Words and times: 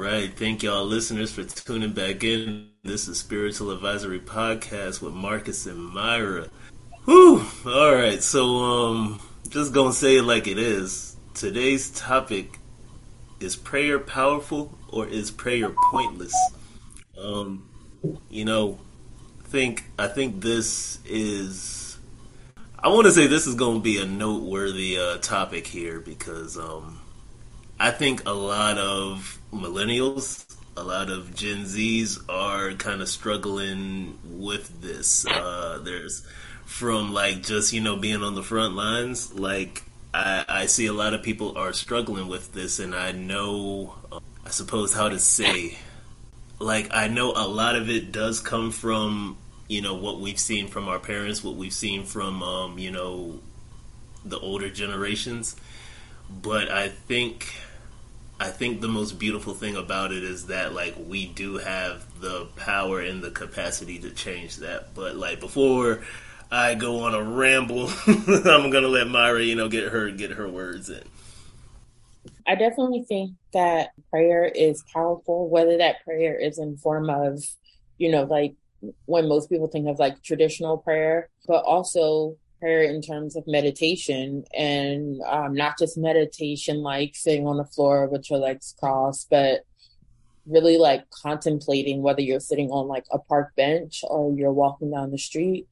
right. 0.00 0.32
Thank 0.34 0.62
y'all 0.62 0.86
listeners 0.86 1.30
for 1.30 1.44
tuning 1.44 1.92
back 1.92 2.24
in. 2.24 2.68
This 2.82 3.06
is 3.06 3.18
Spiritual 3.18 3.70
Advisory 3.70 4.18
Podcast 4.18 5.02
with 5.02 5.12
Marcus 5.12 5.66
and 5.66 5.78
Myra. 5.78 6.48
Whew. 7.04 7.44
All 7.66 7.94
right. 7.94 8.22
So, 8.22 8.46
um, 8.56 9.20
just 9.50 9.74
gonna 9.74 9.92
say 9.92 10.16
it 10.16 10.22
like 10.22 10.46
it 10.46 10.56
is. 10.56 11.16
Today's 11.34 11.90
topic 11.90 12.58
is 13.40 13.56
prayer 13.56 13.98
powerful 13.98 14.78
or 14.88 15.06
is 15.06 15.30
prayer 15.30 15.70
pointless? 15.90 16.34
Um, 17.22 17.68
you 18.30 18.46
know, 18.46 18.78
think 19.44 19.84
I 19.98 20.08
think 20.08 20.40
this 20.40 20.98
is 21.04 21.98
I 22.78 22.88
want 22.88 23.04
to 23.04 23.12
say 23.12 23.26
this 23.26 23.46
is 23.46 23.54
going 23.54 23.76
to 23.76 23.82
be 23.82 23.98
a 24.00 24.06
noteworthy 24.06 24.98
uh, 24.98 25.18
topic 25.18 25.66
here 25.66 26.00
because 26.00 26.56
um, 26.56 27.02
I 27.78 27.90
think 27.90 28.26
a 28.26 28.32
lot 28.32 28.78
of 28.78 29.39
millennials, 29.52 30.44
a 30.76 30.82
lot 30.82 31.10
of 31.10 31.34
Gen 31.34 31.64
Zs 31.64 32.22
are 32.28 32.72
kind 32.74 33.02
of 33.02 33.08
struggling 33.08 34.18
with 34.24 34.80
this. 34.80 35.26
Uh, 35.26 35.80
there's 35.82 36.26
from 36.64 37.12
like 37.12 37.42
just 37.42 37.72
you 37.72 37.80
know 37.80 37.96
being 37.96 38.22
on 38.22 38.34
the 38.34 38.42
front 38.42 38.74
lines, 38.74 39.34
like 39.34 39.82
I, 40.14 40.44
I 40.48 40.66
see 40.66 40.86
a 40.86 40.92
lot 40.92 41.14
of 41.14 41.22
people 41.22 41.56
are 41.56 41.72
struggling 41.72 42.28
with 42.28 42.52
this, 42.52 42.78
and 42.78 42.94
I 42.94 43.12
know, 43.12 43.94
uh, 44.10 44.20
I 44.44 44.50
suppose, 44.50 44.94
how 44.94 45.08
to 45.08 45.18
say, 45.18 45.78
like 46.58 46.88
I 46.92 47.08
know 47.08 47.32
a 47.32 47.46
lot 47.46 47.76
of 47.76 47.90
it 47.90 48.12
does 48.12 48.40
come 48.40 48.70
from 48.70 49.36
you 49.68 49.82
know 49.82 49.94
what 49.94 50.20
we've 50.20 50.40
seen 50.40 50.68
from 50.68 50.88
our 50.88 50.98
parents, 50.98 51.44
what 51.44 51.56
we've 51.56 51.72
seen 51.72 52.04
from 52.04 52.42
um, 52.42 52.78
you 52.78 52.90
know 52.90 53.40
the 54.24 54.38
older 54.38 54.70
generations, 54.70 55.56
but 56.42 56.70
I 56.70 56.88
think 56.88 57.52
I 58.40 58.48
think 58.48 58.80
the 58.80 58.88
most 58.88 59.18
beautiful 59.18 59.52
thing 59.52 59.76
about 59.76 60.12
it 60.12 60.24
is 60.24 60.46
that 60.46 60.72
like 60.72 60.94
we 61.06 61.26
do 61.26 61.58
have 61.58 62.20
the 62.22 62.46
power 62.56 62.98
and 62.98 63.22
the 63.22 63.30
capacity 63.30 63.98
to 63.98 64.10
change 64.10 64.56
that. 64.56 64.94
But 64.94 65.14
like 65.14 65.40
before 65.40 66.00
I 66.50 66.74
go 66.74 67.00
on 67.00 67.14
a 67.14 67.22
ramble, 67.22 67.90
I'm 68.06 68.70
gonna 68.70 68.88
let 68.88 69.08
Myra, 69.08 69.42
you 69.42 69.56
know, 69.56 69.68
get 69.68 69.92
her 69.92 70.10
get 70.10 70.30
her 70.32 70.48
words 70.48 70.88
in. 70.88 71.02
I 72.46 72.54
definitely 72.54 73.04
think 73.06 73.32
that 73.52 73.90
prayer 74.08 74.46
is 74.46 74.82
powerful, 74.90 75.50
whether 75.50 75.76
that 75.76 76.02
prayer 76.02 76.34
is 76.34 76.58
in 76.58 76.78
form 76.78 77.10
of, 77.10 77.44
you 77.98 78.10
know, 78.10 78.24
like 78.24 78.54
when 79.04 79.28
most 79.28 79.50
people 79.50 79.68
think 79.68 79.86
of 79.86 79.98
like 79.98 80.22
traditional 80.22 80.78
prayer, 80.78 81.28
but 81.46 81.62
also 81.64 82.38
prayer 82.60 82.82
in 82.82 83.02
terms 83.02 83.36
of 83.36 83.44
meditation 83.46 84.44
and 84.56 85.20
um, 85.26 85.54
not 85.54 85.78
just 85.78 85.98
meditation 85.98 86.82
like 86.82 87.14
sitting 87.14 87.46
on 87.46 87.56
the 87.56 87.64
floor 87.64 88.06
with 88.08 88.30
your 88.30 88.38
legs 88.38 88.74
crossed, 88.78 89.28
but 89.30 89.64
really 90.46 90.78
like 90.78 91.08
contemplating 91.10 92.02
whether 92.02 92.20
you're 92.20 92.40
sitting 92.40 92.70
on 92.70 92.86
like 92.88 93.04
a 93.10 93.18
park 93.18 93.54
bench 93.56 94.02
or 94.08 94.32
you're 94.32 94.52
walking 94.52 94.90
down 94.90 95.10
the 95.10 95.18
street 95.18 95.66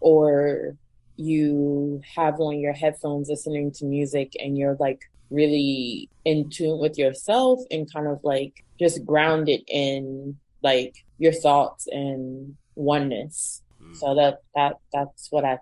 or 0.00 0.76
you 1.16 2.00
have 2.16 2.38
on 2.40 2.60
your 2.60 2.72
headphones 2.72 3.28
listening 3.28 3.72
to 3.72 3.84
music 3.84 4.32
and 4.38 4.56
you're 4.56 4.76
like 4.78 5.02
really 5.30 6.08
in 6.24 6.48
tune 6.48 6.78
with 6.78 6.96
yourself 6.96 7.60
and 7.70 7.92
kind 7.92 8.06
of 8.06 8.22
like 8.22 8.64
just 8.78 9.04
grounded 9.04 9.60
in 9.66 10.36
like 10.62 11.04
your 11.18 11.32
thoughts 11.32 11.86
and 11.90 12.56
oneness. 12.74 13.62
Mm. 13.82 13.96
So 13.96 14.14
that 14.14 14.42
that 14.54 14.76
that's 14.92 15.30
what 15.30 15.44
I. 15.44 15.58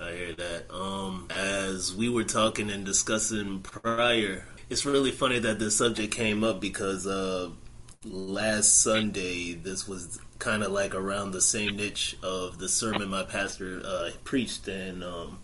I 0.00 0.12
hear 0.12 0.32
that. 0.34 0.74
Um, 0.74 1.28
as 1.30 1.94
we 1.94 2.08
were 2.08 2.24
talking 2.24 2.70
and 2.70 2.84
discussing 2.84 3.60
prior, 3.60 4.44
it's 4.68 4.84
really 4.84 5.10
funny 5.10 5.38
that 5.38 5.58
this 5.58 5.76
subject 5.76 6.14
came 6.14 6.44
up 6.44 6.60
because 6.60 7.06
uh, 7.06 7.50
last 8.04 8.82
Sunday, 8.82 9.54
this 9.54 9.88
was 9.88 10.18
kind 10.38 10.62
of 10.62 10.72
like 10.72 10.94
around 10.94 11.30
the 11.30 11.40
same 11.40 11.76
niche 11.76 12.16
of 12.22 12.58
the 12.58 12.68
sermon 12.68 13.08
my 13.08 13.22
pastor 13.22 13.80
uh, 13.84 14.10
preached, 14.24 14.68
and 14.68 15.02
um, 15.02 15.38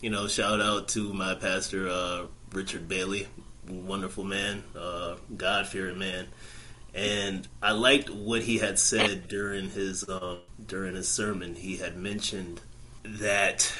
you 0.00 0.10
know, 0.10 0.26
shout 0.26 0.60
out 0.60 0.88
to 0.88 1.12
my 1.12 1.34
pastor 1.34 1.88
uh, 1.88 2.26
Richard 2.52 2.88
Bailey, 2.88 3.28
wonderful 3.68 4.24
man, 4.24 4.62
uh, 4.76 5.16
God 5.36 5.66
fearing 5.66 5.98
man. 5.98 6.28
And 6.94 7.46
I 7.62 7.72
liked 7.72 8.08
what 8.08 8.42
he 8.42 8.58
had 8.58 8.78
said 8.78 9.28
during 9.28 9.70
his 9.70 10.08
um, 10.08 10.38
during 10.64 10.94
his 10.94 11.08
sermon. 11.08 11.54
He 11.54 11.76
had 11.76 11.96
mentioned 11.96 12.60
that 13.04 13.72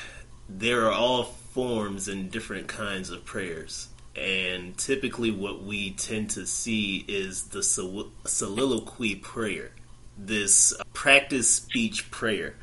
there 0.48 0.86
are 0.86 0.92
all 0.92 1.24
forms 1.24 2.08
and 2.08 2.30
different 2.30 2.68
kinds 2.68 3.10
of 3.10 3.24
prayers. 3.24 3.88
And 4.16 4.76
typically, 4.76 5.30
what 5.30 5.62
we 5.62 5.92
tend 5.92 6.30
to 6.30 6.46
see 6.46 7.04
is 7.06 7.44
the 7.44 7.62
sol- 7.62 8.10
soliloquy 8.24 9.14
prayer, 9.16 9.70
this 10.16 10.74
practice 10.92 11.48
speech 11.48 12.10
prayer. 12.10 12.54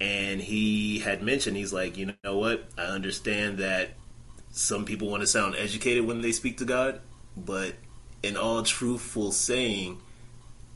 And 0.00 0.40
he 0.40 1.00
had 1.00 1.22
mentioned, 1.22 1.56
he's 1.56 1.72
like, 1.72 1.96
you 1.96 2.12
know 2.22 2.38
what? 2.38 2.68
I 2.76 2.82
understand 2.82 3.58
that 3.58 3.90
some 4.50 4.84
people 4.84 5.08
want 5.08 5.22
to 5.22 5.26
sound 5.26 5.54
educated 5.56 6.06
when 6.06 6.20
they 6.20 6.32
speak 6.32 6.58
to 6.58 6.64
God, 6.64 7.00
but 7.36 7.74
in 8.22 8.36
all 8.36 8.62
truthful 8.62 9.32
saying, 9.32 10.00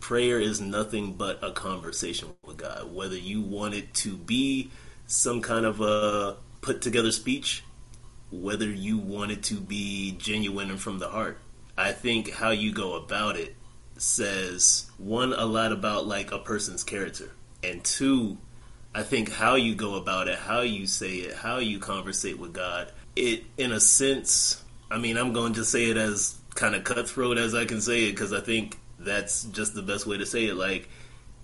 prayer 0.01 0.41
is 0.41 0.61
nothing 0.61 1.13
but 1.13 1.43
a 1.43 1.53
conversation 1.53 2.29
with 2.45 2.57
God. 2.57 2.93
Whether 2.93 3.17
you 3.17 3.43
want 3.43 3.75
it 3.75 3.93
to 3.95 4.17
be 4.17 4.71
some 5.11 5.43
kind 5.43 5.67
of 5.67 5.81
a 5.81 6.37
put 6.61 6.81
together 6.81 7.11
speech, 7.11 7.65
whether 8.31 8.67
you 8.67 8.97
want 8.97 9.33
it 9.33 9.43
to 9.43 9.55
be 9.55 10.13
genuine 10.19 10.71
and 10.71 10.81
from 10.81 11.01
the 11.01 11.09
heart. 11.09 11.39
I 11.77 11.93
think 11.93 12.31
how 12.31 12.51
you 12.51 12.73
go 12.73 12.95
about 12.95 13.37
it 13.37 13.57
says 13.97 14.91
one 14.99 15.33
a 15.33 15.45
lot 15.45 15.73
about 15.73 16.07
like 16.07 16.31
a 16.31 16.39
person's 16.39 16.85
character, 16.85 17.33
and 17.63 17.83
two, 17.83 18.39
I 18.95 19.03
think 19.03 19.33
how 19.33 19.57
you 19.57 19.75
go 19.75 19.97
about 19.97 20.29
it, 20.29 20.39
how 20.39 20.61
you 20.61 20.87
say 20.87 21.17
it, 21.17 21.35
how 21.35 21.59
you 21.59 21.81
conversate 21.81 22.39
with 22.39 22.53
God. 22.53 22.93
It, 23.17 23.45
in 23.59 23.73
a 23.73 23.81
sense, 23.81 24.63
I 24.91 24.99
mean, 24.99 25.17
I'm 25.17 25.33
going 25.33 25.55
to 25.55 25.65
say 25.65 25.91
it 25.91 25.97
as 25.97 26.39
kind 26.55 26.77
of 26.77 26.85
cutthroat 26.85 27.37
as 27.37 27.55
I 27.55 27.65
can 27.65 27.81
say 27.81 28.09
it 28.09 28.13
because 28.13 28.33
I 28.33 28.41
think 28.41 28.79
that's 28.99 29.45
just 29.45 29.75
the 29.75 29.83
best 29.83 30.07
way 30.07 30.19
to 30.19 30.27
say 30.27 30.47
it. 30.47 30.55
Like, 30.55 30.89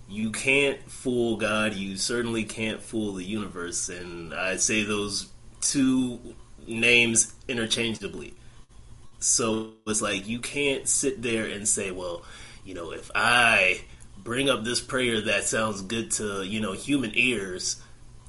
you 0.09 0.31
can't 0.31 0.79
fool 0.89 1.37
God. 1.37 1.73
You 1.73 1.97
certainly 1.97 2.43
can't 2.43 2.81
fool 2.81 3.13
the 3.13 3.23
universe. 3.23 3.89
And 3.89 4.33
I 4.33 4.57
say 4.57 4.83
those 4.83 5.27
two 5.61 6.19
names 6.67 7.33
interchangeably. 7.47 8.33
So 9.19 9.71
it's 9.85 10.01
like 10.01 10.27
you 10.27 10.39
can't 10.39 10.87
sit 10.87 11.21
there 11.21 11.45
and 11.45 11.67
say, 11.67 11.91
well, 11.91 12.23
you 12.63 12.73
know, 12.73 12.91
if 12.91 13.09
I 13.15 13.81
bring 14.23 14.49
up 14.49 14.63
this 14.63 14.81
prayer 14.81 15.21
that 15.21 15.45
sounds 15.45 15.81
good 15.81 16.11
to, 16.11 16.43
you 16.43 16.59
know, 16.59 16.73
human 16.73 17.11
ears, 17.15 17.81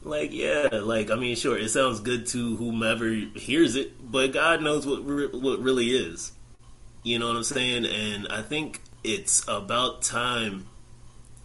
like, 0.02 0.32
yeah, 0.32 0.68
like, 0.72 1.10
I 1.10 1.16
mean, 1.16 1.36
sure, 1.36 1.58
it 1.58 1.68
sounds 1.68 2.00
good 2.00 2.26
to 2.28 2.56
whomever 2.56 3.10
hears 3.10 3.74
it, 3.74 4.10
but 4.10 4.32
God 4.32 4.62
knows 4.62 4.86
what, 4.86 5.04
re- 5.04 5.26
what 5.26 5.60
really 5.60 5.90
is. 5.90 6.32
You 7.02 7.18
know 7.18 7.28
what 7.28 7.36
I'm 7.36 7.42
saying? 7.42 7.84
And 7.84 8.28
I 8.28 8.42
think 8.42 8.80
it's 9.04 9.44
about 9.48 10.02
time 10.02 10.66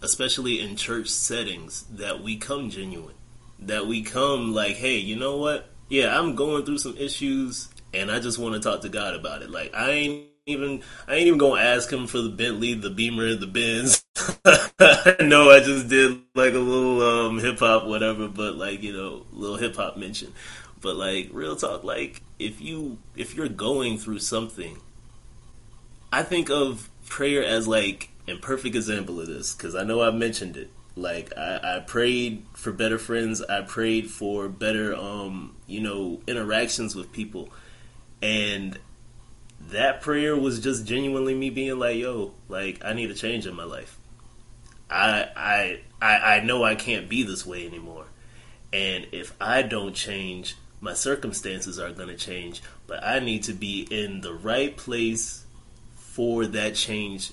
especially 0.04 0.60
in 0.60 0.76
church 0.76 1.08
settings, 1.08 1.84
that 1.90 2.22
we 2.22 2.36
come 2.36 2.70
genuine. 2.70 3.14
That 3.58 3.86
we 3.86 4.02
come 4.02 4.54
like, 4.54 4.76
hey, 4.76 4.98
you 4.98 5.16
know 5.16 5.38
what? 5.38 5.70
Yeah, 5.88 6.18
I'm 6.18 6.34
going 6.34 6.64
through 6.64 6.78
some 6.78 6.96
issues 6.96 7.68
and 7.94 8.10
I 8.10 8.20
just 8.20 8.38
want 8.38 8.54
to 8.54 8.60
talk 8.60 8.82
to 8.82 8.88
God 8.88 9.14
about 9.14 9.42
it. 9.42 9.50
Like 9.50 9.74
I 9.74 9.90
ain't 9.90 10.26
even 10.46 10.82
I 11.06 11.14
ain't 11.14 11.26
even 11.26 11.38
gonna 11.38 11.60
ask 11.60 11.90
him 11.90 12.06
for 12.06 12.18
the 12.18 12.28
Bentley, 12.28 12.74
the 12.74 12.90
Beamer, 12.90 13.34
the 13.34 13.46
Benz. 13.46 14.04
no, 15.20 15.50
I 15.50 15.60
just 15.60 15.88
did 15.88 16.20
like 16.34 16.54
a 16.54 16.58
little 16.58 17.02
um, 17.02 17.38
hip 17.38 17.58
hop, 17.58 17.86
whatever, 17.86 18.28
but 18.28 18.56
like 18.56 18.82
you 18.82 18.92
know, 18.92 19.24
little 19.32 19.56
hip 19.56 19.76
hop 19.76 19.96
mention. 19.96 20.32
But 20.80 20.96
like 20.96 21.30
real 21.32 21.56
talk, 21.56 21.84
like 21.84 22.22
if 22.38 22.60
you 22.60 22.98
if 23.16 23.34
you're 23.34 23.48
going 23.48 23.98
through 23.98 24.18
something, 24.18 24.78
I 26.12 26.22
think 26.22 26.50
of 26.50 26.90
prayer 27.08 27.42
as 27.44 27.68
like 27.68 28.10
and 28.26 28.40
perfect 28.40 28.74
example 28.74 29.20
of 29.20 29.26
this 29.26 29.54
because 29.54 29.74
I 29.74 29.84
know 29.84 30.02
I 30.02 30.10
mentioned 30.10 30.56
it. 30.56 30.70
Like 30.96 31.36
I, 31.36 31.76
I 31.76 31.80
prayed 31.80 32.44
for 32.54 32.72
better 32.72 32.98
friends. 32.98 33.42
I 33.42 33.62
prayed 33.62 34.10
for 34.10 34.48
better, 34.48 34.94
um, 34.94 35.56
you 35.66 35.80
know, 35.80 36.20
interactions 36.26 36.94
with 36.94 37.12
people, 37.12 37.50
and 38.22 38.78
that 39.70 40.00
prayer 40.00 40.36
was 40.36 40.60
just 40.60 40.86
genuinely 40.86 41.34
me 41.34 41.50
being 41.50 41.78
like, 41.78 41.96
"Yo, 41.96 42.32
like 42.48 42.84
I 42.84 42.92
need 42.92 43.10
a 43.10 43.14
change 43.14 43.46
in 43.46 43.54
my 43.54 43.64
life. 43.64 43.98
I 44.88 45.28
I 45.34 45.80
I, 46.00 46.36
I 46.36 46.40
know 46.40 46.62
I 46.62 46.76
can't 46.76 47.08
be 47.08 47.24
this 47.24 47.44
way 47.44 47.66
anymore, 47.66 48.06
and 48.72 49.08
if 49.10 49.34
I 49.40 49.62
don't 49.62 49.94
change, 49.94 50.54
my 50.80 50.94
circumstances 50.94 51.78
are 51.78 51.90
going 51.90 52.08
to 52.08 52.16
change. 52.16 52.62
But 52.86 53.02
I 53.02 53.18
need 53.18 53.42
to 53.44 53.52
be 53.52 53.88
in 53.90 54.20
the 54.20 54.34
right 54.34 54.76
place 54.76 55.43
for 56.14 56.46
that 56.46 56.76
change 56.76 57.32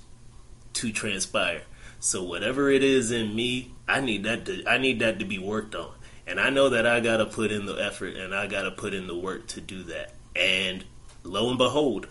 to 0.73 0.91
transpire. 0.91 1.61
So 1.99 2.23
whatever 2.23 2.71
it 2.71 2.83
is 2.83 3.11
in 3.11 3.35
me, 3.35 3.75
I 3.87 4.01
need 4.01 4.23
that 4.23 4.45
to 4.45 4.63
I 4.67 4.79
need 4.79 4.99
that 4.99 5.19
to 5.19 5.25
be 5.25 5.37
worked 5.37 5.75
on. 5.75 5.91
And 6.25 6.39
I 6.39 6.49
know 6.49 6.69
that 6.69 6.87
I 6.87 6.99
got 6.99 7.17
to 7.17 7.27
put 7.27 7.51
in 7.51 7.67
the 7.67 7.75
effort 7.75 8.15
and 8.15 8.33
I 8.33 8.47
got 8.47 8.63
to 8.63 8.71
put 8.71 8.95
in 8.95 9.05
the 9.05 9.15
work 9.15 9.45
to 9.49 9.61
do 9.61 9.83
that. 9.83 10.13
And 10.35 10.83
lo 11.23 11.49
and 11.49 11.59
behold, 11.59 12.07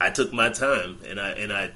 I 0.00 0.10
took 0.10 0.32
my 0.32 0.48
time 0.48 0.98
and 1.06 1.20
I 1.20 1.30
and 1.30 1.52
I 1.52 1.70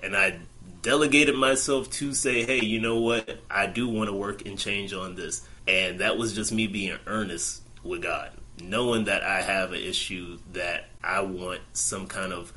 and 0.00 0.16
I 0.16 0.38
delegated 0.82 1.34
myself 1.34 1.90
to 1.90 2.14
say, 2.14 2.44
hey, 2.44 2.64
you 2.64 2.80
know 2.80 3.00
what? 3.00 3.40
I 3.50 3.66
do 3.66 3.88
want 3.88 4.10
to 4.10 4.14
work 4.14 4.46
and 4.46 4.56
change 4.56 4.92
on 4.92 5.16
this. 5.16 5.44
And 5.66 5.98
that 5.98 6.16
was 6.16 6.34
just 6.36 6.52
me 6.52 6.68
being 6.68 6.98
earnest 7.08 7.62
with 7.82 8.02
God, 8.02 8.30
knowing 8.62 9.06
that 9.06 9.24
I 9.24 9.42
have 9.42 9.72
an 9.72 9.80
issue 9.80 10.38
that 10.52 10.86
I 11.02 11.22
want 11.22 11.62
some 11.72 12.06
kind 12.06 12.32
of 12.32 12.52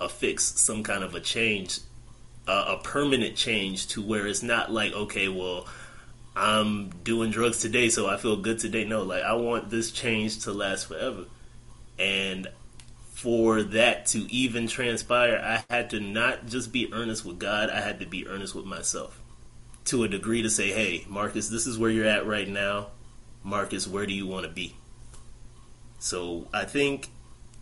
a 0.00 0.08
fix, 0.08 0.44
some 0.44 0.82
kind 0.82 1.02
of 1.02 1.14
a 1.14 1.20
change, 1.20 1.80
uh, 2.46 2.76
a 2.78 2.82
permanent 2.82 3.36
change 3.36 3.88
to 3.88 4.02
where 4.02 4.26
it's 4.26 4.42
not 4.42 4.70
like, 4.70 4.92
okay, 4.92 5.28
well, 5.28 5.66
I'm 6.34 6.90
doing 7.02 7.30
drugs 7.30 7.60
today, 7.60 7.88
so 7.88 8.06
I 8.06 8.18
feel 8.18 8.36
good 8.36 8.58
today. 8.58 8.84
No, 8.84 9.02
like 9.02 9.22
I 9.22 9.34
want 9.34 9.70
this 9.70 9.90
change 9.90 10.40
to 10.44 10.52
last 10.52 10.86
forever. 10.86 11.24
And 11.98 12.48
for 13.14 13.62
that 13.62 14.04
to 14.06 14.30
even 14.30 14.68
transpire, 14.68 15.40
I 15.42 15.72
had 15.72 15.90
to 15.90 16.00
not 16.00 16.46
just 16.46 16.70
be 16.70 16.92
earnest 16.92 17.24
with 17.24 17.38
God, 17.38 17.70
I 17.70 17.80
had 17.80 18.00
to 18.00 18.06
be 18.06 18.28
earnest 18.28 18.54
with 18.54 18.66
myself 18.66 19.22
to 19.86 20.04
a 20.04 20.08
degree 20.08 20.42
to 20.42 20.50
say, 20.50 20.70
hey, 20.72 21.06
Marcus, 21.08 21.48
this 21.48 21.66
is 21.66 21.78
where 21.78 21.90
you're 21.90 22.06
at 22.06 22.26
right 22.26 22.48
now. 22.48 22.88
Marcus, 23.42 23.86
where 23.86 24.04
do 24.04 24.12
you 24.12 24.26
want 24.26 24.44
to 24.44 24.52
be? 24.52 24.76
So 25.98 26.48
I 26.52 26.64
think, 26.64 27.08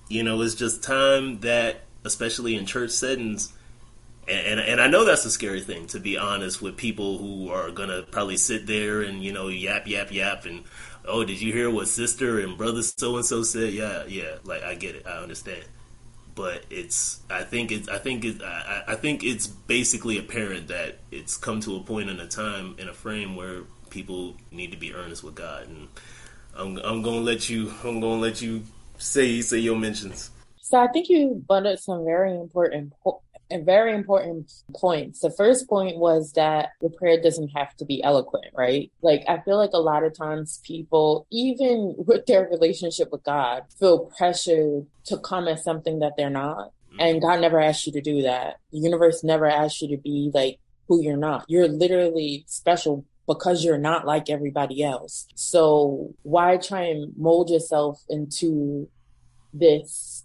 you 0.08 0.24
know, 0.24 0.40
it's 0.40 0.54
just 0.54 0.82
time 0.82 1.40
that, 1.40 1.83
especially 2.04 2.54
in 2.54 2.66
church 2.66 2.90
settings, 2.90 3.52
and, 4.28 4.58
and, 4.58 4.60
and 4.60 4.80
I 4.80 4.86
know 4.86 5.04
that's 5.04 5.24
a 5.24 5.30
scary 5.30 5.60
thing 5.60 5.86
to 5.88 6.00
be 6.00 6.16
honest 6.16 6.62
with 6.62 6.76
people 6.76 7.18
who 7.18 7.50
are 7.50 7.70
gonna 7.70 8.02
probably 8.02 8.38
sit 8.38 8.66
there 8.66 9.02
and 9.02 9.22
you 9.22 9.32
know 9.32 9.48
yap 9.48 9.86
yap 9.86 10.10
yap 10.10 10.46
and 10.46 10.64
oh, 11.06 11.24
did 11.24 11.40
you 11.40 11.52
hear 11.52 11.70
what 11.70 11.88
sister 11.88 12.40
and 12.40 12.56
brother 12.56 12.82
so 12.82 13.16
and 13.16 13.24
so 13.24 13.42
said? 13.42 13.72
Yeah, 13.72 14.04
yeah, 14.06 14.36
like 14.44 14.62
I 14.62 14.74
get 14.74 14.94
it, 14.94 15.06
I 15.06 15.18
understand. 15.22 15.64
But 16.34 16.64
it's, 16.68 17.20
I 17.30 17.42
think 17.42 17.70
it's, 17.70 17.88
I 17.88 17.98
think 17.98 18.24
it, 18.24 18.42
I, 18.42 18.84
I 18.88 18.94
think 18.96 19.22
it's 19.22 19.46
basically 19.46 20.18
apparent 20.18 20.68
that 20.68 20.98
it's 21.12 21.36
come 21.36 21.60
to 21.60 21.76
a 21.76 21.80
point 21.80 22.10
in 22.10 22.18
a 22.18 22.26
time 22.26 22.74
in 22.78 22.88
a 22.88 22.94
frame 22.94 23.36
where 23.36 23.62
people 23.90 24.34
need 24.50 24.72
to 24.72 24.76
be 24.76 24.92
earnest 24.94 25.22
with 25.22 25.36
God, 25.36 25.68
and 25.68 25.88
I'm, 26.56 26.78
I'm 26.78 27.02
gonna 27.02 27.20
let 27.20 27.48
you, 27.48 27.72
I'm 27.84 28.00
gonna 28.00 28.20
let 28.20 28.42
you 28.42 28.64
say 28.98 29.40
say 29.42 29.58
your 29.58 29.76
mentions. 29.76 30.30
So 30.64 30.78
I 30.78 30.88
think 30.88 31.10
you 31.10 31.44
butted 31.46 31.78
some 31.78 32.06
very 32.06 32.34
important 32.34 32.94
po- 33.02 33.20
and 33.50 33.66
very 33.66 33.94
important 33.94 34.50
points. 34.74 35.20
The 35.20 35.30
first 35.30 35.68
point 35.68 35.98
was 35.98 36.32
that 36.32 36.70
your 36.80 36.90
prayer 36.90 37.20
doesn't 37.20 37.48
have 37.48 37.76
to 37.76 37.84
be 37.84 38.02
eloquent, 38.02 38.46
right? 38.56 38.90
Like, 39.02 39.24
I 39.28 39.40
feel 39.42 39.58
like 39.58 39.74
a 39.74 39.78
lot 39.78 40.04
of 40.04 40.16
times 40.16 40.62
people, 40.64 41.26
even 41.30 41.94
with 41.98 42.24
their 42.24 42.48
relationship 42.48 43.12
with 43.12 43.22
God, 43.24 43.64
feel 43.78 44.10
pressured 44.16 44.86
to 45.04 45.18
come 45.18 45.48
as 45.48 45.62
something 45.62 45.98
that 45.98 46.14
they're 46.16 46.30
not. 46.30 46.72
Mm-hmm. 46.92 47.00
And 47.00 47.20
God 47.20 47.42
never 47.42 47.60
asked 47.60 47.86
you 47.86 47.92
to 47.92 48.00
do 48.00 48.22
that. 48.22 48.56
The 48.72 48.78
universe 48.78 49.22
never 49.22 49.44
asked 49.44 49.82
you 49.82 49.94
to 49.94 49.98
be 49.98 50.30
like 50.32 50.60
who 50.88 51.02
you're 51.02 51.18
not. 51.18 51.44
You're 51.46 51.68
literally 51.68 52.44
special 52.46 53.04
because 53.26 53.62
you're 53.62 53.76
not 53.76 54.06
like 54.06 54.30
everybody 54.30 54.82
else. 54.82 55.26
So 55.34 56.14
why 56.22 56.56
try 56.56 56.84
and 56.84 57.12
mold 57.18 57.50
yourself 57.50 58.02
into 58.08 58.88
this 59.52 60.23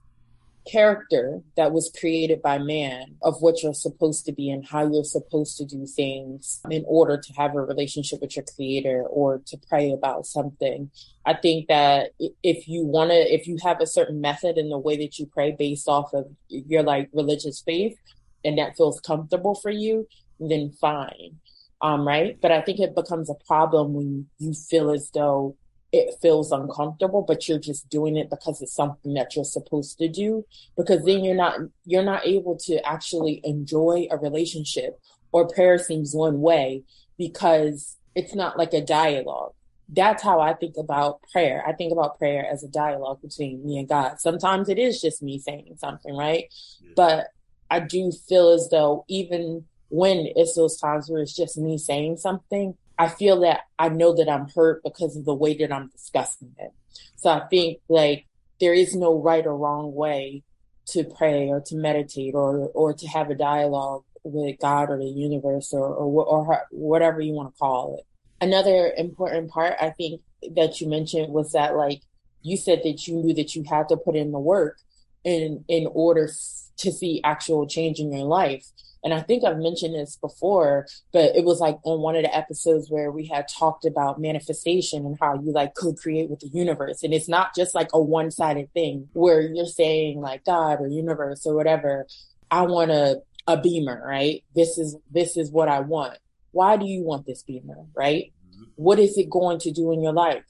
character 0.67 1.41
that 1.57 1.71
was 1.71 1.91
created 1.99 2.41
by 2.41 2.57
man 2.57 3.15
of 3.21 3.41
what 3.41 3.61
you're 3.61 3.73
supposed 3.73 4.25
to 4.25 4.31
be 4.31 4.49
and 4.49 4.67
how 4.67 4.81
you're 4.81 5.03
supposed 5.03 5.57
to 5.57 5.65
do 5.65 5.85
things 5.85 6.61
in 6.69 6.83
order 6.87 7.17
to 7.17 7.33
have 7.33 7.55
a 7.55 7.61
relationship 7.61 8.21
with 8.21 8.35
your 8.35 8.45
creator 8.55 9.03
or 9.03 9.41
to 9.45 9.57
pray 9.69 9.91
about 9.91 10.25
something. 10.25 10.91
I 11.25 11.33
think 11.33 11.67
that 11.67 12.11
if 12.43 12.67
you 12.67 12.85
want 12.85 13.11
to, 13.11 13.15
if 13.15 13.47
you 13.47 13.57
have 13.63 13.81
a 13.81 13.87
certain 13.87 14.21
method 14.21 14.57
in 14.57 14.69
the 14.69 14.77
way 14.77 14.97
that 14.97 15.19
you 15.19 15.25
pray 15.25 15.55
based 15.57 15.87
off 15.87 16.13
of 16.13 16.25
your 16.47 16.83
like 16.83 17.09
religious 17.13 17.61
faith 17.61 17.97
and 18.43 18.57
that 18.57 18.77
feels 18.77 18.99
comfortable 18.99 19.55
for 19.55 19.71
you, 19.71 20.07
then 20.39 20.71
fine. 20.71 21.39
Um, 21.81 22.07
right. 22.07 22.37
But 22.41 22.51
I 22.51 22.61
think 22.61 22.79
it 22.79 22.95
becomes 22.95 23.29
a 23.29 23.45
problem 23.47 23.93
when 23.93 24.27
you 24.37 24.53
feel 24.53 24.91
as 24.91 25.09
though 25.13 25.55
it 25.91 26.15
feels 26.21 26.51
uncomfortable 26.51 27.23
but 27.23 27.47
you're 27.47 27.59
just 27.59 27.89
doing 27.89 28.15
it 28.15 28.29
because 28.29 28.61
it's 28.61 28.75
something 28.75 29.13
that 29.15 29.35
you're 29.35 29.45
supposed 29.45 29.97
to 29.97 30.07
do 30.07 30.45
because 30.77 31.03
then 31.03 31.23
you're 31.23 31.35
not 31.35 31.59
you're 31.85 32.03
not 32.03 32.25
able 32.25 32.55
to 32.55 32.79
actually 32.87 33.41
enjoy 33.43 34.07
a 34.11 34.17
relationship 34.17 34.99
or 35.31 35.47
prayer 35.47 35.77
seems 35.77 36.13
one 36.13 36.41
way 36.41 36.83
because 37.17 37.97
it's 38.15 38.33
not 38.33 38.57
like 38.57 38.73
a 38.73 38.81
dialogue. 38.81 39.53
That's 39.91 40.21
how 40.21 40.39
i 40.39 40.53
think 40.53 40.75
about 40.77 41.21
prayer. 41.31 41.63
I 41.65 41.73
think 41.73 41.91
about 41.91 42.19
prayer 42.19 42.45
as 42.45 42.63
a 42.63 42.67
dialogue 42.67 43.21
between 43.21 43.65
me 43.65 43.79
and 43.79 43.89
god. 43.89 44.19
Sometimes 44.19 44.69
it 44.69 44.77
is 44.77 45.01
just 45.01 45.23
me 45.23 45.39
saying 45.39 45.75
something 45.77 46.15
right? 46.15 46.45
Yeah. 46.81 46.91
but 46.95 47.27
i 47.71 47.79
do 47.79 48.11
feel 48.27 48.49
as 48.49 48.67
though 48.69 49.05
even 49.07 49.65
when 49.89 50.27
it's 50.35 50.55
those 50.55 50.79
times 50.79 51.09
where 51.09 51.21
it's 51.21 51.35
just 51.35 51.57
me 51.57 51.77
saying 51.77 52.17
something 52.17 52.75
I 52.99 53.07
feel 53.07 53.39
that 53.41 53.61
I 53.79 53.87
know 53.87 54.13
that 54.17 54.29
I'm 54.29 54.49
hurt 54.49 54.83
because 54.83 55.15
of 55.15 55.23
the 55.23 55.33
way 55.33 55.55
that 55.57 55.71
I'm 55.71 55.87
discussing 55.87 56.53
it. 56.59 56.71
So 57.15 57.29
I 57.29 57.47
think 57.47 57.79
like 57.87 58.27
there 58.59 58.73
is 58.73 58.93
no 58.93 59.21
right 59.21 59.45
or 59.45 59.57
wrong 59.57 59.95
way 59.95 60.43
to 60.87 61.05
pray 61.05 61.47
or 61.47 61.61
to 61.61 61.75
meditate 61.75 62.35
or 62.35 62.69
or 62.73 62.93
to 62.93 63.07
have 63.07 63.29
a 63.29 63.35
dialogue 63.35 64.03
with 64.23 64.59
God 64.59 64.89
or 64.89 64.97
the 64.97 65.05
universe 65.05 65.71
or 65.73 65.87
or, 65.87 66.25
or 66.25 66.67
whatever 66.71 67.21
you 67.21 67.31
want 67.31 67.53
to 67.53 67.57
call 67.57 67.97
it. 67.97 68.05
Another 68.41 68.93
important 68.97 69.49
part 69.49 69.75
I 69.81 69.91
think 69.91 70.21
that 70.55 70.81
you 70.81 70.89
mentioned 70.89 71.31
was 71.31 71.53
that 71.53 71.77
like 71.77 72.01
you 72.41 72.57
said 72.57 72.81
that 72.83 73.07
you 73.07 73.15
knew 73.15 73.33
that 73.35 73.55
you 73.55 73.63
had 73.63 73.87
to 73.89 73.97
put 73.97 74.17
in 74.17 74.31
the 74.31 74.39
work 74.39 74.77
in 75.23 75.63
in 75.69 75.87
order 75.91 76.29
to 76.79 76.91
see 76.91 77.21
actual 77.23 77.67
change 77.67 77.99
in 77.99 78.11
your 78.11 78.25
life. 78.25 78.65
And 79.03 79.13
I 79.13 79.21
think 79.21 79.43
I've 79.45 79.57
mentioned 79.57 79.95
this 79.95 80.17
before, 80.17 80.85
but 81.13 81.35
it 81.35 81.45
was 81.45 81.59
like 81.59 81.77
on 81.83 82.01
one 82.01 82.15
of 82.15 82.23
the 82.23 82.35
episodes 82.35 82.89
where 82.89 83.11
we 83.11 83.27
had 83.27 83.47
talked 83.47 83.85
about 83.85 84.19
manifestation 84.19 85.05
and 85.05 85.17
how 85.19 85.35
you 85.35 85.53
like 85.53 85.73
co 85.75 85.93
create 85.93 86.29
with 86.29 86.41
the 86.41 86.49
universe. 86.49 87.03
And 87.03 87.13
it's 87.13 87.29
not 87.29 87.55
just 87.55 87.73
like 87.73 87.89
a 87.93 88.01
one 88.01 88.29
sided 88.31 88.73
thing 88.73 89.07
where 89.13 89.41
you're 89.41 89.65
saying 89.65 90.19
like 90.19 90.43
God 90.43 90.81
or 90.81 90.87
universe 90.87 91.45
or 91.45 91.55
whatever, 91.55 92.07
I 92.51 92.63
want 92.63 92.91
a, 92.91 93.21
a 93.47 93.59
beamer, 93.59 94.03
right? 94.05 94.43
This 94.53 94.77
is, 94.77 94.97
this 95.09 95.37
is 95.37 95.49
what 95.49 95.69
I 95.69 95.79
want. 95.79 96.17
Why 96.51 96.75
do 96.75 96.85
you 96.85 97.03
want 97.03 97.25
this 97.25 97.43
beamer, 97.43 97.85
right? 97.95 98.33
Mm-hmm. 98.51 98.63
What 98.75 98.99
is 98.99 99.17
it 99.17 99.29
going 99.29 99.59
to 99.59 99.71
do 99.71 99.93
in 99.93 100.03
your 100.03 100.13
life? 100.13 100.43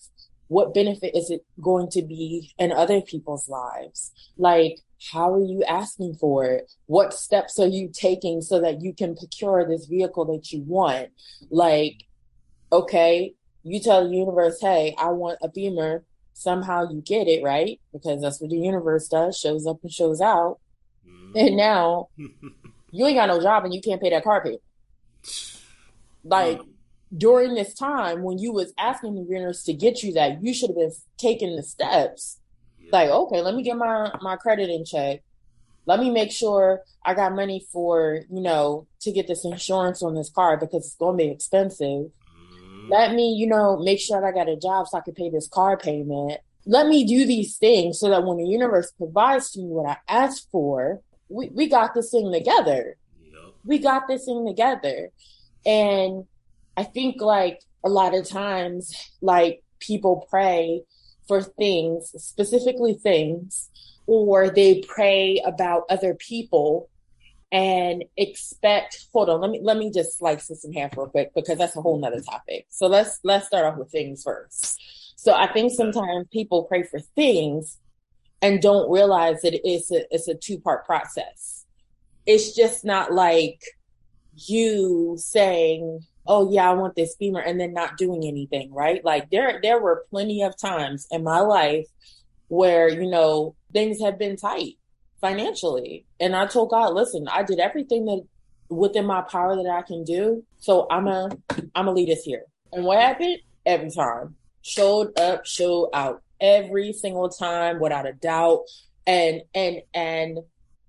What 0.47 0.73
benefit 0.73 1.15
is 1.15 1.29
it 1.29 1.45
going 1.61 1.89
to 1.91 2.01
be 2.01 2.51
in 2.57 2.71
other 2.71 3.01
people's 3.01 3.47
lives? 3.47 4.11
Like, 4.37 4.79
how 5.11 5.33
are 5.33 5.43
you 5.43 5.63
asking 5.63 6.15
for 6.15 6.45
it? 6.45 6.71
What 6.87 7.13
steps 7.13 7.57
are 7.59 7.67
you 7.67 7.89
taking 7.91 8.41
so 8.41 8.59
that 8.61 8.81
you 8.81 8.93
can 8.93 9.15
procure 9.15 9.65
this 9.67 9.85
vehicle 9.85 10.25
that 10.25 10.51
you 10.51 10.61
want? 10.61 11.09
Like, 11.49 12.03
okay, 12.71 13.33
you 13.63 13.79
tell 13.79 14.07
the 14.07 14.15
universe, 14.15 14.59
hey, 14.61 14.95
I 14.97 15.09
want 15.09 15.39
a 15.41 15.49
beamer. 15.49 16.03
Somehow 16.33 16.89
you 16.89 17.01
get 17.01 17.27
it, 17.27 17.43
right? 17.43 17.79
Because 17.91 18.21
that's 18.21 18.39
what 18.39 18.49
the 18.49 18.57
universe 18.57 19.07
does, 19.07 19.37
shows 19.37 19.67
up 19.67 19.79
and 19.83 19.91
shows 19.91 20.21
out. 20.21 20.59
Mm-hmm. 21.07 21.31
And 21.35 21.57
now 21.57 22.09
you 22.91 23.05
ain't 23.05 23.17
got 23.17 23.27
no 23.27 23.41
job 23.41 23.65
and 23.65 23.73
you 23.73 23.81
can't 23.81 24.01
pay 24.01 24.09
that 24.09 24.23
car 24.23 24.43
payment. 24.43 24.61
Like 26.23 26.61
during 27.15 27.55
this 27.55 27.73
time 27.73 28.21
when 28.23 28.37
you 28.37 28.51
was 28.51 28.73
asking 28.77 29.15
the 29.15 29.23
universe 29.23 29.63
to 29.63 29.73
get 29.73 30.03
you 30.03 30.13
that, 30.13 30.43
you 30.43 30.53
should 30.53 30.69
have 30.69 30.77
been 30.77 30.91
taking 31.17 31.55
the 31.55 31.63
steps 31.63 32.39
like, 32.91 33.09
okay, 33.09 33.41
let 33.41 33.55
me 33.55 33.63
get 33.63 33.77
my 33.77 34.11
my 34.21 34.35
credit 34.35 34.69
in 34.69 34.85
check. 34.85 35.21
Let 35.85 35.99
me 35.99 36.11
make 36.11 36.31
sure 36.31 36.81
I 37.03 37.13
got 37.13 37.33
money 37.35 37.65
for 37.71 38.21
you 38.29 38.41
know 38.41 38.87
to 39.01 39.11
get 39.11 39.27
this 39.27 39.45
insurance 39.45 40.03
on 40.03 40.15
this 40.15 40.29
car 40.29 40.57
because 40.57 40.85
it's 40.85 40.95
going 40.95 41.17
to 41.17 41.23
be 41.23 41.31
expensive. 41.31 41.87
Mm-hmm. 41.87 42.91
Let 42.91 43.13
me 43.13 43.33
you 43.33 43.47
know 43.47 43.77
make 43.77 43.99
sure 43.99 44.25
I 44.25 44.31
got 44.31 44.49
a 44.49 44.57
job 44.57 44.87
so 44.87 44.97
I 44.97 45.01
can 45.01 45.13
pay 45.13 45.29
this 45.29 45.47
car 45.47 45.77
payment. 45.77 46.39
Let 46.65 46.87
me 46.87 47.05
do 47.05 47.25
these 47.25 47.57
things 47.57 47.99
so 47.99 48.09
that 48.09 48.23
when 48.23 48.37
the 48.37 48.45
universe 48.45 48.91
provides 48.97 49.51
to 49.51 49.59
me 49.59 49.67
what 49.67 49.89
I 49.89 49.97
asked 50.07 50.49
for, 50.51 51.01
we, 51.29 51.49
we 51.49 51.67
got 51.67 51.93
this 51.93 52.11
thing 52.11 52.31
together. 52.31 52.97
Yep. 53.23 53.53
We 53.63 53.79
got 53.79 54.07
this 54.07 54.25
thing 54.25 54.45
together. 54.45 55.09
And 55.65 56.25
I 56.77 56.83
think 56.83 57.21
like 57.21 57.61
a 57.83 57.89
lot 57.89 58.13
of 58.13 58.27
times, 58.27 58.93
like 59.21 59.63
people 59.79 60.27
pray 60.29 60.83
for 61.29 61.41
things, 61.43 62.11
specifically 62.17 62.95
things, 62.95 63.69
or 64.07 64.49
they 64.49 64.81
pray 64.81 65.41
about 65.45 65.83
other 65.89 66.15
people 66.15 66.89
and 67.51 68.03
expect 68.15 69.07
hold 69.11 69.27
on 69.27 69.41
let 69.41 69.49
me 69.49 69.59
let 69.63 69.77
me 69.77 69.89
just 69.91 70.19
slice 70.19 70.47
this 70.47 70.63
in 70.63 70.71
half 70.73 70.95
real 70.95 71.07
quick 71.07 71.31
because 71.33 71.57
that's 71.57 71.75
a 71.75 71.81
whole 71.81 71.99
nother 71.99 72.21
topic. 72.21 72.65
So 72.69 72.87
let's 72.87 73.19
let's 73.23 73.47
start 73.47 73.65
off 73.65 73.77
with 73.77 73.91
things 73.91 74.23
first. 74.23 74.81
So 75.15 75.33
i 75.33 75.51
think 75.51 75.71
sometimes 75.71 76.27
people 76.31 76.63
pray 76.63 76.83
for 76.83 76.99
things 76.99 77.77
and 78.41 78.61
don't 78.61 78.91
realize 78.91 79.41
that 79.41 79.59
it's 79.67 79.91
a 79.91 80.13
it's 80.13 80.27
a 80.27 80.35
two 80.35 80.59
part 80.59 80.85
process. 80.85 81.65
It's 82.25 82.55
just 82.55 82.83
not 82.83 83.13
like 83.13 83.61
you 84.35 85.15
saying 85.19 86.01
oh 86.29 86.49
yeah, 86.51 86.69
I 86.69 86.73
want 86.73 86.95
this 86.95 87.15
beamer 87.15 87.41
and 87.41 87.59
then 87.59 87.73
not 87.73 87.97
doing 87.97 88.23
anything, 88.25 88.71
right? 88.71 89.03
Like 89.03 89.31
there 89.31 89.59
there 89.61 89.81
were 89.81 90.05
plenty 90.11 90.43
of 90.43 90.55
times 90.57 91.07
in 91.11 91.23
my 91.23 91.39
life 91.39 91.87
where, 92.47 92.87
you 92.87 93.09
know, 93.09 93.55
things 93.73 93.99
have 94.01 94.17
been 94.17 94.37
tight 94.37 94.75
financially. 95.19 96.05
And 96.19 96.35
I 96.35 96.45
told 96.45 96.69
God, 96.69 96.93
listen, 96.93 97.27
I 97.27 97.43
did 97.43 97.59
everything 97.59 98.05
that 98.05 98.21
within 98.69 99.07
my 99.07 99.21
power 99.21 99.55
that 99.55 99.69
I 99.69 99.81
can 99.81 100.03
do. 100.03 100.45
So 100.59 100.85
I'm 100.89 101.07
a 101.07 101.29
I'm 101.75 101.87
a 101.87 101.91
lead 101.91 102.11
us 102.11 102.23
here. 102.23 102.43
And 102.71 102.85
what 102.85 102.99
happened? 103.01 103.39
Every 103.65 103.91
time. 103.91 104.35
Showed 104.61 105.17
up, 105.19 105.45
showed 105.45 105.89
out 105.93 106.21
every 106.39 106.93
single 106.93 107.29
time 107.29 107.79
without 107.79 108.07
a 108.07 108.13
doubt. 108.13 108.65
And 109.07 109.41
and 109.55 109.81
and 109.95 110.39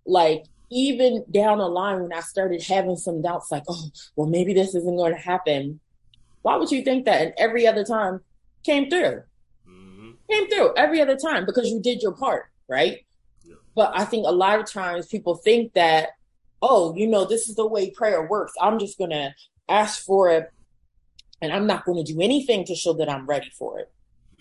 like 0.04 0.44
even 0.70 1.24
down 1.30 1.58
the 1.58 1.68
line 1.68 2.02
when 2.02 2.12
I 2.12 2.20
started 2.20 2.62
having 2.62 2.96
some 2.96 3.22
doubts, 3.22 3.50
like, 3.50 3.64
oh, 3.68 3.90
well, 4.16 4.28
maybe 4.28 4.54
this 4.54 4.74
isn't 4.74 4.96
going 4.96 5.12
to 5.12 5.20
happen. 5.20 5.80
Why 6.42 6.56
would 6.56 6.70
you 6.70 6.82
think 6.82 7.04
that? 7.04 7.22
And 7.22 7.34
every 7.36 7.66
other 7.66 7.84
time 7.84 8.20
came 8.64 8.88
through. 8.88 9.22
Mm-hmm. 9.68 10.10
Came 10.30 10.48
through 10.48 10.74
every 10.76 11.00
other 11.00 11.16
time 11.16 11.44
because 11.44 11.68
you 11.68 11.80
did 11.80 12.02
your 12.02 12.12
part, 12.12 12.46
right? 12.68 12.98
Yeah. 13.44 13.56
But 13.74 13.92
I 13.94 14.04
think 14.04 14.26
a 14.26 14.32
lot 14.32 14.60
of 14.60 14.70
times 14.70 15.06
people 15.06 15.34
think 15.34 15.74
that, 15.74 16.10
oh, 16.62 16.94
you 16.94 17.06
know, 17.06 17.24
this 17.24 17.48
is 17.48 17.56
the 17.56 17.66
way 17.66 17.90
prayer 17.90 18.26
works. 18.26 18.52
I'm 18.60 18.78
just 18.78 18.96
going 18.96 19.10
to 19.10 19.34
ask 19.68 20.04
for 20.04 20.30
it 20.30 20.50
and 21.42 21.52
I'm 21.52 21.66
not 21.66 21.84
going 21.84 22.04
to 22.04 22.12
do 22.12 22.20
anything 22.20 22.64
to 22.66 22.74
show 22.74 22.92
that 22.94 23.10
I'm 23.10 23.26
ready 23.26 23.50
for 23.58 23.78
it. 23.80 23.90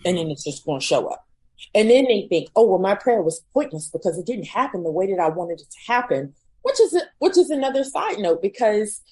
And 0.04 0.16
then 0.16 0.30
it's 0.30 0.44
just 0.44 0.64
going 0.64 0.80
to 0.80 0.86
show 0.86 1.08
up. 1.08 1.26
And 1.74 1.90
then 1.90 2.04
they 2.04 2.26
think, 2.28 2.50
oh, 2.56 2.66
well, 2.66 2.78
my 2.78 2.94
prayer 2.94 3.22
was 3.22 3.44
pointless 3.52 3.88
because 3.88 4.18
it 4.18 4.26
didn't 4.26 4.48
happen 4.48 4.82
the 4.82 4.90
way 4.90 5.06
that 5.10 5.20
I 5.20 5.28
wanted 5.28 5.60
it 5.60 5.70
to 5.70 5.92
happen, 5.92 6.34
which 6.62 6.80
is 6.80 6.94
a, 6.94 7.02
which 7.18 7.38
is 7.38 7.50
another 7.50 7.84
side 7.84 8.18
note 8.18 8.42
because 8.42 9.02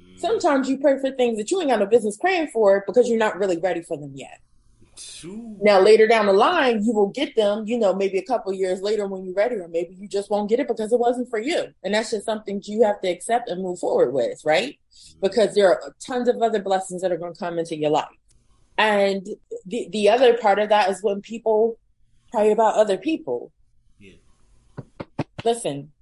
mm. 0.00 0.18
sometimes 0.18 0.68
you 0.68 0.78
pray 0.78 0.98
for 0.98 1.10
things 1.12 1.38
that 1.38 1.50
you 1.50 1.60
ain't 1.60 1.70
got 1.70 1.80
no 1.80 1.86
business 1.86 2.16
praying 2.16 2.48
for 2.48 2.82
because 2.86 3.08
you're 3.08 3.18
not 3.18 3.38
really 3.38 3.58
ready 3.58 3.82
for 3.82 3.96
them 3.96 4.12
yet. 4.14 4.40
Now 5.60 5.80
later 5.80 6.06
down 6.06 6.26
the 6.26 6.32
line, 6.32 6.84
you 6.84 6.92
will 6.92 7.10
get 7.10 7.36
them, 7.36 7.66
you 7.66 7.78
know, 7.78 7.94
maybe 7.94 8.18
a 8.18 8.24
couple 8.24 8.52
years 8.52 8.82
later 8.82 9.06
when 9.06 9.24
you're 9.24 9.34
ready, 9.34 9.56
or 9.56 9.68
maybe 9.68 9.94
you 9.94 10.08
just 10.08 10.30
won't 10.30 10.48
get 10.48 10.60
it 10.60 10.68
because 10.68 10.92
it 10.92 10.98
wasn't 10.98 11.30
for 11.30 11.38
you. 11.38 11.72
And 11.84 11.94
that's 11.94 12.10
just 12.10 12.26
something 12.26 12.60
you 12.64 12.82
have 12.82 13.00
to 13.02 13.08
accept 13.08 13.48
and 13.48 13.62
move 13.62 13.78
forward 13.78 14.12
with, 14.12 14.40
right? 14.44 14.78
Mm. 14.92 15.20
Because 15.20 15.54
there 15.54 15.68
are 15.68 15.94
tons 16.04 16.28
of 16.28 16.42
other 16.42 16.60
blessings 16.60 17.02
that 17.02 17.12
are 17.12 17.16
going 17.16 17.32
to 17.32 17.38
come 17.38 17.58
into 17.58 17.76
your 17.76 17.90
life. 17.90 18.08
And 18.76 19.26
the, 19.66 19.88
the 19.90 20.08
other 20.08 20.36
part 20.38 20.58
of 20.58 20.68
that 20.68 20.88
is 20.90 21.02
when 21.02 21.20
people 21.20 21.78
pray 22.32 22.52
about 22.52 22.76
other 22.76 22.96
people. 22.96 23.52
Yeah. 23.98 24.14
Listen, 25.44 25.92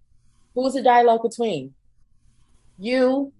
who's 0.54 0.75
the 0.75 0.83
dialogue 0.83 1.23
between? 1.23 1.75
You, 2.78 3.33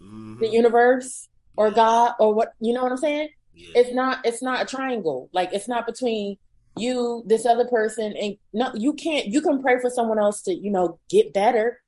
mm-hmm. 0.00 0.38
the 0.38 0.48
universe, 0.48 1.28
or 1.56 1.70
God, 1.70 2.14
or 2.20 2.34
what 2.34 2.52
you 2.60 2.72
know 2.72 2.82
what 2.82 2.92
I'm 2.92 2.98
saying? 2.98 3.30
Yeah. 3.54 3.70
It's 3.74 3.92
not 3.92 4.24
it's 4.24 4.42
not 4.42 4.62
a 4.62 4.64
triangle. 4.64 5.28
Like 5.32 5.52
it's 5.52 5.68
not 5.68 5.86
between 5.86 6.36
you, 6.76 7.24
this 7.26 7.44
other 7.44 7.66
person, 7.66 8.14
and 8.16 8.36
no 8.52 8.70
you 8.74 8.92
can't 8.92 9.26
you 9.26 9.40
can 9.40 9.60
pray 9.60 9.80
for 9.80 9.90
someone 9.90 10.20
else 10.20 10.42
to, 10.42 10.54
you 10.54 10.70
know, 10.70 11.00
get 11.10 11.32
better. 11.32 11.80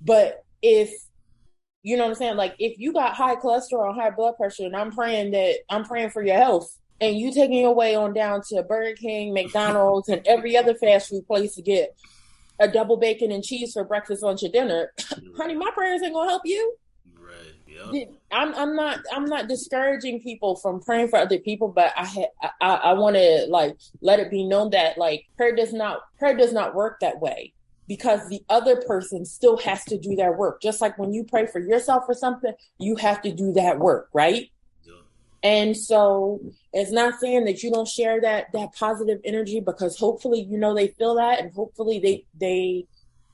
But 0.00 0.44
if 0.62 0.92
you 1.82 1.96
know 1.96 2.04
what 2.04 2.10
I'm 2.10 2.14
saying? 2.16 2.36
Like 2.36 2.54
if 2.60 2.78
you 2.78 2.92
got 2.92 3.14
high 3.14 3.34
cholesterol, 3.36 3.94
high 3.94 4.10
blood 4.10 4.36
pressure, 4.36 4.64
and 4.64 4.76
I'm 4.76 4.92
praying 4.92 5.32
that 5.32 5.56
I'm 5.68 5.84
praying 5.84 6.10
for 6.10 6.22
your 6.22 6.36
health, 6.36 6.72
and 7.00 7.16
you 7.16 7.32
taking 7.32 7.60
your 7.60 7.74
way 7.74 7.94
on 7.94 8.12
down 8.12 8.42
to 8.48 8.62
Burger 8.62 8.96
King, 8.96 9.34
McDonald's, 9.34 10.08
and 10.08 10.26
every 10.26 10.56
other 10.56 10.74
fast 10.74 11.10
food 11.10 11.26
place 11.26 11.54
to 11.56 11.62
get 11.62 11.96
a 12.58 12.68
double 12.68 12.96
bacon 12.96 13.30
and 13.30 13.44
cheese 13.44 13.72
for 13.72 13.84
breakfast, 13.84 14.22
lunch, 14.22 14.42
or 14.42 14.48
dinner, 14.48 14.92
mm. 14.98 15.36
honey, 15.36 15.54
my 15.54 15.70
prayers 15.74 16.02
ain't 16.02 16.14
gonna 16.14 16.30
help 16.30 16.42
you. 16.44 16.76
Right. 17.18 17.54
Yeah. 17.66 18.04
I'm 18.32 18.54
I'm 18.54 18.74
not 18.74 19.00
I'm 19.12 19.26
not 19.26 19.48
discouraging 19.48 20.20
people 20.20 20.56
from 20.56 20.80
praying 20.80 21.08
for 21.08 21.18
other 21.18 21.38
people, 21.38 21.68
but 21.68 21.92
I 21.96 22.04
ha- 22.04 22.50
I, 22.60 22.74
I 22.74 22.92
want 22.94 23.16
to 23.16 23.46
like 23.48 23.76
let 24.00 24.20
it 24.20 24.30
be 24.30 24.44
known 24.44 24.70
that 24.70 24.98
like 24.98 25.26
prayer 25.36 25.54
does 25.54 25.72
not 25.72 26.00
prayer 26.18 26.36
does 26.36 26.52
not 26.52 26.74
work 26.74 27.00
that 27.00 27.20
way 27.20 27.52
because 27.88 28.28
the 28.28 28.42
other 28.48 28.82
person 28.82 29.24
still 29.24 29.56
has 29.58 29.84
to 29.84 29.98
do 29.98 30.16
their 30.16 30.32
work. 30.32 30.60
Just 30.60 30.80
like 30.80 30.98
when 30.98 31.12
you 31.12 31.24
pray 31.24 31.46
for 31.46 31.60
yourself 31.60 32.04
or 32.08 32.14
something, 32.14 32.52
you 32.78 32.96
have 32.96 33.22
to 33.22 33.32
do 33.32 33.52
that 33.52 33.78
work, 33.78 34.08
right? 34.12 34.50
And 35.42 35.76
so 35.76 36.40
it's 36.72 36.90
not 36.90 37.20
saying 37.20 37.44
that 37.44 37.62
you 37.62 37.70
don't 37.70 37.88
share 37.88 38.20
that 38.20 38.52
that 38.52 38.74
positive 38.74 39.20
energy 39.24 39.60
because 39.60 39.98
hopefully 39.98 40.40
you 40.48 40.58
know 40.58 40.74
they 40.74 40.88
feel 40.88 41.14
that 41.16 41.40
and 41.40 41.52
hopefully 41.52 41.98
they 41.98 42.24
they 42.38 42.86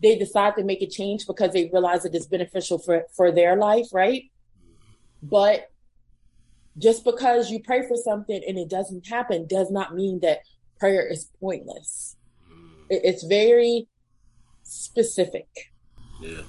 they 0.03 0.19
decide 0.19 0.57
to 0.57 0.65
make 0.65 0.83
a 0.83 0.89
change 0.89 1.27
because 1.27 1.53
they 1.53 1.71
realize 1.73 2.03
that 2.03 2.15
it's 2.15 2.27
beneficial 2.27 2.79
for 2.79 3.05
for 3.17 3.31
their 3.31 3.57
life, 3.57 3.87
right? 3.93 4.25
But 5.23 5.71
just 6.79 7.05
because 7.05 7.51
you 7.51 7.61
pray 7.61 7.87
for 7.87 7.97
something 7.97 8.43
and 8.47 8.59
it 8.59 8.69
doesn't 8.69 9.07
happen 9.07 9.47
does 9.47 9.71
not 9.71 9.95
mean 9.95 10.21
that 10.21 10.41
prayer 10.79 11.07
is 11.07 11.31
pointless. 11.41 12.17
It's 12.89 13.25
very 13.25 13.89
specific. 14.63 15.49
Yeah. 16.21 16.43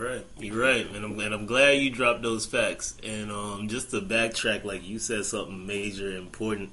You're 0.00 0.08
right. 0.08 0.26
You're 0.38 0.58
right, 0.58 0.86
and 0.94 1.04
I'm 1.04 1.20
and 1.20 1.34
I'm 1.34 1.44
glad 1.44 1.72
you 1.72 1.90
dropped 1.90 2.22
those 2.22 2.46
facts. 2.46 2.96
And 3.04 3.30
um, 3.30 3.68
just 3.68 3.90
to 3.90 4.00
backtrack, 4.00 4.64
like 4.64 4.88
you 4.88 4.98
said 4.98 5.26
something 5.26 5.66
major 5.66 6.16
important. 6.16 6.72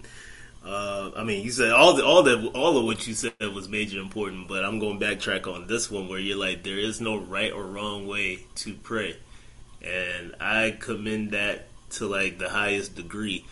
Uh, 0.66 1.12
I 1.16 1.26
mean, 1.26 1.44
you 1.44 1.52
said 1.52 1.72
all 1.72 1.94
the 1.94 2.06
all 2.06 2.24
the 2.24 2.48
all 2.56 2.78
of 2.78 2.86
what 2.86 3.06
you 3.06 3.14
said 3.14 3.34
was 3.54 3.68
major 3.68 4.00
important, 4.00 4.48
but 4.48 4.64
I'm 4.64 4.80
going 4.80 4.98
backtrack 4.98 5.46
on 5.46 5.68
this 5.68 5.92
one 5.92 6.08
where 6.08 6.20
you're 6.20 6.38
like, 6.38 6.64
there 6.64 6.80
is 6.80 7.02
no 7.02 7.18
right 7.18 7.52
or 7.52 7.66
wrong 7.66 8.08
way 8.08 8.46
to 8.56 8.74
pray, 8.76 9.18
and 9.82 10.34
I 10.40 10.78
commend 10.80 11.32
that 11.32 11.68
to 11.92 12.08
like 12.08 12.38
the 12.38 12.50
highest 12.50 12.96
degree. 12.96 13.46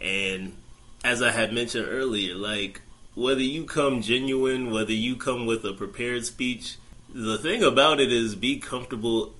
And 0.00 0.56
as 1.04 1.22
I 1.22 1.30
had 1.30 1.52
mentioned 1.52 1.86
earlier, 1.88 2.34
like 2.34 2.80
whether 3.14 3.42
you 3.42 3.62
come 3.62 4.02
genuine, 4.02 4.72
whether 4.72 4.92
you 4.92 5.14
come 5.14 5.46
with 5.46 5.64
a 5.64 5.72
prepared 5.72 6.26
speech, 6.26 6.78
the 7.14 7.38
thing 7.38 7.62
about 7.62 8.00
it 8.00 8.12
is 8.12 8.34
be 8.34 8.58
comfortable 8.58 9.32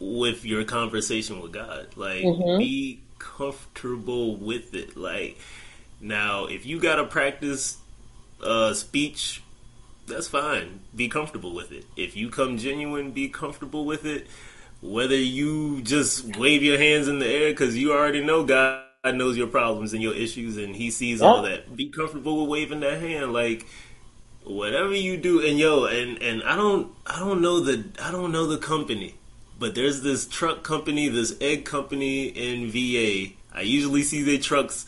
with 0.00 0.44
your 0.44 0.64
conversation 0.64 1.40
with 1.40 1.52
God. 1.52 1.88
Like 1.96 2.24
mm-hmm. 2.24 2.58
be 2.58 3.00
comfortable 3.18 4.36
with 4.36 4.74
it. 4.74 4.96
Like 4.96 5.38
now 6.00 6.46
if 6.46 6.66
you 6.66 6.80
gotta 6.80 7.04
practice 7.04 7.78
uh 8.42 8.74
speech, 8.74 9.42
that's 10.06 10.28
fine. 10.28 10.80
Be 10.94 11.08
comfortable 11.08 11.54
with 11.54 11.72
it. 11.72 11.84
If 11.96 12.16
you 12.16 12.30
come 12.30 12.58
genuine, 12.58 13.10
be 13.10 13.28
comfortable 13.28 13.84
with 13.84 14.04
it. 14.04 14.26
Whether 14.80 15.16
you 15.16 15.82
just 15.82 16.36
wave 16.36 16.62
your 16.62 16.78
hands 16.78 17.08
in 17.08 17.18
the 17.18 17.26
air 17.26 17.50
because 17.50 17.76
you 17.76 17.92
already 17.92 18.24
know 18.24 18.44
God 18.44 18.84
knows 19.04 19.36
your 19.36 19.48
problems 19.48 19.92
and 19.92 20.02
your 20.02 20.14
issues 20.14 20.56
and 20.56 20.74
he 20.74 20.90
sees 20.90 21.20
all 21.20 21.42
that. 21.42 21.74
Be 21.74 21.88
comfortable 21.88 22.40
with 22.40 22.50
waving 22.50 22.80
that 22.80 23.00
hand. 23.00 23.32
Like 23.32 23.66
whatever 24.44 24.94
you 24.94 25.16
do 25.16 25.46
and 25.46 25.58
yo 25.58 25.84
and 25.84 26.22
and 26.22 26.42
I 26.42 26.56
don't 26.56 26.92
I 27.06 27.18
don't 27.18 27.42
know 27.42 27.60
the 27.60 27.84
I 28.02 28.10
don't 28.10 28.32
know 28.32 28.46
the 28.46 28.58
company 28.58 29.14
but 29.58 29.74
there's 29.74 30.02
this 30.02 30.26
truck 30.26 30.62
company 30.62 31.08
this 31.08 31.36
egg 31.40 31.64
company 31.64 32.26
in 32.26 32.70
VA 32.70 33.34
I 33.52 33.62
usually 33.62 34.02
see 34.02 34.22
their 34.22 34.38
trucks 34.38 34.86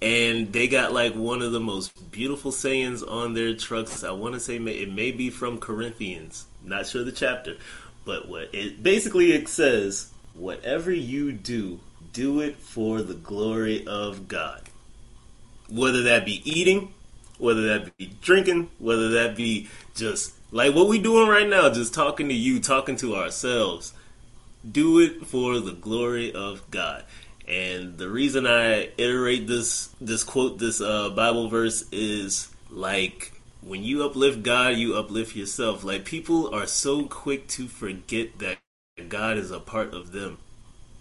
and 0.00 0.52
they 0.52 0.66
got 0.66 0.92
like 0.92 1.14
one 1.14 1.42
of 1.42 1.52
the 1.52 1.60
most 1.60 2.10
beautiful 2.10 2.50
sayings 2.50 3.04
on 3.04 3.34
their 3.34 3.54
trucks. 3.54 4.02
I 4.02 4.10
want 4.10 4.34
to 4.34 4.40
say 4.40 4.56
it 4.56 4.92
may 4.92 5.12
be 5.12 5.30
from 5.30 5.58
Corinthians 5.58 6.46
not 6.64 6.86
sure 6.86 7.04
the 7.04 7.12
chapter 7.12 7.56
but 8.04 8.28
what 8.28 8.52
it 8.52 8.82
basically 8.82 9.32
it 9.32 9.48
says 9.48 10.10
whatever 10.34 10.90
you 10.90 11.32
do 11.32 11.80
do 12.12 12.40
it 12.40 12.56
for 12.56 13.02
the 13.02 13.14
glory 13.14 13.86
of 13.86 14.28
God. 14.28 14.62
Whether 15.70 16.02
that 16.02 16.26
be 16.26 16.42
eating 16.44 16.92
whether 17.42 17.62
that 17.66 17.96
be 17.96 18.14
drinking, 18.22 18.70
whether 18.78 19.10
that 19.10 19.36
be 19.36 19.68
just 19.94 20.32
like 20.52 20.74
what 20.74 20.88
we 20.88 20.98
doing 20.98 21.28
right 21.28 21.48
now, 21.48 21.68
just 21.70 21.92
talking 21.92 22.28
to 22.28 22.34
you, 22.34 22.60
talking 22.60 22.96
to 22.96 23.16
ourselves. 23.16 23.92
Do 24.70 25.00
it 25.00 25.26
for 25.26 25.58
the 25.58 25.72
glory 25.72 26.32
of 26.32 26.70
God. 26.70 27.04
And 27.48 27.98
the 27.98 28.08
reason 28.08 28.46
I 28.46 28.90
iterate 28.96 29.48
this 29.48 29.88
this 30.00 30.22
quote, 30.22 30.58
this 30.58 30.80
uh, 30.80 31.10
Bible 31.10 31.48
verse 31.48 31.84
is 31.90 32.48
like 32.70 33.32
when 33.60 33.82
you 33.82 34.04
uplift 34.04 34.42
God, 34.44 34.76
you 34.76 34.94
uplift 34.96 35.34
yourself. 35.34 35.82
Like 35.82 36.04
people 36.04 36.54
are 36.54 36.66
so 36.66 37.06
quick 37.06 37.48
to 37.48 37.66
forget 37.66 38.38
that 38.38 38.58
God 39.08 39.36
is 39.36 39.50
a 39.50 39.58
part 39.58 39.92
of 39.92 40.12
them. 40.12 40.38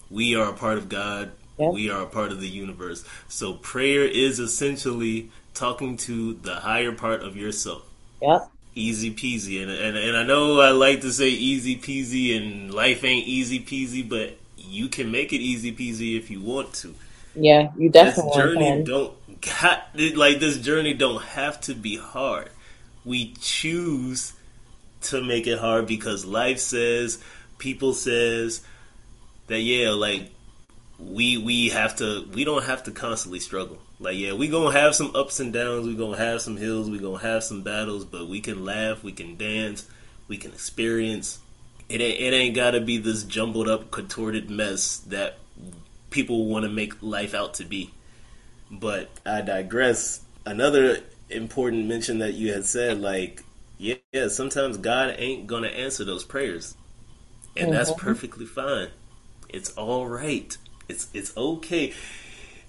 We 0.10 0.36
are 0.36 0.50
a 0.50 0.54
part 0.54 0.80
of 0.80 0.90
God. 0.90 1.34
We 1.58 1.92
are 1.92 2.02
a 2.02 2.08
part 2.08 2.32
of 2.32 2.42
the 2.42 2.48
universe. 2.48 3.06
So 3.28 3.54
prayer 3.54 4.04
is 4.04 4.40
essentially 4.40 5.30
talking 5.54 5.98
to 5.98 6.34
the 6.34 6.56
higher 6.56 6.92
part 6.92 7.22
of 7.22 7.36
yourself. 7.36 7.84
Yep. 8.22 8.50
Easy 8.74 9.12
peasy. 9.14 9.62
And, 9.62 9.72
and, 9.72 9.98
and 9.98 10.18
I 10.18 10.24
know 10.24 10.60
I 10.60 10.70
like 10.70 11.02
to 11.02 11.12
say 11.12 11.30
easy 11.30 11.78
peasy 11.78 12.38
and 12.38 12.74
life 12.74 13.04
ain't 13.04 13.28
easy 13.28 13.60
peasy, 13.60 14.08
but 14.08 14.38
you 14.58 14.88
can 14.88 15.12
make 15.12 15.34
it 15.34 15.40
easy 15.40 15.72
peasy 15.72 16.18
if 16.18 16.30
you 16.32 16.42
want 16.42 16.74
to. 16.76 16.96
Yeah, 17.36 17.72
you 17.78 17.90
definitely 17.90 18.32
this 18.32 18.36
journey 18.36 18.66
can. 18.66 18.84
don't 18.84 19.14
like 20.16 20.40
this 20.40 20.58
journey 20.58 20.94
don't 20.94 21.22
have 21.22 21.60
to 21.62 21.74
be 21.74 21.98
hard. 21.98 22.50
We 23.06 23.34
choose 23.40 24.34
to 25.04 25.24
make 25.24 25.48
it 25.48 25.58
hard 25.58 25.88
because 25.88 26.26
life 26.26 26.60
says, 26.60 27.24
people 27.58 27.94
says 27.94 28.62
that 29.48 29.62
yeah, 29.62 29.92
like 29.92 30.30
we 31.00 31.38
we 31.38 31.70
have 31.70 31.96
to 31.98 32.28
we 32.34 32.44
don't 32.44 32.66
have 32.66 32.84
to 32.84 32.92
constantly 32.92 33.40
struggle 33.40 33.80
Like, 34.02 34.18
yeah, 34.18 34.34
we 34.34 34.48
gonna 34.48 34.78
have 34.78 34.96
some 34.96 35.16
ups 35.16 35.40
and 35.40 35.54
downs. 35.54 35.86
We 35.86 35.96
gonna 35.96 36.18
have 36.18 36.42
some 36.42 36.58
hills. 36.58 36.90
We 36.90 36.98
gonna 36.98 37.20
have 37.20 37.44
some 37.44 37.62
battles. 37.62 38.04
But 38.04 38.28
we 38.28 38.42
can 38.42 38.66
laugh. 38.66 39.04
We 39.04 39.12
can 39.12 39.38
dance. 39.38 39.88
We 40.28 40.38
can 40.38 40.52
experience. 40.52 41.40
It 41.88 42.02
ain't, 42.02 42.20
it 42.20 42.34
ain't 42.34 42.56
gotta 42.56 42.82
be 42.82 42.98
this 42.98 43.24
jumbled 43.24 43.70
up, 43.70 43.92
contorted 43.92 44.50
mess 44.50 44.98
that 45.10 45.38
people 46.10 46.48
want 46.48 46.64
to 46.64 46.70
make 46.70 47.02
life 47.04 47.36
out 47.36 47.54
to 47.56 47.64
be. 47.64 47.92
But 48.72 49.10
I 49.26 49.42
digress. 49.42 50.22
Another 50.46 51.00
important 51.30 51.88
mention 51.88 52.20
that 52.20 52.34
you 52.34 52.54
had 52.54 52.66
said, 52.66 53.00
like, 53.00 53.44
yeah, 53.78 53.96
yeah 54.12 54.30
sometimes 54.30 54.78
God 54.78 55.16
ain't 55.18 55.46
gonna 55.46 55.68
answer 55.68 56.04
those 56.04 56.24
prayers, 56.24 56.76
and 57.56 57.68
mm-hmm. 57.68 57.76
that's 57.76 57.92
perfectly 57.94 58.46
fine. 58.46 58.90
It's 59.50 59.70
all 59.72 60.08
right. 60.08 60.58
It's 60.88 61.08
it's 61.14 61.36
okay. 61.38 61.94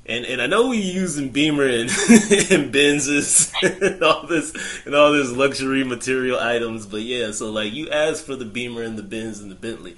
And 0.05 0.25
and 0.27 0.43
I 0.43 0.47
know 0.47 0.69
we 0.69 0.79
using 0.79 1.29
Beamer 1.29 1.67
and, 1.67 1.81
and 1.91 2.75
Benzes 2.75 3.53
and 3.63 4.03
all 4.03 4.27
this 4.27 4.53
and 4.85 4.95
all 4.95 5.13
this 5.13 5.31
luxury 5.31 5.85
material 5.85 6.41
items, 6.41 6.87
but 6.87 7.03
yeah, 7.03 7.31
so 7.31 7.51
like 7.51 7.73
you 7.73 7.89
ask 7.89 8.25
for 8.25 8.35
the 8.35 8.45
Beamer 8.45 8.83
and 8.83 8.99
the 8.99 9.03
Benz 9.03 9.41
and 9.41 9.51
the 9.51 9.55
Bentley. 9.55 9.97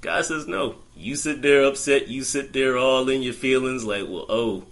God 0.00 0.24
says 0.24 0.46
no. 0.46 0.76
You 0.96 1.16
sit 1.16 1.42
there 1.42 1.64
upset, 1.64 2.08
you 2.08 2.22
sit 2.22 2.52
there 2.52 2.78
all 2.78 3.08
in 3.10 3.22
your 3.22 3.34
feelings 3.34 3.84
like, 3.84 4.04
well, 4.08 4.24
oh, 4.28 4.64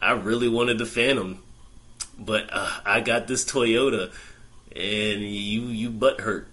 I 0.00 0.12
really 0.12 0.48
wanted 0.48 0.78
the 0.78 0.86
Phantom, 0.86 1.42
but 2.18 2.48
uh, 2.50 2.70
I 2.86 3.00
got 3.00 3.26
this 3.26 3.44
Toyota, 3.44 4.12
and 4.74 5.20
you 5.20 5.62
you 5.62 5.90
butt 5.90 6.20
hurt. 6.20 6.46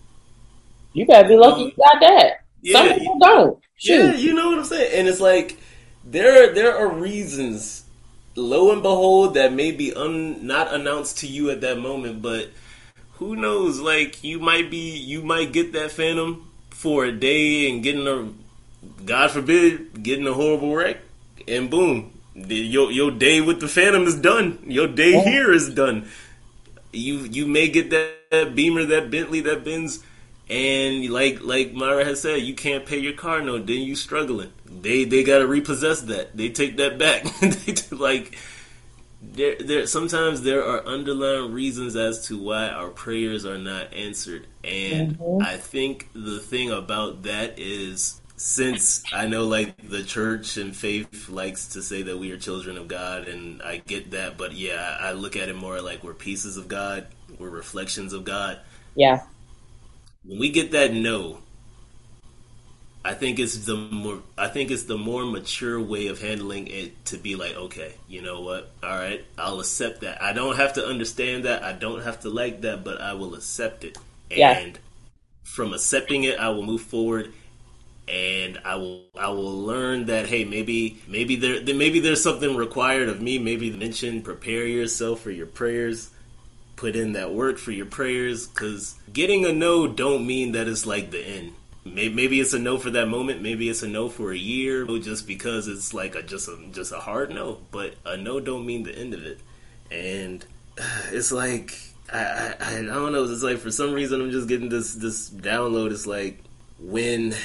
You 0.92 1.06
gotta 1.06 1.28
be 1.28 1.38
lucky 1.38 1.64
you 1.64 1.72
got 1.78 2.02
that. 2.02 2.42
Yeah, 2.62 2.74
Some 2.80 3.00
people 3.00 3.20
don't. 3.20 3.60
Shoot. 3.78 3.94
Yeah, 3.94 4.14
you 4.16 4.34
know 4.34 4.50
what 4.50 4.60
I'm 4.60 4.66
saying. 4.66 5.00
And 5.00 5.08
it's 5.08 5.22
like 5.22 5.58
there 6.12 6.54
there 6.54 6.78
are 6.78 6.88
reasons, 6.88 7.84
lo 8.36 8.72
and 8.72 8.82
behold, 8.82 9.34
that 9.34 9.54
may 9.54 9.72
be 9.72 9.94
un, 9.94 10.46
not 10.46 10.74
announced 10.74 11.20
to 11.20 11.28
you 11.28 11.50
at 11.50 11.62
that 11.62 11.78
moment, 11.78 12.22
but 12.22 12.50
who 13.14 13.36
knows? 13.36 13.80
Like 13.80 14.24
you 14.24 14.40
might 14.40 14.72
be, 14.72 14.98
you 14.98 15.22
might 15.24 15.52
get 15.52 15.74
that 15.74 15.92
Phantom 15.92 16.50
for 16.70 17.06
a 17.06 17.12
day 17.12 17.70
and 17.70 17.84
getting 17.84 18.08
a, 18.08 18.30
God 19.04 19.32
forbid, 19.32 20.04
getting 20.04 20.28
a 20.28 20.34
horrible 20.34 20.76
wreck, 20.76 20.98
and 21.48 21.70
boom, 21.70 22.14
your 22.36 22.92
your 22.92 23.12
day 23.12 23.42
with 23.42 23.60
the 23.60 23.68
Phantom 23.68 24.04
is 24.04 24.16
done. 24.16 24.60
Your 24.66 24.88
day 24.88 25.16
oh. 25.16 25.24
here 25.24 25.52
is 25.52 25.70
done. 25.70 26.08
You 26.94 27.20
you 27.20 27.48
may 27.48 27.68
get 27.68 27.90
that, 27.90 28.14
that, 28.32 28.56
Beamer, 28.56 28.86
that 28.86 29.12
Bentley, 29.12 29.42
that 29.42 29.66
Benz, 29.66 30.04
and 30.50 31.10
like 31.10 31.42
like 31.42 31.74
Myra 31.74 32.06
has 32.06 32.22
said, 32.22 32.42
you 32.42 32.54
can't 32.54 32.86
pay 32.86 33.00
your 33.00 33.14
car 33.14 33.42
note. 33.42 33.68
Then 33.68 33.82
you 33.82 33.96
struggling. 33.96 34.52
They 34.66 35.04
they 35.04 35.24
got 35.24 35.40
to 35.40 35.48
repossess 35.48 36.02
that. 36.04 36.36
They 36.36 36.50
take 36.50 36.78
that 36.78 36.98
back. 36.98 37.26
like 37.92 38.38
there 39.22 39.56
there 39.60 39.88
sometimes 39.88 40.44
there 40.44 40.64
are 40.64 40.86
underlying 40.86 41.52
reasons 41.52 41.96
as 41.96 42.28
to 42.28 42.38
why 42.38 42.70
our 42.70 42.90
prayers 42.90 43.46
are 43.46 43.58
not 43.58 43.94
answered, 43.94 44.48
and 44.64 45.18
mm-hmm. 45.18 45.42
I 45.42 45.58
think 45.58 46.10
the 46.14 46.40
thing 46.40 46.72
about 46.72 47.24
that 47.24 47.60
is 47.60 48.22
since 48.38 49.04
I 49.12 49.28
know 49.28 49.48
like 49.48 49.90
the 49.90 50.04
church 50.04 50.58
and 50.58 50.76
faith 50.76 51.28
likes 51.28 51.70
to 51.70 51.82
say 51.82 52.04
that 52.04 52.18
we 52.18 52.32
are 52.32 52.38
children 52.38 52.78
of 52.78 52.88
God, 52.88 53.28
and 53.28 53.62
I 53.64 53.78
get 53.78 54.12
that, 54.12 54.38
but 54.38 54.54
yeah, 54.54 54.98
I 55.02 55.12
look 55.12 55.36
at 55.36 55.50
it 55.50 55.56
more 55.56 55.82
like 55.82 56.04
we're 56.04 56.14
pieces 56.14 56.56
of 56.56 56.68
God, 56.68 57.08
we're 57.38 57.50
reflections 57.50 58.14
of 58.14 58.24
God. 58.24 58.60
Yeah. 58.96 59.24
When 60.28 60.40
we 60.40 60.50
get 60.52 60.72
that 60.72 60.94
no, 60.94 61.40
I 63.04 63.14
think 63.14 63.40
it's 63.40 63.66
the 63.66 63.78
more 63.78 64.22
I 64.38 64.50
think 64.50 64.70
it's 64.70 64.84
the 64.84 64.98
more 64.98 65.26
mature 65.26 65.80
way 65.82 66.08
of 66.08 66.22
handling 66.22 66.68
it 66.68 67.06
to 67.06 67.18
be 67.18 67.36
like, 67.36 67.56
okay, 67.56 67.94
you 68.10 68.22
know 68.22 68.42
what? 68.42 68.70
All 68.84 68.90
right, 68.90 69.24
I'll 69.38 69.62
accept 69.62 70.02
that. 70.02 70.22
I 70.22 70.34
don't 70.34 70.58
have 70.58 70.74
to 70.74 70.86
understand 70.86 71.46
that. 71.46 71.64
I 71.64 71.72
don't 71.72 72.04
have 72.04 72.20
to 72.22 72.30
like 72.30 72.62
that, 72.62 72.84
but 72.84 73.00
I 73.00 73.14
will 73.14 73.36
accept 73.36 73.86
it. 73.86 73.98
And 74.30 74.38
yeah. 74.38 74.72
from 75.44 75.74
accepting 75.74 76.26
it, 76.26 76.38
I 76.38 76.50
will 76.50 76.64
move 76.64 76.82
forward 76.82 77.32
and 78.08 78.60
I 78.64 78.76
will 78.76 79.06
I 79.18 79.30
will 79.30 79.62
learn 79.62 80.06
that 80.06 80.28
hey 80.28 80.46
maybe 80.46 81.02
maybe 81.08 81.36
there 81.36 81.62
maybe 81.76 82.00
there's 82.00 82.24
something 82.24 82.56
required 82.56 83.10
of 83.10 83.22
me 83.22 83.38
maybe 83.38 83.70
mention 83.72 84.22
prepare 84.22 84.66
yourself 84.66 85.22
for 85.22 85.32
your 85.32 85.46
prayers 85.46 86.10
put 86.78 86.96
in 86.96 87.14
that 87.14 87.34
work 87.34 87.58
for 87.58 87.72
your 87.72 87.86
prayers 87.86 88.48
because 88.48 88.96
getting 89.12 89.46
a 89.46 89.52
no 89.52 89.88
don't 89.88 90.26
mean 90.26 90.54
that 90.54 90.68
it's 90.68 90.86
like 90.86 91.12
the 91.12 91.20
end 91.20 91.54
maybe, 91.84 92.14
maybe 92.14 92.40
it's 92.40 92.54
a 92.54 92.60
no 92.60 92.78
for 92.78 92.92
that 92.92 93.08
moment 93.08 93.42
maybe 93.42 93.68
it's 93.68 93.84
a 93.84 93.88
no 93.88 94.08
for 94.08 94.32
a 94.32 94.38
year 94.38 94.86
just 95.00 95.28
because 95.28 95.68
it's 95.68 95.94
like 95.94 96.16
a 96.16 96.24
just 96.24 96.48
a 96.48 96.58
just 96.72 96.94
a 96.94 97.00
hard 97.00 97.30
no 97.30 97.58
but 97.72 97.96
a 98.06 98.16
no 98.16 98.40
don't 98.40 98.66
mean 98.66 98.84
the 98.84 98.96
end 98.96 99.14
of 99.14 99.26
it 99.26 99.40
and 99.92 100.46
it's 101.12 101.34
like 101.34 101.78
I, 102.14 102.56
I 102.60 102.78
I 102.78 102.82
don't 102.84 103.12
know 103.12 103.26
it's 103.26 103.44
like 103.44 103.58
for 103.58 103.72
some 103.72 103.92
reason 103.92 104.22
I'm 104.22 104.32
just 104.32 104.48
getting 104.48 104.70
this 104.70 104.94
this 104.96 105.30
download 105.30 105.92
it's 105.92 106.08
like 106.08 106.40
when 106.80 107.36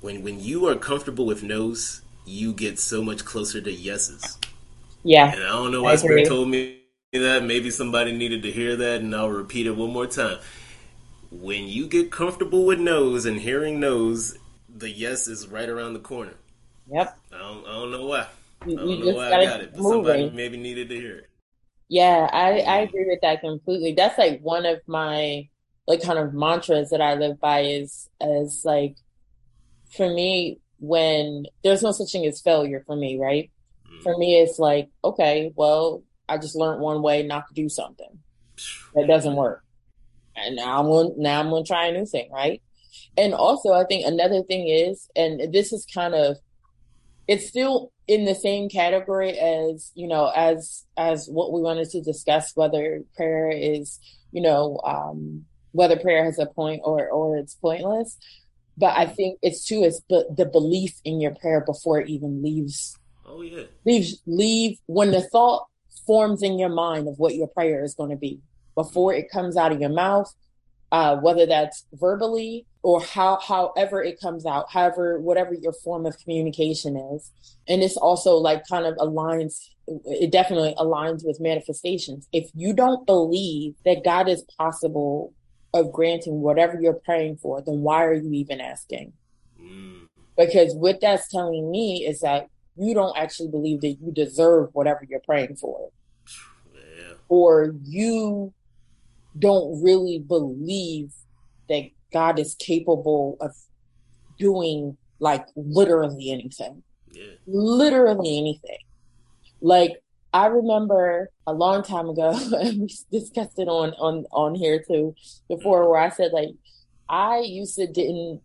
when 0.00 0.22
when 0.22 0.40
you 0.40 0.66
are 0.66 0.76
comfortable 0.76 1.26
with 1.26 1.42
no's, 1.42 2.02
you 2.24 2.52
get 2.52 2.78
so 2.78 3.02
much 3.02 3.24
closer 3.24 3.60
to 3.60 3.72
yeses. 3.72 4.38
Yeah. 5.02 5.32
And 5.32 5.42
I 5.42 5.48
don't 5.48 5.72
know 5.72 5.82
why 5.82 5.96
Spirit 5.96 6.26
told 6.26 6.48
me 6.48 6.77
that. 7.12 7.44
Maybe 7.44 7.70
somebody 7.70 8.12
needed 8.12 8.42
to 8.42 8.50
hear 8.50 8.76
that, 8.76 9.00
and 9.00 9.14
I'll 9.14 9.30
repeat 9.30 9.66
it 9.66 9.76
one 9.76 9.92
more 9.92 10.06
time. 10.06 10.38
When 11.30 11.68
you 11.68 11.86
get 11.86 12.10
comfortable 12.10 12.64
with 12.64 12.78
no's 12.78 13.26
and 13.26 13.40
hearing 13.40 13.80
no's, 13.80 14.38
the 14.68 14.90
yes 14.90 15.28
is 15.28 15.48
right 15.48 15.68
around 15.68 15.94
the 15.94 16.00
corner. 16.00 16.34
Yep. 16.90 17.18
I 17.32 17.38
don't, 17.38 17.66
I 17.66 17.72
don't 17.72 17.90
know 17.90 18.06
why. 18.06 18.26
I 18.62 18.66
don't 18.66 19.04
know 19.04 19.14
why 19.14 19.32
I 19.32 19.44
got 19.44 19.60
it, 19.60 19.72
but 19.74 19.82
somebody 19.82 20.30
maybe 20.30 20.56
needed 20.56 20.88
to 20.88 20.94
hear 20.96 21.16
it. 21.16 21.30
Yeah, 21.88 22.28
I, 22.30 22.60
I 22.60 22.78
agree 22.80 23.06
with 23.06 23.20
that 23.22 23.40
completely. 23.40 23.94
That's 23.94 24.18
like 24.18 24.40
one 24.40 24.66
of 24.66 24.80
my 24.86 25.48
like 25.86 26.02
kind 26.02 26.18
of 26.18 26.34
mantras 26.34 26.90
that 26.90 27.00
I 27.00 27.14
live 27.14 27.40
by 27.40 27.60
is 27.60 28.10
as 28.20 28.62
like 28.64 28.96
for 29.96 30.12
me, 30.12 30.60
when 30.80 31.46
there's 31.64 31.82
no 31.82 31.92
such 31.92 32.12
thing 32.12 32.26
as 32.26 32.40
failure 32.40 32.82
for 32.86 32.94
me, 32.94 33.18
right? 33.18 33.50
Mm. 33.90 34.02
For 34.02 34.16
me, 34.16 34.38
it's 34.38 34.58
like, 34.58 34.90
okay, 35.02 35.52
well, 35.56 36.02
I 36.28 36.38
just 36.38 36.56
learned 36.56 36.80
one 36.80 37.02
way 37.02 37.22
not 37.22 37.48
to 37.48 37.54
do 37.54 37.68
something 37.68 38.18
that 38.94 39.06
doesn't 39.06 39.36
work. 39.36 39.64
And 40.36 40.56
now 40.56 40.78
I'm 40.78 40.86
going, 40.86 41.14
now 41.16 41.40
I'm 41.40 41.50
going 41.50 41.64
to 41.64 41.68
try 41.68 41.86
a 41.86 41.92
new 41.92 42.06
thing, 42.06 42.30
right? 42.32 42.62
And 43.16 43.34
also, 43.34 43.72
I 43.72 43.84
think 43.84 44.06
another 44.06 44.42
thing 44.42 44.68
is, 44.68 45.08
and 45.16 45.52
this 45.52 45.72
is 45.72 45.86
kind 45.92 46.14
of, 46.14 46.36
it's 47.26 47.48
still 47.48 47.92
in 48.06 48.24
the 48.24 48.34
same 48.34 48.68
category 48.68 49.38
as, 49.38 49.90
you 49.94 50.06
know, 50.06 50.28
as, 50.28 50.84
as 50.96 51.26
what 51.26 51.52
we 51.52 51.60
wanted 51.60 51.90
to 51.90 52.00
discuss, 52.00 52.52
whether 52.54 53.02
prayer 53.16 53.50
is, 53.50 53.98
you 54.32 54.40
know, 54.40 54.80
um, 54.84 55.44
whether 55.72 55.96
prayer 55.96 56.24
has 56.24 56.38
a 56.38 56.46
point 56.46 56.80
or, 56.84 57.08
or 57.08 57.36
it's 57.36 57.54
pointless. 57.56 58.16
But 58.76 58.96
I 58.96 59.06
think 59.06 59.38
it's 59.42 59.66
too 59.66 59.82
it's 59.82 60.00
the, 60.08 60.32
the 60.34 60.46
belief 60.46 60.94
in 61.04 61.20
your 61.20 61.34
prayer 61.34 61.62
before 61.64 62.00
it 62.00 62.08
even 62.08 62.42
leaves. 62.42 62.96
Oh 63.26 63.42
yeah. 63.42 63.64
Leaves 63.84 64.22
leave 64.26 64.78
when 64.86 65.10
the 65.10 65.20
thought 65.20 65.66
forms 66.08 66.42
in 66.42 66.58
your 66.58 66.70
mind 66.70 67.06
of 67.06 67.18
what 67.18 67.34
your 67.36 67.48
prayer 67.48 67.84
is 67.84 67.94
going 67.94 68.10
to 68.10 68.16
be 68.16 68.40
before 68.74 69.12
it 69.12 69.30
comes 69.30 69.56
out 69.56 69.72
of 69.72 69.80
your 69.80 69.90
mouth, 69.90 70.34
uh, 70.90 71.16
whether 71.18 71.44
that's 71.44 71.84
verbally 71.92 72.64
or 72.82 73.02
how 73.02 73.38
however 73.38 74.02
it 74.02 74.18
comes 74.18 74.46
out, 74.46 74.72
however 74.72 75.20
whatever 75.20 75.52
your 75.52 75.74
form 75.84 76.06
of 76.06 76.16
communication 76.18 76.96
is. 76.96 77.30
And 77.68 77.82
this 77.82 77.96
also 77.96 78.36
like 78.36 78.66
kind 78.66 78.86
of 78.86 78.96
aligns 78.96 79.60
it 80.04 80.30
definitely 80.30 80.74
aligns 80.78 81.24
with 81.24 81.40
manifestations. 81.40 82.28
If 82.32 82.50
you 82.54 82.72
don't 82.72 83.06
believe 83.06 83.74
that 83.84 84.04
God 84.04 84.28
is 84.28 84.44
possible 84.58 85.32
of 85.74 85.92
granting 85.92 86.40
whatever 86.40 86.80
you're 86.80 87.00
praying 87.04 87.38
for, 87.38 87.62
then 87.62 87.80
why 87.82 88.04
are 88.04 88.14
you 88.14 88.32
even 88.32 88.60
asking? 88.60 89.12
Mm. 89.60 90.06
Because 90.36 90.74
what 90.74 91.00
that's 91.00 91.28
telling 91.28 91.70
me 91.70 92.06
is 92.06 92.20
that 92.20 92.48
you 92.78 92.94
don't 92.94 93.16
actually 93.16 93.48
believe 93.48 93.80
that 93.80 93.96
you 94.00 94.12
deserve 94.12 94.70
whatever 94.72 95.00
you're 95.08 95.20
praying 95.20 95.56
for. 95.56 95.90
Yeah. 96.74 97.14
Or 97.28 97.74
you 97.84 98.52
don't 99.38 99.82
really 99.82 100.18
believe 100.18 101.12
that 101.68 101.90
God 102.12 102.38
is 102.38 102.54
capable 102.54 103.36
of 103.40 103.54
doing 104.38 104.96
like 105.18 105.46
literally 105.56 106.30
anything. 106.30 106.82
Yeah. 107.10 107.32
Literally 107.46 108.38
anything. 108.38 108.78
Like 109.60 110.02
I 110.32 110.46
remember 110.46 111.30
a 111.46 111.52
long 111.52 111.82
time 111.82 112.08
ago, 112.08 112.30
and 112.52 112.82
we 112.82 112.96
discussed 113.10 113.58
it 113.58 113.68
on 113.68 113.90
on 113.94 114.24
on 114.30 114.54
here 114.54 114.82
too 114.86 115.14
before, 115.48 115.88
where 115.90 116.00
I 116.00 116.10
said 116.10 116.32
like 116.32 116.50
I 117.08 117.38
used 117.38 117.76
to 117.76 117.86
didn't 117.86 118.42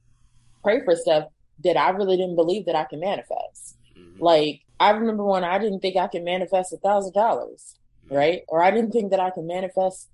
pray 0.64 0.84
for 0.84 0.96
stuff 0.96 1.26
that 1.64 1.78
I 1.78 1.90
really 1.90 2.18
didn't 2.18 2.36
believe 2.36 2.66
that 2.66 2.76
I 2.76 2.86
can 2.86 3.00
manifest. 3.00 3.78
Like 4.24 4.62
I 4.80 4.92
remember 4.92 5.24
when 5.24 5.44
I 5.44 5.60
didn't 5.60 5.82
think 5.82 5.98
I 5.98 6.08
could 6.08 6.24
manifest 6.24 6.74
a 6.74 6.78
thousand 6.78 7.14
dollars, 7.14 7.76
right? 8.10 8.42
Or 8.48 8.64
I 8.64 8.72
didn't 8.72 8.92
think 8.92 9.12
that 9.12 9.20
I 9.20 9.30
could 9.32 9.46
manifest 9.46 10.10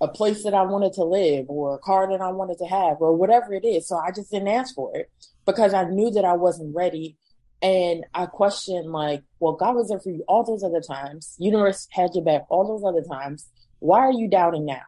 a 0.00 0.08
place 0.08 0.42
that 0.44 0.54
I 0.54 0.62
wanted 0.62 0.92
to 0.94 1.04
live 1.04 1.46
or 1.48 1.74
a 1.74 1.78
car 1.78 2.10
that 2.10 2.20
I 2.20 2.30
wanted 2.30 2.58
to 2.58 2.66
have 2.66 2.96
or 3.00 3.14
whatever 3.16 3.54
it 3.54 3.64
is. 3.64 3.88
So 3.88 3.96
I 3.96 4.10
just 4.10 4.30
didn't 4.30 4.48
ask 4.48 4.74
for 4.74 4.96
it 4.96 5.10
because 5.46 5.72
I 5.74 5.84
knew 5.84 6.10
that 6.12 6.24
I 6.24 6.34
wasn't 6.34 6.74
ready 6.74 7.16
And 7.62 8.04
I 8.12 8.26
questioned 8.26 8.92
like, 8.92 9.22
well, 9.40 9.54
God 9.54 9.74
was 9.76 9.88
there 9.88 9.98
for 9.98 10.10
you 10.10 10.22
all 10.28 10.44
those 10.44 10.62
other 10.62 10.82
times. 10.82 11.34
Universe 11.38 11.88
had 11.90 12.10
your 12.14 12.22
back 12.22 12.44
all 12.50 12.66
those 12.68 12.84
other 12.86 13.02
times. 13.02 13.48
Why 13.78 14.00
are 14.00 14.12
you 14.12 14.28
doubting 14.28 14.66
now? 14.66 14.82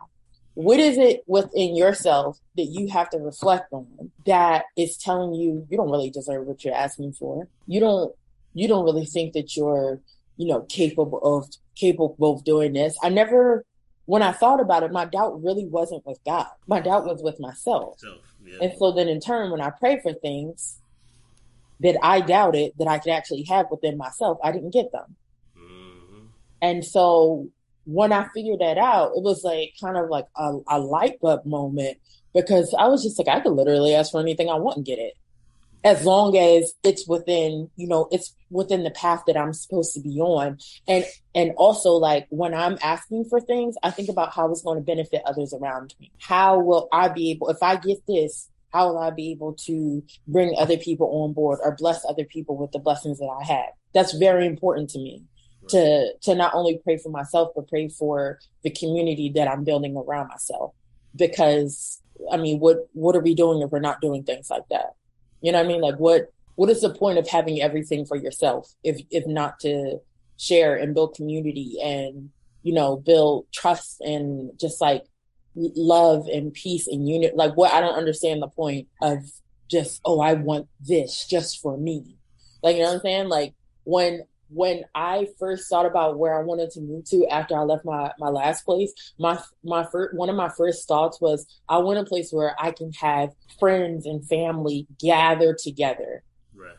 What 0.52 0.78
is 0.78 0.98
it 0.98 1.22
within 1.26 1.74
yourself 1.74 2.38
that 2.56 2.66
you 2.66 2.88
have 2.88 3.08
to 3.10 3.18
reflect 3.18 3.72
on 3.72 4.10
that 4.26 4.66
is 4.76 4.98
telling 4.98 5.34
you 5.34 5.66
you 5.70 5.76
don't 5.78 5.90
really 5.90 6.10
deserve 6.10 6.46
what 6.46 6.64
you're 6.64 6.74
asking 6.74 7.14
for? 7.14 7.48
You 7.66 7.80
don't 7.80 8.14
you 8.56 8.68
don't 8.68 8.84
really 8.84 9.06
think 9.06 9.34
that 9.34 9.56
you're, 9.56 10.00
you 10.36 10.48
know, 10.48 10.62
capable 10.62 11.20
of 11.22 11.48
capable 11.76 12.34
of 12.34 12.44
doing 12.44 12.72
this. 12.72 12.96
I 13.02 13.08
never 13.08 13.64
when 14.06 14.22
I 14.22 14.32
thought 14.32 14.60
about 14.60 14.82
it, 14.82 14.92
my 14.92 15.04
doubt 15.04 15.42
really 15.42 15.66
wasn't 15.66 16.06
with 16.06 16.18
God. 16.24 16.46
My 16.66 16.80
doubt 16.80 17.06
was 17.06 17.22
with 17.22 17.40
myself. 17.40 17.98
yeah. 18.44 18.58
And 18.62 18.72
so 18.78 18.92
then 18.92 19.08
in 19.08 19.20
turn, 19.20 19.50
when 19.50 19.60
I 19.60 19.70
pray 19.70 20.00
for 20.00 20.12
things, 20.12 20.78
that 21.80 21.96
I 22.02 22.20
doubted 22.20 22.72
that 22.78 22.88
I 22.88 22.98
could 22.98 23.12
actually 23.12 23.42
have 23.44 23.66
within 23.70 23.96
myself, 23.96 24.38
I 24.42 24.52
didn't 24.52 24.72
get 24.72 24.92
them. 24.92 25.16
Mm-hmm. 25.58 26.26
And 26.62 26.84
so 26.84 27.48
when 27.84 28.12
I 28.12 28.28
figured 28.34 28.60
that 28.60 28.78
out, 28.78 29.12
it 29.16 29.22
was 29.22 29.44
like 29.44 29.74
kind 29.80 29.96
of 29.96 30.08
like 30.08 30.26
a, 30.36 30.58
a, 30.68 30.78
light 30.78 31.20
bulb 31.20 31.44
moment 31.44 31.98
because 32.34 32.74
I 32.78 32.88
was 32.88 33.02
just 33.02 33.18
like, 33.18 33.28
I 33.28 33.40
could 33.40 33.52
literally 33.52 33.94
ask 33.94 34.12
for 34.12 34.20
anything 34.20 34.48
I 34.48 34.54
want 34.54 34.78
and 34.78 34.86
get 34.86 34.98
it. 34.98 35.14
As 35.86 36.04
long 36.04 36.36
as 36.36 36.74
it's 36.82 37.06
within, 37.06 37.70
you 37.76 37.86
know, 37.86 38.08
it's 38.10 38.34
within 38.50 38.82
the 38.82 38.90
path 38.90 39.22
that 39.28 39.36
I'm 39.36 39.52
supposed 39.52 39.94
to 39.94 40.00
be 40.00 40.18
on. 40.18 40.58
And 40.88 41.04
and 41.32 41.52
also 41.56 41.90
like 41.90 42.26
when 42.30 42.54
I'm 42.54 42.76
asking 42.82 43.26
for 43.26 43.40
things, 43.40 43.76
I 43.84 43.92
think 43.92 44.08
about 44.08 44.34
how 44.34 44.50
it's 44.50 44.62
going 44.62 44.78
to 44.78 44.84
benefit 44.84 45.22
others 45.24 45.54
around 45.54 45.94
me. 46.00 46.10
How 46.18 46.58
will 46.58 46.88
I 46.90 47.06
be 47.06 47.30
able 47.30 47.50
if 47.50 47.62
I 47.62 47.76
get 47.76 47.98
this, 48.08 48.50
how 48.72 48.88
will 48.88 48.98
I 48.98 49.10
be 49.10 49.30
able 49.30 49.52
to 49.66 50.02
bring 50.26 50.56
other 50.58 50.76
people 50.76 51.22
on 51.22 51.34
board 51.34 51.60
or 51.62 51.76
bless 51.76 52.04
other 52.04 52.24
people 52.24 52.56
with 52.56 52.72
the 52.72 52.80
blessings 52.80 53.20
that 53.20 53.32
I 53.40 53.44
have? 53.44 53.70
That's 53.94 54.12
very 54.14 54.44
important 54.44 54.90
to 54.90 54.98
me 54.98 55.22
to 55.68 56.12
to 56.22 56.34
not 56.34 56.52
only 56.54 56.80
pray 56.82 56.98
for 56.98 57.10
myself 57.10 57.50
but 57.54 57.68
pray 57.68 57.88
for 57.90 58.40
the 58.64 58.70
community 58.70 59.30
that 59.36 59.46
I'm 59.46 59.62
building 59.62 59.96
around 59.96 60.26
myself. 60.26 60.74
Because 61.14 62.02
I 62.32 62.38
mean, 62.38 62.58
what 62.58 62.88
what 62.92 63.14
are 63.14 63.20
we 63.20 63.36
doing 63.36 63.62
if 63.62 63.70
we're 63.70 63.78
not 63.78 64.00
doing 64.00 64.24
things 64.24 64.50
like 64.50 64.66
that? 64.70 64.94
You 65.40 65.52
know 65.52 65.58
what 65.58 65.64
I 65.64 65.68
mean? 65.68 65.80
Like 65.80 65.96
what 65.96 66.32
what 66.56 66.70
is 66.70 66.80
the 66.80 66.94
point 66.94 67.18
of 67.18 67.28
having 67.28 67.60
everything 67.60 68.06
for 68.06 68.16
yourself 68.16 68.72
if 68.82 69.00
if 69.10 69.26
not 69.26 69.60
to 69.60 69.98
share 70.38 70.76
and 70.76 70.94
build 70.94 71.14
community 71.14 71.78
and 71.82 72.30
you 72.62 72.74
know 72.74 72.96
build 72.96 73.46
trust 73.52 74.00
and 74.00 74.50
just 74.58 74.80
like 74.80 75.04
love 75.56 76.26
and 76.28 76.52
peace 76.52 76.86
and 76.86 77.08
unity. 77.08 77.34
Like 77.34 77.56
what 77.56 77.72
I 77.72 77.80
don't 77.80 77.96
understand 77.96 78.42
the 78.42 78.48
point 78.48 78.88
of 79.02 79.24
just, 79.68 80.00
oh, 80.04 80.20
I 80.20 80.34
want 80.34 80.68
this 80.80 81.26
just 81.26 81.60
for 81.60 81.76
me. 81.76 82.16
Like, 82.62 82.76
you 82.76 82.82
know 82.82 82.88
what 82.88 82.94
I'm 82.96 83.00
saying? 83.00 83.28
Like 83.28 83.54
when 83.84 84.22
when 84.48 84.84
I 84.94 85.28
first 85.38 85.68
thought 85.68 85.86
about 85.86 86.18
where 86.18 86.38
I 86.38 86.42
wanted 86.42 86.70
to 86.72 86.80
move 86.80 87.04
to 87.06 87.26
after 87.26 87.56
I 87.56 87.62
left 87.62 87.84
my 87.84 88.12
my 88.18 88.28
last 88.28 88.64
place, 88.64 88.92
my 89.18 89.38
my 89.64 89.84
first 89.84 90.14
one 90.14 90.30
of 90.30 90.36
my 90.36 90.50
first 90.56 90.86
thoughts 90.86 91.20
was 91.20 91.46
I 91.68 91.78
want 91.78 91.98
a 91.98 92.04
place 92.04 92.30
where 92.32 92.54
I 92.58 92.70
can 92.70 92.92
have 92.94 93.30
friends 93.58 94.06
and 94.06 94.26
family 94.26 94.86
gather 95.00 95.56
together. 95.60 96.22
Right. 96.54 96.76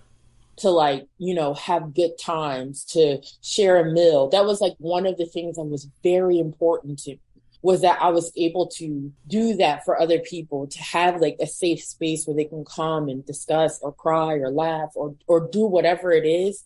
To 0.58 0.69
like, 0.69 1.08
you 1.17 1.36
know, 1.36 1.53
have 1.53 1.93
good 1.93 2.17
times, 2.19 2.84
to 2.86 3.21
share 3.41 3.77
a 3.77 3.91
meal. 3.91 4.30
That 4.30 4.45
was 4.45 4.62
like 4.62 4.75
one 4.80 5.06
of 5.06 5.17
the 5.17 5.25
things 5.25 5.58
that 5.58 5.63
was 5.63 5.88
very 6.03 6.39
important 6.39 6.99
to 6.99 7.12
me 7.12 7.19
was 7.62 7.82
that 7.82 8.01
I 8.01 8.10
was 8.10 8.32
able 8.38 8.67
to 8.77 9.12
do 9.27 9.56
that 9.58 9.84
for 9.84 9.99
other 9.99 10.19
people 10.19 10.67
to 10.67 10.80
have 10.80 11.19
like 11.19 11.38
a 11.41 11.47
safe 11.47 11.84
space 11.84 12.25
where 12.25 12.36
they 12.36 12.45
can 12.45 12.63
come 12.63 13.10
and 13.10 13.25
discuss 13.25 13.80
or 13.82 13.91
cry 13.91 14.36
or 14.36 14.51
laugh 14.51 14.91
or 14.95 15.15
or 15.27 15.49
do 15.49 15.65
whatever 15.65 16.12
it 16.12 16.25
is. 16.25 16.63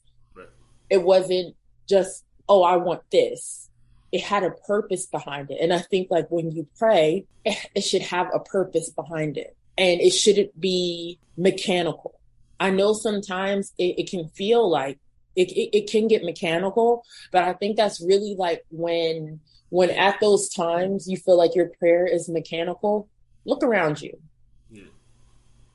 It 0.91 1.01
wasn't 1.01 1.56
just 1.89 2.23
oh 2.47 2.63
I 2.63 2.75
want 2.75 3.01
this. 3.12 3.69
It 4.12 4.21
had 4.21 4.43
a 4.43 4.51
purpose 4.51 5.06
behind 5.08 5.49
it, 5.49 5.58
and 5.62 5.73
I 5.73 5.80
think 5.80 6.12
like 6.12 6.30
when 6.30 6.51
you 6.51 6.67
pray, 6.77 7.25
it, 7.45 7.58
it 7.73 7.82
should 7.82 8.04
have 8.04 8.27
a 8.34 8.39
purpose 8.39 8.89
behind 8.89 9.38
it, 9.38 9.56
and 9.77 10.01
it 10.01 10.12
shouldn't 10.12 10.60
be 10.60 11.17
mechanical. 11.38 12.19
I 12.60 12.69
know 12.69 12.93
sometimes 12.93 13.73
it, 13.80 13.99
it 13.99 14.10
can 14.12 14.27
feel 14.27 14.69
like 14.69 14.99
it, 15.36 15.49
it, 15.51 15.75
it 15.75 15.89
can 15.89 16.08
get 16.08 16.23
mechanical, 16.23 17.04
but 17.32 17.43
I 17.43 17.54
think 17.54 17.77
that's 17.77 18.01
really 18.01 18.36
like 18.38 18.63
when 18.69 19.39
when 19.69 19.89
at 19.89 20.19
those 20.19 20.49
times 20.49 21.08
you 21.08 21.15
feel 21.17 21.38
like 21.38 21.56
your 21.56 21.69
prayer 21.80 22.06
is 22.06 22.27
mechanical, 22.27 23.08
look 23.45 23.63
around 23.63 24.01
you. 24.01 24.19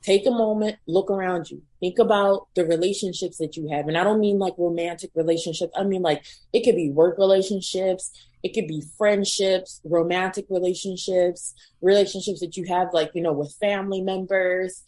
Take 0.07 0.25
a 0.25 0.31
moment, 0.31 0.77
look 0.87 1.11
around 1.11 1.51
you. 1.51 1.61
Think 1.81 1.99
about 1.99 2.47
the 2.55 2.65
relationships 2.65 3.39
that 3.39 3.57
you 3.57 3.67
have. 3.67 3.89
And 3.89 3.97
I 3.97 4.05
don't 4.05 4.21
mean 4.21 4.39
like 4.39 4.53
romantic 4.57 5.11
relationships. 5.15 5.73
I 5.75 5.83
mean 5.83 6.01
like 6.01 6.23
it 6.53 6.63
could 6.63 6.77
be 6.77 6.89
work 6.89 7.17
relationships, 7.17 8.13
it 8.41 8.53
could 8.53 8.67
be 8.67 8.81
friendships, 8.97 9.81
romantic 9.83 10.45
relationships, 10.49 11.53
relationships 11.81 12.39
that 12.39 12.55
you 12.55 12.63
have 12.69 12.93
like, 12.93 13.11
you 13.15 13.21
know, 13.21 13.33
with 13.33 13.53
family 13.59 13.99
members. 13.99 14.81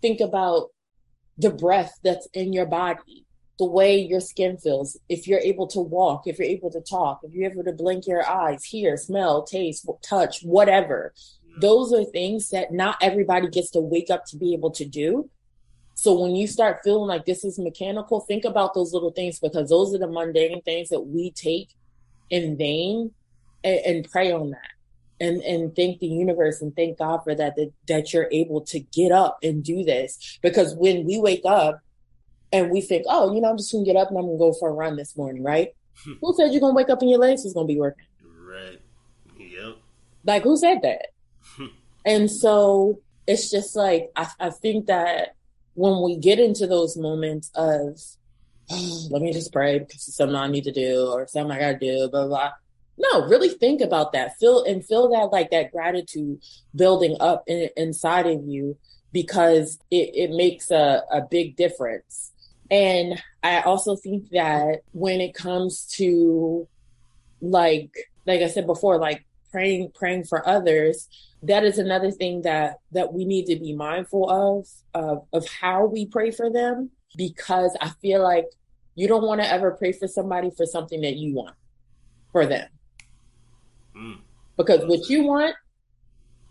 Think 0.00 0.20
about 0.20 0.70
the 1.36 1.50
breath 1.50 1.98
that's 2.02 2.26
in 2.32 2.54
your 2.54 2.64
body 2.64 3.26
the 3.58 3.66
way 3.66 4.00
your 4.00 4.20
skin 4.20 4.56
feels, 4.56 4.98
if 5.08 5.28
you're 5.28 5.38
able 5.38 5.66
to 5.68 5.80
walk, 5.80 6.26
if 6.26 6.38
you're 6.38 6.48
able 6.48 6.70
to 6.70 6.80
talk, 6.80 7.20
if 7.22 7.32
you're 7.34 7.50
able 7.50 7.62
to 7.62 7.72
blink 7.72 8.06
your 8.06 8.26
eyes, 8.26 8.64
hear, 8.64 8.96
smell, 8.96 9.44
taste, 9.44 9.86
touch, 10.02 10.40
whatever. 10.42 11.12
Those 11.60 11.92
are 11.92 12.04
things 12.04 12.50
that 12.50 12.72
not 12.72 12.96
everybody 13.00 13.48
gets 13.48 13.70
to 13.72 13.80
wake 13.80 14.10
up 14.10 14.24
to 14.26 14.36
be 14.36 14.54
able 14.54 14.70
to 14.72 14.84
do. 14.84 15.28
So 15.94 16.18
when 16.18 16.34
you 16.34 16.46
start 16.46 16.80
feeling 16.82 17.06
like 17.06 17.26
this 17.26 17.44
is 17.44 17.58
mechanical, 17.58 18.20
think 18.20 18.44
about 18.44 18.74
those 18.74 18.92
little 18.92 19.12
things 19.12 19.38
because 19.38 19.68
those 19.68 19.94
are 19.94 19.98
the 19.98 20.08
mundane 20.08 20.62
things 20.62 20.88
that 20.88 21.00
we 21.00 21.30
take 21.30 21.74
in 22.30 22.56
vain 22.56 23.12
and, 23.62 23.80
and 23.80 24.10
pray 24.10 24.32
on 24.32 24.50
that. 24.50 24.70
And, 25.20 25.40
and 25.42 25.76
thank 25.76 26.00
the 26.00 26.06
universe 26.08 26.62
and 26.62 26.74
thank 26.74 26.98
God 26.98 27.22
for 27.22 27.34
that, 27.34 27.54
that, 27.56 27.72
that 27.86 28.12
you're 28.12 28.28
able 28.32 28.62
to 28.62 28.80
get 28.80 29.12
up 29.12 29.38
and 29.42 29.62
do 29.62 29.84
this. 29.84 30.38
Because 30.42 30.74
when 30.74 31.04
we 31.04 31.20
wake 31.20 31.42
up, 31.44 31.80
and 32.52 32.70
we 32.70 32.80
think, 32.80 33.04
oh, 33.08 33.34
you 33.34 33.40
know, 33.40 33.48
I'm 33.48 33.56
just 33.56 33.72
gonna 33.72 33.84
get 33.84 33.96
up 33.96 34.10
and 34.10 34.18
I'm 34.18 34.26
gonna 34.26 34.38
go 34.38 34.52
for 34.52 34.68
a 34.68 34.72
run 34.72 34.96
this 34.96 35.16
morning, 35.16 35.42
right? 35.42 35.70
Hmm. 36.04 36.14
who 36.20 36.34
said 36.34 36.52
you're 36.52 36.60
gonna 36.60 36.74
wake 36.74 36.90
up 36.90 37.00
and 37.00 37.10
your 37.10 37.18
legs 37.18 37.44
is 37.44 37.54
gonna 37.54 37.66
be 37.66 37.78
working? 37.78 38.04
Right. 38.24 38.80
Yep. 39.38 39.76
Like 40.24 40.42
who 40.42 40.56
said 40.56 40.80
that? 40.82 41.11
And 42.04 42.30
so 42.30 43.00
it's 43.26 43.50
just 43.50 43.76
like 43.76 44.10
I, 44.16 44.28
I 44.40 44.50
think 44.50 44.86
that 44.86 45.36
when 45.74 46.02
we 46.02 46.16
get 46.16 46.38
into 46.38 46.66
those 46.66 46.96
moments 46.96 47.50
of 47.54 47.98
oh, 48.70 49.06
let 49.10 49.22
me 49.22 49.32
just 49.32 49.52
pray 49.52 49.78
because 49.78 50.08
it's 50.08 50.16
something 50.16 50.36
I 50.36 50.48
need 50.48 50.64
to 50.64 50.72
do 50.72 51.08
or 51.08 51.26
something 51.26 51.56
I 51.56 51.60
gotta 51.60 51.78
do, 51.78 52.08
blah 52.08 52.26
blah. 52.26 52.28
blah. 52.28 52.50
No, 52.98 53.26
really 53.26 53.48
think 53.48 53.80
about 53.80 54.12
that. 54.12 54.38
Feel 54.38 54.64
and 54.64 54.84
feel 54.84 55.08
that 55.10 55.32
like 55.32 55.50
that 55.50 55.72
gratitude 55.72 56.40
building 56.74 57.16
up 57.20 57.44
in, 57.46 57.68
inside 57.76 58.26
of 58.26 58.44
you 58.44 58.76
because 59.12 59.78
it, 59.90 60.10
it 60.14 60.30
makes 60.30 60.70
a, 60.70 61.02
a 61.10 61.20
big 61.20 61.56
difference 61.56 62.32
and 62.72 63.22
I 63.42 63.60
also 63.60 63.96
think 63.96 64.30
that 64.30 64.80
when 64.92 65.20
it 65.20 65.34
comes 65.34 65.84
to 65.98 66.66
like 67.42 67.92
like 68.26 68.40
I 68.40 68.48
said 68.48 68.66
before, 68.66 68.98
like 68.98 69.26
praying 69.52 69.92
praying 69.94 70.24
for 70.24 70.46
others, 70.48 71.08
that 71.42 71.64
is 71.64 71.78
another 71.78 72.10
thing 72.10 72.42
that 72.42 72.78
that 72.90 73.12
we 73.12 73.24
need 73.24 73.46
to 73.46 73.56
be 73.56 73.74
mindful 73.74 74.28
of 74.28 74.66
of, 74.94 75.26
of 75.32 75.46
how 75.48 75.84
we 75.84 76.06
pray 76.06 76.30
for 76.30 76.50
them 76.50 76.90
because 77.16 77.76
I 77.80 77.90
feel 78.00 78.22
like 78.22 78.46
you 78.94 79.06
don't 79.06 79.24
want 79.24 79.40
to 79.40 79.48
ever 79.48 79.70
pray 79.72 79.92
for 79.92 80.08
somebody 80.08 80.50
for 80.50 80.66
something 80.66 81.00
that 81.02 81.16
you 81.16 81.34
want 81.34 81.54
for 82.32 82.46
them. 82.46 82.68
Mm. 83.96 84.18
Because 84.56 84.84
what 84.86 85.08
you 85.08 85.24
want 85.24 85.54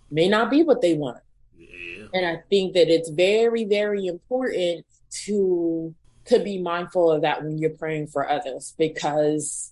may 0.09 0.27
not 0.27 0.49
be 0.49 0.63
what 0.63 0.81
they 0.81 0.95
want. 0.95 1.19
Yeah. 1.57 2.05
And 2.13 2.25
I 2.25 2.41
think 2.49 2.73
that 2.73 2.89
it's 2.89 3.09
very, 3.09 3.65
very 3.65 4.07
important 4.07 4.85
to 5.25 5.93
to 6.25 6.39
be 6.39 6.61
mindful 6.61 7.11
of 7.11 7.23
that 7.23 7.43
when 7.43 7.57
you're 7.57 7.71
praying 7.71 8.07
for 8.07 8.29
others 8.29 8.75
because 8.77 9.70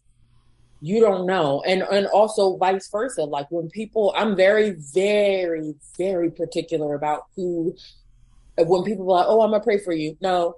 you 0.82 1.00
don't 1.00 1.26
know. 1.26 1.62
And 1.65 1.82
and 1.84 2.08
also 2.08 2.58
vice 2.58 2.89
versa. 2.89 3.24
Like 3.24 3.48
when 3.50 3.70
people 3.70 4.13
i'm 4.15 4.36
very 4.36 4.76
very 4.94 5.76
very 5.98 6.32
particular 6.32 6.96
about 6.96 7.24
who 7.36 7.76
when 8.58 8.84
people 8.84 9.12
are 9.12 9.18
like 9.20 9.26
oh 9.28 9.42
i'm 9.42 9.52
gonna 9.52 9.63
pray 9.63 9.80
for 9.80 9.94
you. 9.94 10.18
No. 10.22 10.56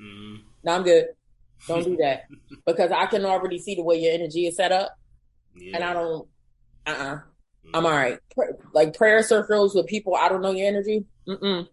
Mm-hmm. 0.00 0.42
no 0.64 0.72
i'm 0.72 0.82
good. 0.82 1.06
Don't 1.68 1.84
do 1.84 1.96
that. 1.98 2.24
Because 2.66 2.90
i 2.90 3.06
can 3.06 3.24
already 3.24 3.58
see 3.58 3.74
the 3.74 3.82
way 3.82 4.00
your 4.00 4.12
energy 4.12 4.46
is 4.46 4.56
set 4.56 4.72
up. 4.72 4.94
Yeah. 5.56 5.76
and 5.76 5.84
i 5.84 5.92
don't 5.92 6.28
uh-uh. 6.86 7.14
Mm-hmm. 7.14 7.76
i'm 7.76 7.86
all 7.86 7.92
right. 7.92 8.18
Like 8.72 8.96
prayer 8.96 9.22
circles 9.22 9.74
with 9.74 9.86
people 9.86 10.14
i 10.14 10.28
don't 10.28 10.42
know 10.42 10.52
your 10.52 10.68
energy. 10.68 11.04
Mm-mm 11.28 11.66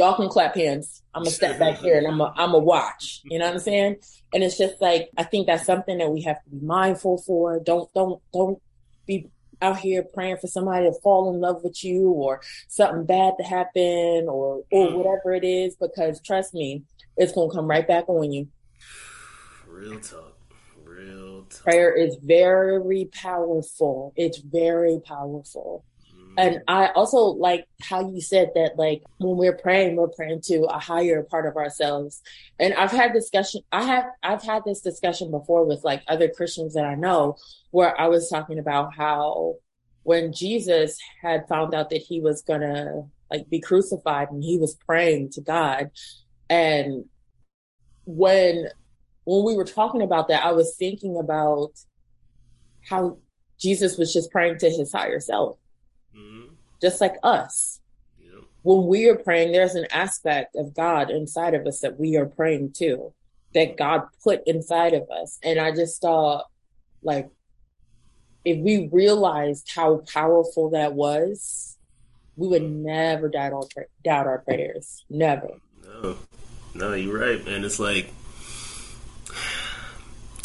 y'all 0.00 0.14
can 0.14 0.30
clap 0.30 0.54
hands. 0.54 1.02
I'm 1.14 1.24
gonna 1.24 1.30
step 1.30 1.58
back 1.58 1.76
here 1.78 1.98
and 1.98 2.06
I'm 2.06 2.20
a, 2.20 2.32
I'm 2.36 2.54
a 2.54 2.58
watch. 2.58 3.20
You 3.24 3.38
know 3.38 3.44
what 3.44 3.54
I'm 3.54 3.60
saying? 3.60 3.96
And 4.32 4.42
it's 4.42 4.56
just 4.56 4.80
like 4.80 5.10
I 5.18 5.24
think 5.24 5.46
that's 5.46 5.66
something 5.66 5.98
that 5.98 6.10
we 6.10 6.22
have 6.22 6.42
to 6.42 6.50
be 6.50 6.64
mindful 6.64 7.18
for. 7.18 7.60
Don't 7.60 7.92
don't 7.92 8.22
don't 8.32 8.62
be 9.06 9.28
out 9.60 9.78
here 9.78 10.02
praying 10.02 10.38
for 10.38 10.46
somebody 10.46 10.86
to 10.86 10.94
fall 11.02 11.34
in 11.34 11.40
love 11.40 11.62
with 11.62 11.84
you 11.84 12.08
or 12.08 12.40
something 12.68 13.04
bad 13.04 13.34
to 13.38 13.44
happen 13.44 14.26
or 14.26 14.64
or 14.72 14.88
mm. 14.88 14.94
whatever 14.94 15.34
it 15.34 15.44
is 15.44 15.76
because 15.76 16.18
trust 16.22 16.54
me 16.54 16.82
it's 17.18 17.32
gonna 17.32 17.52
come 17.52 17.68
right 17.68 17.86
back 17.86 18.08
on 18.08 18.32
you. 18.32 18.48
Real 19.66 20.00
talk. 20.00 20.38
Real 20.82 21.42
talk. 21.42 21.62
Prayer 21.62 21.92
is 21.92 22.16
very 22.22 23.04
powerful. 23.12 24.14
It's 24.16 24.38
very 24.38 24.98
powerful. 25.04 25.84
And 26.40 26.62
I 26.66 26.86
also 26.94 27.18
like 27.18 27.66
how 27.82 28.10
you 28.10 28.22
said 28.22 28.52
that, 28.54 28.78
like, 28.78 29.02
when 29.18 29.36
we're 29.36 29.58
praying, 29.58 29.96
we're 29.96 30.08
praying 30.08 30.40
to 30.44 30.62
a 30.62 30.78
higher 30.78 31.22
part 31.22 31.46
of 31.46 31.56
ourselves. 31.56 32.22
And 32.58 32.72
I've 32.72 32.90
had 32.90 33.12
discussion, 33.12 33.60
I 33.70 33.82
have, 33.82 34.04
I've 34.22 34.42
had 34.42 34.64
this 34.64 34.80
discussion 34.80 35.30
before 35.30 35.66
with 35.66 35.84
like 35.84 36.02
other 36.08 36.30
Christians 36.30 36.72
that 36.72 36.86
I 36.86 36.94
know 36.94 37.36
where 37.72 37.98
I 38.00 38.08
was 38.08 38.30
talking 38.30 38.58
about 38.58 38.94
how 38.96 39.56
when 40.02 40.32
Jesus 40.32 40.98
had 41.20 41.46
found 41.46 41.74
out 41.74 41.90
that 41.90 42.00
he 42.00 42.22
was 42.22 42.40
gonna 42.40 43.02
like 43.30 43.50
be 43.50 43.60
crucified 43.60 44.30
and 44.30 44.42
he 44.42 44.56
was 44.56 44.78
praying 44.86 45.32
to 45.32 45.42
God. 45.42 45.90
And 46.48 47.04
when, 48.06 48.66
when 49.24 49.44
we 49.44 49.56
were 49.56 49.66
talking 49.66 50.00
about 50.00 50.28
that, 50.28 50.42
I 50.42 50.52
was 50.52 50.74
thinking 50.78 51.18
about 51.18 51.72
how 52.88 53.18
Jesus 53.58 53.98
was 53.98 54.10
just 54.10 54.30
praying 54.30 54.56
to 54.60 54.70
his 54.70 54.90
higher 54.90 55.20
self 55.20 55.59
Mm-hmm. 56.16 56.54
just 56.82 57.00
like 57.00 57.16
us. 57.22 57.80
Yep. 58.18 58.44
When 58.62 58.86
we 58.86 59.08
are 59.08 59.16
praying, 59.16 59.52
there's 59.52 59.74
an 59.74 59.86
aspect 59.90 60.56
of 60.56 60.74
God 60.74 61.10
inside 61.10 61.54
of 61.54 61.66
us 61.66 61.80
that 61.80 61.98
we 61.98 62.16
are 62.16 62.26
praying 62.26 62.72
to, 62.78 63.12
that 63.54 63.68
mm-hmm. 63.68 63.76
God 63.76 64.02
put 64.22 64.42
inside 64.46 64.94
of 64.94 65.08
us. 65.10 65.38
And 65.42 65.58
I 65.58 65.72
just 65.72 66.00
thought, 66.00 66.46
like, 67.02 67.30
if 68.44 68.58
we 68.58 68.88
realized 68.92 69.70
how 69.74 70.02
powerful 70.12 70.70
that 70.70 70.94
was, 70.94 71.76
we 72.36 72.48
would 72.48 72.62
mm-hmm. 72.62 72.86
never 72.86 73.28
doubt 73.28 73.52
our, 73.52 73.86
doubt 74.04 74.26
our 74.26 74.38
prayers. 74.38 75.04
Never. 75.10 75.50
No, 76.02 76.16
no, 76.74 76.94
you're 76.94 77.18
right, 77.18 77.44
man. 77.44 77.64
It's 77.64 77.78
like, 77.78 78.12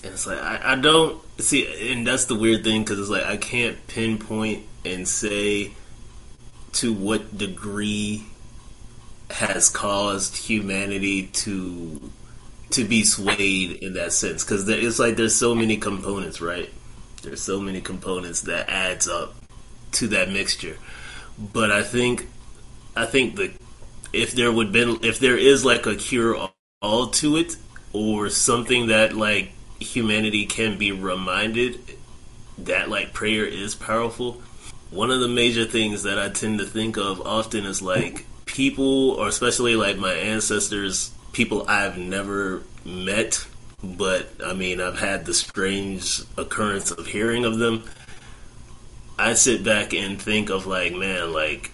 and 0.06 0.14
it's 0.14 0.28
like 0.28 0.40
I, 0.40 0.74
I 0.74 0.76
don't 0.76 1.20
see, 1.40 1.92
and 1.92 2.06
that's 2.06 2.26
the 2.26 2.36
weird 2.36 2.64
thing 2.64 2.84
because 2.84 3.00
it's 3.00 3.10
like 3.10 3.26
I 3.26 3.38
can't 3.38 3.76
pinpoint 3.88 4.64
and 4.86 5.08
say 5.08 5.72
to 6.74 6.94
what 6.94 7.36
degree 7.36 8.24
has 9.32 9.68
caused 9.70 10.38
humanity 10.38 11.28
to 11.28 12.12
to 12.70 12.86
be 12.86 13.04
swayed 13.04 13.72
in 13.72 13.94
that 13.94 14.14
sense. 14.14 14.44
Because 14.44 14.70
it's 14.70 15.00
like 15.00 15.16
there's 15.16 15.36
so 15.36 15.56
many 15.56 15.78
components 15.78 16.40
right? 16.40 16.70
There's 17.24 17.42
so 17.42 17.60
many 17.60 17.82
components 17.82 18.42
that 18.42 18.70
adds 18.70 19.08
up 19.08 19.34
to 19.94 20.08
that 20.10 20.30
mixture. 20.30 20.78
But 21.38 21.70
i 21.70 21.84
think 21.84 22.28
i 22.96 23.06
think 23.06 23.36
the 23.36 23.52
if 24.14 24.32
there 24.34 24.52
would 24.52 24.72
been 24.72 25.00
if 25.04 25.20
there 25.20 25.38
is 25.38 25.66
like 25.66 25.86
a 25.86 25.96
cure 25.96 26.50
all 26.82 27.08
to 27.08 27.36
it 27.36 27.58
or 27.92 28.30
something 28.30 28.88
that 28.88 29.14
like 29.18 29.52
humanity 29.80 30.46
can 30.46 30.78
be 30.78 30.92
reminded 30.92 31.80
that 32.58 32.90
like 32.90 33.14
prayer 33.14 33.46
is 33.46 33.76
powerful 33.76 34.42
one 34.96 35.12
of 35.12 35.20
the 35.20 35.28
major 35.28 35.66
things 35.66 36.04
that 36.04 36.18
I 36.18 36.30
tend 36.30 36.60
to 36.60 36.66
think 36.66 36.98
of 36.98 37.20
often 37.22 37.66
is 37.66 37.82
like 37.82 38.26
people, 38.46 39.12
or 39.12 39.28
especially 39.28 39.76
like 39.76 39.98
my 39.98 40.14
ancestors, 40.14 41.12
people 41.34 41.66
I've 41.68 41.98
never 41.98 42.64
met, 42.86 43.46
but 43.84 44.30
I 44.44 44.54
mean, 44.54 44.80
I've 44.80 45.00
had 45.00 45.26
the 45.26 45.34
strange 45.34 46.22
occurrence 46.38 46.92
of 46.92 47.08
hearing 47.08 47.46
of 47.46 47.58
them. 47.58 47.84
I 49.20 49.34
sit 49.34 49.64
back 49.64 49.94
and 49.94 50.22
think 50.22 50.50
of 50.50 50.66
like, 50.66 50.94
man, 50.94 51.34
like 51.34 51.72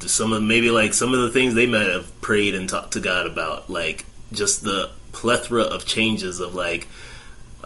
some 0.00 0.32
of 0.32 0.42
maybe 0.42 0.70
like 0.70 0.94
some 0.94 1.14
of 1.14 1.20
the 1.20 1.30
things 1.30 1.54
they 1.54 1.66
might 1.66 1.88
have 1.88 2.20
prayed 2.20 2.54
and 2.54 2.68
talked 2.68 2.92
to 2.92 3.00
God 3.00 3.26
about, 3.26 3.68
like 3.68 4.04
just 4.32 4.62
the 4.62 4.90
plethora 5.10 5.62
of 5.62 5.86
changes 5.86 6.38
of 6.40 6.54
like 6.54 6.86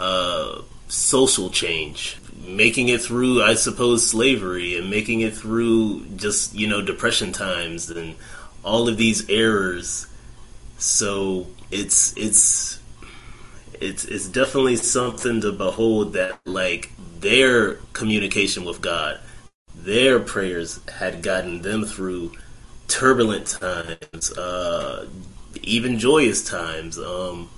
uh, 0.01 0.63
social 0.89 1.51
change, 1.51 2.19
making 2.45 2.89
it 2.89 3.01
through, 3.03 3.43
I 3.43 3.55
suppose, 3.55 4.09
slavery 4.09 4.77
and 4.77 4.91
making 4.91 5.21
it 5.21 5.35
through 5.35 6.07
just, 6.17 6.55
you 6.55 6.67
know, 6.67 6.83
depression 6.83 7.33
times 7.33 7.91
and 7.91 8.17
all 8.65 8.89
of 8.89 8.97
these 8.97 9.29
errors. 9.29 10.07
So 10.79 11.47
it's, 11.71 12.17
it's, 12.17 12.81
it's, 13.81 14.05
it's 14.07 14.27
definitely 14.27 14.77
something 14.77 15.41
to 15.43 15.53
behold 15.53 16.15
that, 16.15 16.41
like, 16.45 16.91
their 17.21 17.75
communication 17.93 18.65
with 18.65 18.81
God, 18.81 19.21
their 19.75 20.19
prayers 20.19 20.81
had 20.89 21.23
gotten 21.23 21.63
them 21.63 21.85
through 21.85 22.33
turbulent 22.89 23.47
times, 23.47 24.33
uh, 24.37 25.07
even 25.63 25.99
joyous 25.99 26.43
times. 26.43 26.99
Um, 26.99 27.51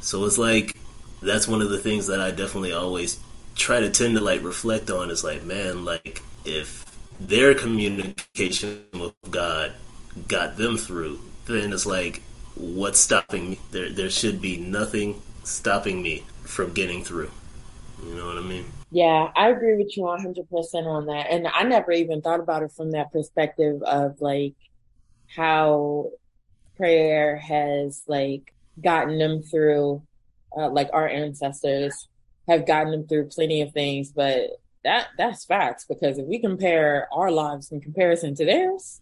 so 0.00 0.24
it's 0.26 0.38
like, 0.38 0.76
that's 1.24 1.48
one 1.48 1.62
of 1.62 1.70
the 1.70 1.78
things 1.78 2.06
that 2.06 2.20
I 2.20 2.30
definitely 2.30 2.72
always 2.72 3.18
try 3.54 3.80
to 3.80 3.90
tend 3.90 4.16
to 4.16 4.20
like 4.20 4.42
reflect 4.42 4.90
on 4.90 5.10
is 5.10 5.24
like, 5.24 5.44
man, 5.44 5.84
like 5.84 6.22
if 6.44 6.84
their 7.20 7.54
communication 7.54 8.84
with 8.92 9.14
God 9.30 9.72
got 10.28 10.56
them 10.56 10.76
through, 10.76 11.20
then 11.46 11.72
it's 11.72 11.86
like, 11.86 12.22
what's 12.54 13.00
stopping 13.00 13.50
me? 13.50 13.60
There, 13.70 13.90
there 13.90 14.10
should 14.10 14.40
be 14.40 14.56
nothing 14.56 15.20
stopping 15.44 16.02
me 16.02 16.24
from 16.44 16.72
getting 16.72 17.04
through. 17.04 17.30
You 18.04 18.14
know 18.14 18.26
what 18.26 18.38
I 18.38 18.42
mean? 18.42 18.66
Yeah, 18.90 19.30
I 19.34 19.48
agree 19.48 19.76
with 19.76 19.96
you 19.96 20.04
100% 20.04 20.86
on 20.86 21.06
that. 21.06 21.26
And 21.30 21.48
I 21.48 21.64
never 21.64 21.92
even 21.92 22.22
thought 22.22 22.40
about 22.40 22.62
it 22.62 22.72
from 22.72 22.92
that 22.92 23.12
perspective 23.12 23.82
of 23.82 24.20
like 24.20 24.54
how 25.34 26.10
prayer 26.76 27.36
has 27.36 28.02
like 28.06 28.52
gotten 28.80 29.18
them 29.18 29.42
through, 29.42 30.02
uh, 30.56 30.70
like 30.70 30.88
our 30.92 31.08
ancestors 31.08 32.08
have 32.48 32.66
gotten 32.66 32.92
them 32.92 33.06
through 33.06 33.28
plenty 33.28 33.62
of 33.62 33.72
things, 33.72 34.10
but 34.10 34.50
that 34.84 35.08
that's 35.16 35.44
facts 35.44 35.86
because 35.88 36.18
if 36.18 36.26
we 36.26 36.38
compare 36.38 37.08
our 37.12 37.30
lives 37.30 37.72
in 37.72 37.80
comparison 37.80 38.34
to 38.34 38.44
theirs, 38.44 39.00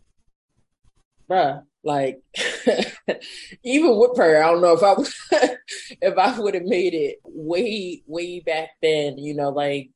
bruh, 1.29 1.63
like 1.83 2.23
even 3.65 3.99
with 3.99 4.15
prayer, 4.15 4.45
I 4.45 4.53
don't 4.53 4.63
know 4.63 4.75
if 4.75 4.83
I 4.83 5.49
if 6.01 6.19
I 6.19 6.39
would 6.39 6.55
have 6.55 6.65
made 6.65 6.95
it 6.95 7.19
way 7.25 8.03
way 8.07 8.41
back 8.41 8.71
then, 8.81 9.19
you 9.19 9.35
know, 9.35 9.51
like 9.51 9.91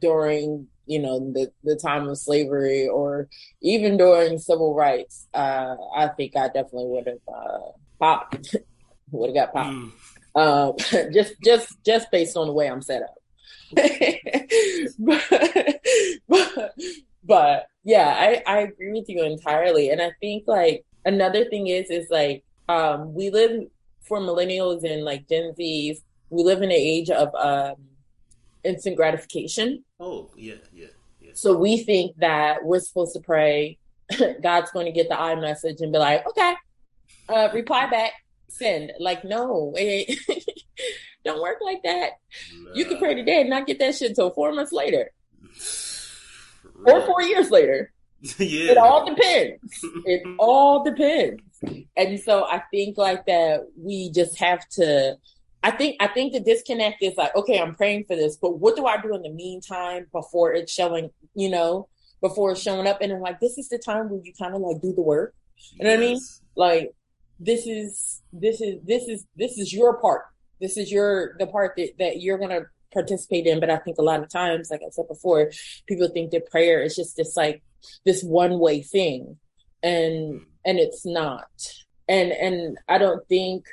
during 0.00 0.68
you 0.84 0.98
know 0.98 1.32
the 1.32 1.50
the 1.64 1.76
time 1.76 2.08
of 2.08 2.18
slavery 2.18 2.86
or 2.86 3.28
even 3.62 3.96
during 3.96 4.38
civil 4.38 4.74
rights. 4.74 5.26
Uh, 5.32 5.76
I 5.96 6.08
think 6.08 6.36
I 6.36 6.46
definitely 6.48 6.86
would 6.86 7.06
have 7.06 7.34
uh, 7.34 7.72
popped, 7.98 8.56
would 9.10 9.34
have 9.34 9.52
got 9.52 9.54
popped. 9.54 9.74
Mm 9.74 10.07
um, 10.34 10.74
just 11.12 11.34
just 11.44 11.84
just 11.84 12.10
based 12.10 12.36
on 12.36 12.46
the 12.46 12.52
way 12.52 12.70
I'm 12.70 12.82
set 12.82 13.02
up. 13.02 13.14
but, 14.98 15.80
but, 16.28 16.74
but 17.24 17.66
yeah, 17.84 18.14
I, 18.18 18.42
I 18.46 18.58
agree 18.60 18.92
with 18.92 19.08
you 19.08 19.22
entirely. 19.22 19.90
And 19.90 20.00
I 20.00 20.12
think 20.20 20.44
like 20.46 20.84
another 21.04 21.44
thing 21.44 21.66
is 21.66 21.90
is 21.90 22.08
like 22.10 22.44
um, 22.68 23.14
we 23.14 23.30
live 23.30 23.66
for 24.02 24.20
millennials 24.20 24.84
and 24.84 25.04
like 25.04 25.28
Gen 25.28 25.52
Zs, 25.58 25.98
we 26.30 26.42
live 26.42 26.58
in 26.58 26.64
an 26.64 26.72
age 26.72 27.10
of 27.10 27.34
um, 27.34 27.76
instant 28.64 28.96
gratification. 28.96 29.84
Oh 30.00 30.30
yeah, 30.36 30.54
yeah, 30.72 30.86
yeah. 31.20 31.32
So 31.34 31.56
we 31.56 31.78
think 31.78 32.16
that 32.18 32.64
we're 32.64 32.80
supposed 32.80 33.14
to 33.14 33.20
pray. 33.20 33.78
God's 34.42 34.70
going 34.70 34.86
to 34.86 34.92
get 34.92 35.08
the 35.08 35.14
iMessage 35.14 35.80
and 35.82 35.92
be 35.92 35.98
like, 35.98 36.26
okay, 36.28 36.54
uh, 37.28 37.50
reply 37.52 37.90
back 37.90 38.12
send. 38.48 38.92
Like, 38.98 39.24
no, 39.24 39.72
it 39.76 40.18
don't 41.24 41.42
work 41.42 41.58
like 41.60 41.82
that. 41.84 42.12
Nah. 42.54 42.74
You 42.74 42.84
can 42.84 42.98
pray 42.98 43.14
today 43.14 43.40
and 43.40 43.50
not 43.50 43.66
get 43.66 43.78
that 43.78 43.94
shit 43.94 44.10
until 44.10 44.30
four 44.30 44.52
months 44.52 44.72
later. 44.72 45.10
Or 46.86 47.04
four 47.06 47.22
years 47.22 47.50
later. 47.50 47.92
yeah. 48.38 48.70
It 48.70 48.78
all 48.78 49.04
depends. 49.04 49.58
it 50.04 50.22
all 50.38 50.84
depends. 50.84 51.42
And 51.96 52.20
so 52.20 52.44
I 52.44 52.62
think 52.70 52.96
like 52.96 53.26
that 53.26 53.66
we 53.76 54.12
just 54.12 54.38
have 54.38 54.60
to 54.74 55.18
I 55.62 55.72
think 55.72 55.96
I 56.00 56.06
think 56.06 56.32
the 56.32 56.40
disconnect 56.40 57.02
is 57.02 57.16
like, 57.16 57.34
okay, 57.34 57.58
I'm 57.58 57.74
praying 57.74 58.04
for 58.04 58.14
this, 58.14 58.36
but 58.36 58.58
what 58.58 58.76
do 58.76 58.86
I 58.86 59.00
do 59.00 59.14
in 59.14 59.22
the 59.22 59.30
meantime 59.30 60.06
before 60.12 60.52
it's 60.52 60.72
showing, 60.72 61.10
you 61.34 61.50
know, 61.50 61.88
before 62.20 62.52
it's 62.52 62.62
showing 62.62 62.86
up? 62.86 63.00
And 63.00 63.12
I'm 63.12 63.20
like, 63.20 63.40
this 63.40 63.58
is 63.58 63.68
the 63.68 63.78
time 63.78 64.08
where 64.08 64.20
you 64.22 64.32
kind 64.38 64.54
of 64.54 64.60
like 64.60 64.80
do 64.80 64.92
the 64.92 65.02
work. 65.02 65.34
You 65.74 65.84
know 65.84 65.90
what 65.90 65.98
I 65.98 66.00
mean? 66.00 66.20
Like 66.54 66.94
this 67.38 67.66
is 67.66 68.22
this 68.32 68.60
is 68.60 68.80
this 68.84 69.04
is 69.08 69.24
this 69.36 69.58
is 69.58 69.72
your 69.72 70.00
part. 70.00 70.22
This 70.60 70.76
is 70.76 70.90
your 70.90 71.36
the 71.38 71.46
part 71.46 71.74
that, 71.76 71.90
that 71.98 72.20
you're 72.20 72.38
gonna 72.38 72.62
participate 72.92 73.46
in. 73.46 73.60
But 73.60 73.70
I 73.70 73.76
think 73.76 73.98
a 73.98 74.02
lot 74.02 74.22
of 74.22 74.28
times, 74.28 74.70
like 74.70 74.80
I 74.84 74.90
said 74.90 75.08
before, 75.08 75.50
people 75.86 76.08
think 76.08 76.30
that 76.32 76.50
prayer 76.50 76.82
is 76.82 76.96
just 76.96 77.16
this 77.16 77.36
like 77.36 77.62
this 78.04 78.22
one 78.22 78.58
way 78.58 78.82
thing. 78.82 79.36
And 79.82 80.42
and 80.64 80.78
it's 80.78 81.06
not. 81.06 81.48
And 82.08 82.32
and 82.32 82.78
I 82.88 82.98
don't 82.98 83.26
think 83.28 83.64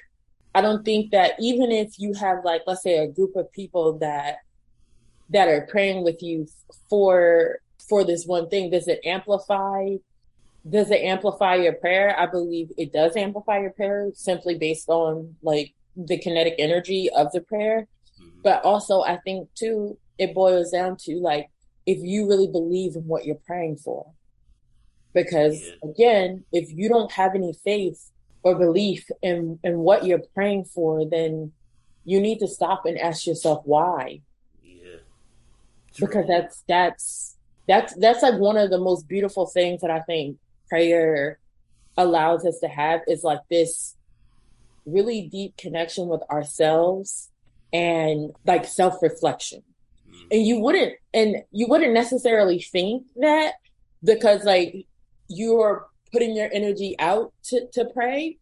I 0.53 0.61
don't 0.61 0.85
think 0.85 1.11
that 1.11 1.33
even 1.39 1.71
if 1.71 1.97
you 1.97 2.13
have 2.13 2.45
like 2.45 2.61
let's 2.67 2.83
say 2.83 2.97
a 2.97 3.07
group 3.07 3.35
of 3.35 3.51
people 3.51 3.97
that 3.99 4.37
that 5.29 5.47
are 5.47 5.67
praying 5.71 6.03
with 6.03 6.21
you 6.21 6.47
for 6.89 7.59
for 7.89 8.03
this 8.03 8.25
one 8.25 8.49
thing, 8.49 8.69
does 8.69 8.87
it 8.87 8.99
amplify 9.03 9.95
does 10.67 10.89
it 10.89 11.01
amplify 11.01 11.55
your 11.55 11.73
prayer? 11.73 12.19
I 12.19 12.25
believe 12.25 12.71
it 12.77 12.91
does 12.91 13.15
amplify 13.15 13.59
your 13.59 13.71
prayer 13.71 14.09
simply 14.13 14.57
based 14.57 14.89
on 14.89 15.35
like 15.43 15.73
the 15.95 16.17
kinetic 16.17 16.55
energy 16.57 17.09
of 17.15 17.31
the 17.31 17.41
prayer. 17.41 17.87
Mm-hmm. 18.19 18.41
But 18.43 18.63
also, 18.63 19.01
I 19.01 19.17
think 19.17 19.49
too, 19.53 19.97
it 20.17 20.33
boils 20.33 20.71
down 20.71 20.97
to 21.01 21.17
like 21.17 21.49
if 21.85 21.99
you 21.99 22.27
really 22.27 22.47
believe 22.47 22.95
in 22.95 23.03
what 23.03 23.25
you're 23.25 23.35
praying 23.35 23.77
for. 23.77 24.11
Because 25.13 25.61
yeah. 25.61 25.89
again, 25.89 26.45
if 26.51 26.71
you 26.71 26.89
don't 26.89 27.11
have 27.11 27.35
any 27.35 27.53
faith 27.63 28.11
or 28.43 28.55
belief 28.55 29.09
in, 29.21 29.59
in 29.63 29.79
what 29.79 30.05
you're 30.05 30.23
praying 30.33 30.65
for, 30.65 31.07
then 31.07 31.51
you 32.03 32.19
need 32.19 32.39
to 32.39 32.47
stop 32.47 32.85
and 32.85 32.97
ask 32.97 33.25
yourself 33.25 33.61
why. 33.65 34.21
Yeah. 34.63 34.97
Because 35.99 36.25
that's 36.27 36.63
that's 36.67 37.37
that's 37.67 37.95
that's 37.95 38.23
like 38.23 38.39
one 38.39 38.57
of 38.57 38.71
the 38.71 38.79
most 38.79 39.07
beautiful 39.07 39.45
things 39.45 39.81
that 39.81 39.91
I 39.91 40.01
think 40.01 40.37
prayer 40.69 41.39
allows 41.97 42.45
us 42.45 42.59
to 42.59 42.67
have 42.67 43.01
is 43.07 43.23
like 43.23 43.39
this 43.49 43.95
really 44.85 45.23
deep 45.31 45.57
connection 45.57 46.07
with 46.07 46.21
ourselves 46.29 47.29
and 47.73 48.31
like 48.45 48.65
self-reflection 48.65 49.61
mm-hmm. 50.07 50.27
and 50.31 50.45
you 50.45 50.59
wouldn't 50.59 50.93
and 51.13 51.37
you 51.51 51.67
wouldn't 51.67 51.93
necessarily 51.93 52.59
think 52.59 53.03
that 53.15 53.53
because 54.03 54.43
like 54.43 54.85
you're 55.27 55.87
putting 56.11 56.35
your 56.35 56.49
energy 56.53 56.95
out 56.99 57.33
to, 57.43 57.67
to 57.73 57.85
pray 57.85 58.37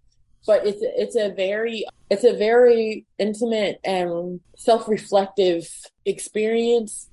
but 0.45 0.65
it's 0.65 0.81
it's 0.81 1.15
a 1.15 1.33
very 1.33 1.85
it's 2.09 2.23
a 2.23 2.35
very 2.35 3.05
intimate 3.17 3.79
and 3.83 4.41
self-reflective 4.57 5.67
experience 6.05 7.09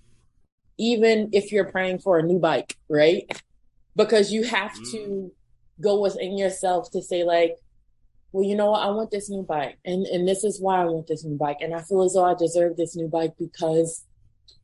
even 0.79 1.29
if 1.33 1.53
you're 1.53 1.70
praying 1.70 1.99
for 1.99 2.18
a 2.18 2.23
new 2.23 2.38
bike 2.38 2.77
right 2.88 3.42
because 4.05 4.33
you 4.33 4.43
have 4.45 4.73
mm. 4.73 4.91
to 4.93 5.33
go 5.81 6.01
within 6.01 6.37
yourself 6.37 6.91
to 6.91 7.03
say 7.03 7.25
like 7.25 7.57
well 8.33 8.45
you 8.45 8.55
know 8.55 8.71
what 8.71 8.83
i 8.83 8.91
want 8.91 9.11
this 9.11 9.31
new 9.31 9.43
bike 9.43 9.79
and 9.85 10.07
and 10.07 10.27
this 10.27 10.45
is 10.45 10.61
why 10.61 10.81
i 10.81 10.85
want 10.85 11.07
this 11.07 11.25
new 11.25 11.37
bike 11.37 11.59
and 11.61 11.75
i 11.75 11.81
feel 11.81 12.03
as 12.03 12.15
though 12.15 12.25
i 12.25 12.35
deserve 12.35 12.77
this 12.77 12.97
new 12.97 13.09
bike 13.09 13.33
because 13.39 14.05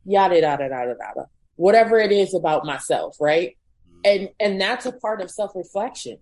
yada 0.04 0.40
yada 0.40 0.64
yada 0.64 0.94
yada 0.98 1.26
whatever 1.56 1.98
it 1.98 2.12
is 2.12 2.34
about 2.34 2.64
myself 2.64 3.16
right 3.20 3.56
mm. 3.90 4.00
and 4.04 4.28
and 4.40 4.60
that's 4.60 4.86
a 4.86 4.92
part 4.92 5.20
of 5.20 5.30
self-reflection 5.30 6.18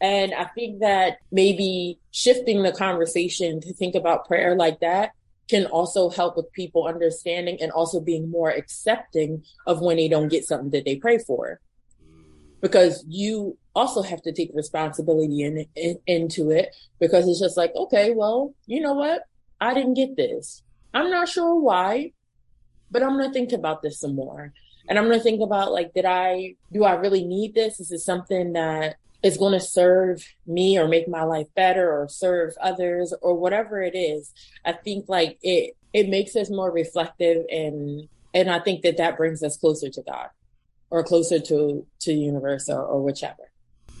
and 0.00 0.32
i 0.34 0.44
think 0.44 0.80
that 0.80 1.18
maybe 1.30 1.98
shifting 2.10 2.62
the 2.62 2.72
conversation 2.72 3.60
to 3.60 3.72
think 3.74 3.94
about 3.94 4.26
prayer 4.26 4.56
like 4.56 4.80
that 4.80 5.12
can 5.50 5.66
also 5.66 6.08
help 6.08 6.36
with 6.36 6.50
people 6.52 6.86
understanding 6.86 7.58
and 7.60 7.72
also 7.72 8.00
being 8.00 8.30
more 8.30 8.50
accepting 8.50 9.42
of 9.66 9.80
when 9.80 9.96
they 9.96 10.06
don't 10.06 10.28
get 10.28 10.44
something 10.44 10.70
that 10.70 10.84
they 10.84 10.94
pray 10.94 11.18
for. 11.18 11.60
Because 12.60 13.04
you 13.08 13.56
also 13.74 14.02
have 14.02 14.22
to 14.22 14.32
take 14.32 14.50
responsibility 14.54 15.42
in, 15.42 15.66
in, 15.76 15.98
into 16.06 16.50
it 16.50 16.74
because 16.98 17.26
it's 17.28 17.40
just 17.40 17.56
like, 17.56 17.72
okay, 17.74 18.12
well, 18.12 18.54
you 18.66 18.80
know 18.80 18.94
what? 18.94 19.22
I 19.60 19.74
didn't 19.74 19.94
get 19.94 20.16
this. 20.16 20.62
I'm 20.92 21.10
not 21.10 21.28
sure 21.28 21.58
why, 21.58 22.12
but 22.90 23.02
I'm 23.02 23.16
going 23.16 23.28
to 23.28 23.32
think 23.32 23.52
about 23.52 23.82
this 23.82 24.00
some 24.00 24.14
more. 24.14 24.52
And 24.88 24.98
I'm 24.98 25.06
going 25.06 25.18
to 25.18 25.22
think 25.22 25.40
about 25.40 25.72
like, 25.72 25.94
did 25.94 26.04
I, 26.04 26.56
do 26.72 26.84
I 26.84 26.94
really 26.94 27.24
need 27.24 27.54
this? 27.54 27.80
Is 27.80 27.90
this 27.90 28.04
something 28.04 28.54
that 28.54 28.96
is 29.22 29.36
going 29.36 29.52
to 29.52 29.60
serve 29.60 30.24
me 30.46 30.78
or 30.78 30.88
make 30.88 31.08
my 31.08 31.22
life 31.22 31.46
better 31.54 31.90
or 31.90 32.08
serve 32.08 32.54
others 32.60 33.12
or 33.20 33.34
whatever 33.34 33.82
it 33.82 33.94
is 33.96 34.32
i 34.64 34.72
think 34.72 35.06
like 35.08 35.38
it 35.42 35.76
it 35.92 36.08
makes 36.08 36.34
us 36.36 36.50
more 36.50 36.70
reflective 36.70 37.44
and 37.50 38.08
and 38.34 38.50
i 38.50 38.58
think 38.58 38.82
that 38.82 38.96
that 38.96 39.16
brings 39.16 39.42
us 39.42 39.56
closer 39.56 39.88
to 39.88 40.02
god 40.02 40.28
or 40.90 41.02
closer 41.02 41.38
to 41.38 41.86
to 42.00 42.12
the 42.12 42.18
universe 42.18 42.68
or, 42.68 42.82
or 42.82 43.02
whichever 43.02 43.50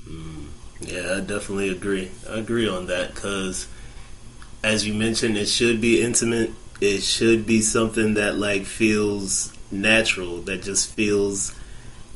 mm, 0.04 0.46
yeah 0.80 1.16
i 1.16 1.20
definitely 1.20 1.68
agree 1.68 2.10
i 2.28 2.38
agree 2.38 2.68
on 2.68 2.86
that 2.86 3.14
because 3.14 3.68
as 4.62 4.86
you 4.86 4.94
mentioned 4.94 5.36
it 5.36 5.46
should 5.46 5.80
be 5.80 6.02
intimate 6.02 6.50
it 6.80 7.02
should 7.02 7.46
be 7.46 7.60
something 7.60 8.14
that 8.14 8.36
like 8.36 8.64
feels 8.64 9.52
natural 9.70 10.40
that 10.42 10.62
just 10.62 10.92
feels 10.94 11.54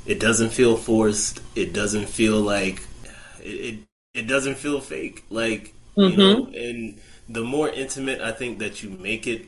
it 0.06 0.18
doesn't 0.18 0.50
feel 0.50 0.76
forced 0.76 1.40
it 1.54 1.72
doesn't 1.72 2.08
feel 2.08 2.40
like 2.40 2.82
it, 3.44 3.78
it, 4.14 4.26
doesn't 4.26 4.56
feel 4.56 4.80
fake. 4.80 5.24
Like 5.30 5.74
mm-hmm. 5.96 6.10
you 6.10 6.16
know, 6.16 6.46
and 6.46 6.98
the 7.28 7.42
more 7.42 7.68
intimate 7.68 8.20
I 8.20 8.32
think 8.32 8.58
that 8.58 8.82
you 8.82 8.90
make 8.90 9.26
it, 9.26 9.46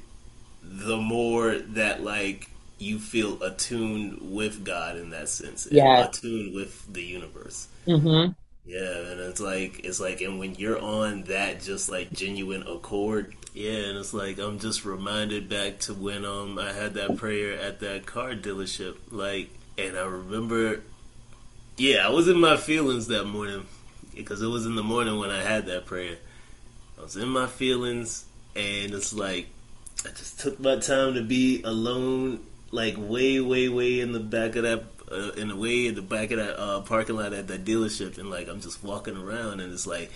the 0.62 0.96
more 0.96 1.58
that 1.58 2.04
like 2.04 2.50
you 2.78 2.98
feel 2.98 3.42
attuned 3.42 4.18
with 4.34 4.64
God 4.64 4.96
in 4.96 5.10
that 5.10 5.28
sense. 5.28 5.66
Yeah, 5.70 6.06
attuned 6.06 6.54
with 6.54 6.92
the 6.92 7.02
universe. 7.02 7.68
Mm-hmm. 7.86 8.32
Yeah, 8.66 9.12
and 9.12 9.20
it's 9.20 9.40
like 9.40 9.84
it's 9.84 10.00
like, 10.00 10.20
and 10.20 10.38
when 10.38 10.56
you're 10.56 10.78
on 10.78 11.22
that 11.24 11.62
just 11.62 11.88
like 11.88 12.12
genuine 12.12 12.64
accord, 12.66 13.34
yeah, 13.54 13.70
and 13.70 13.98
it's 13.98 14.12
like 14.12 14.38
I'm 14.38 14.58
just 14.58 14.84
reminded 14.84 15.48
back 15.48 15.78
to 15.80 15.94
when 15.94 16.24
um 16.24 16.58
I 16.58 16.72
had 16.72 16.94
that 16.94 17.16
prayer 17.16 17.58
at 17.58 17.80
that 17.80 18.06
car 18.06 18.34
dealership, 18.34 18.96
like, 19.10 19.50
and 19.78 19.96
I 19.96 20.04
remember, 20.04 20.80
yeah, 21.76 22.06
I 22.06 22.10
was 22.10 22.28
in 22.28 22.40
my 22.40 22.56
feelings 22.56 23.06
that 23.06 23.24
morning, 23.24 23.66
because 24.14 24.42
it 24.42 24.48
was 24.48 24.66
in 24.66 24.74
the 24.74 24.82
morning 24.82 25.18
when 25.18 25.30
I 25.30 25.42
had 25.42 25.66
that 25.66 25.86
prayer. 25.86 26.16
I 26.98 27.02
was 27.02 27.16
in 27.16 27.28
my 27.28 27.46
feelings, 27.46 28.24
and 28.56 28.92
it's 28.92 29.14
like 29.14 29.46
I 30.04 30.08
just 30.08 30.40
took 30.40 30.58
my 30.58 30.76
time 30.78 31.14
to 31.14 31.22
be 31.22 31.62
alone, 31.62 32.40
like 32.70 32.94
way, 32.96 33.40
way, 33.40 33.68
way 33.68 34.00
in 34.00 34.12
the 34.12 34.20
back 34.20 34.56
of 34.56 34.62
that, 34.64 34.84
uh, 35.10 35.32
in 35.32 35.48
the 35.48 35.56
way 35.56 35.86
in 35.86 35.94
the 35.94 36.02
back 36.02 36.30
of 36.30 36.38
that 36.38 36.60
uh, 36.60 36.80
parking 36.80 37.16
lot 37.16 37.32
at 37.32 37.48
that 37.48 37.64
dealership, 37.64 38.18
and 38.18 38.30
like 38.30 38.48
I'm 38.48 38.60
just 38.60 38.82
walking 38.82 39.16
around, 39.16 39.60
and 39.60 39.72
it's 39.72 39.86
like, 39.86 40.10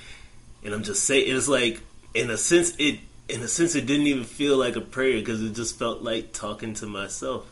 and 0.65 0.75
I'm 0.75 0.83
just 0.83 1.05
saying, 1.05 1.25
it's 1.35 1.49
like 1.49 1.81
in 2.15 2.31
a 2.31 2.37
sense 2.37 2.75
it, 2.79 2.99
in 3.29 3.41
a 3.43 3.49
sense 3.49 3.75
it 3.75 3.87
didn't 3.87 4.09
even 4.09 4.25
feel 4.25 4.57
like 4.57 4.77
a 4.77 4.81
prayer 4.81 5.19
because 5.21 5.43
it 5.43 5.55
just 5.55 5.79
felt 5.79 6.03
like 6.03 6.33
talking 6.33 6.75
to 6.75 6.87
myself, 6.87 7.51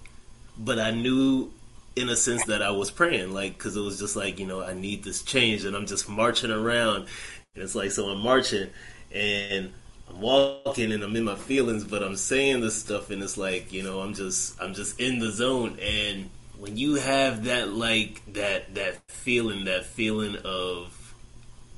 but 0.59 0.79
I 0.79 0.91
knew 0.91 1.53
in 1.97 2.09
a 2.09 2.17
sense 2.17 2.45
that 2.45 2.63
I 2.63 2.71
was 2.71 2.91
praying, 2.91 3.33
like, 3.33 3.59
because 3.59 3.77
it 3.77 3.81
was 3.81 3.99
just 3.99 4.15
like, 4.15 4.39
you 4.39 4.47
know, 4.47 4.63
I 4.63 4.73
need 4.73 5.03
this 5.05 5.23
change, 5.23 5.65
and 5.65 5.75
I'm 5.75 5.87
just 5.87 6.09
marching 6.09 6.51
around, 6.51 7.07
and 7.55 7.65
it's 7.65 7.75
like, 7.75 7.91
so 7.91 8.07
I'm 8.07 8.21
marching, 8.21 8.71
and 9.13 9.73
I'm 10.09 10.21
walking, 10.21 10.93
and 10.93 11.03
I'm 11.03 11.15
in 11.17 11.25
my 11.25 11.37
feelings, 11.37 11.85
but 11.85 12.03
I'm 12.03 12.17
saying 12.17 12.61
this 12.61 12.77
stuff, 12.77 13.11
and 13.11 13.23
it's 13.23 13.37
like, 13.37 13.73
you 13.73 13.83
know, 13.83 14.01
I'm 14.01 14.15
just, 14.15 14.61
I'm 14.61 14.75
just 14.75 15.01
in 15.01 15.19
the 15.19 15.31
zone, 15.31 15.79
and 15.81 16.31
when 16.59 16.77
you 16.77 16.97
have 16.97 17.45
that, 17.45 17.69
like, 17.69 18.23
that, 18.33 18.75
that 18.75 18.99
feeling, 19.09 19.67
that 19.67 19.85
feeling 19.87 20.37
of 20.45 21.15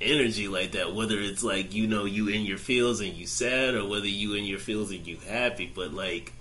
energy 0.00 0.48
like 0.48 0.72
that, 0.72 0.94
whether 0.94 1.18
it's 1.18 1.42
like, 1.42 1.74
you 1.74 1.86
know, 1.86 2.04
you 2.06 2.28
in 2.28 2.42
your 2.42 2.58
feels 2.58 3.00
and 3.00 3.12
you 3.12 3.26
sad, 3.26 3.74
or 3.74 3.86
whether 3.86 4.06
you 4.06 4.34
in 4.34 4.44
your 4.44 4.58
feels 4.58 4.90
and 4.90 5.06
you 5.06 5.18
happy, 5.28 5.70
but 5.74 5.92
like, 5.92 6.32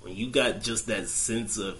when 0.00 0.14
you 0.14 0.30
got 0.30 0.62
just 0.62 0.86
that 0.86 1.08
sense 1.08 1.58
of 1.58 1.78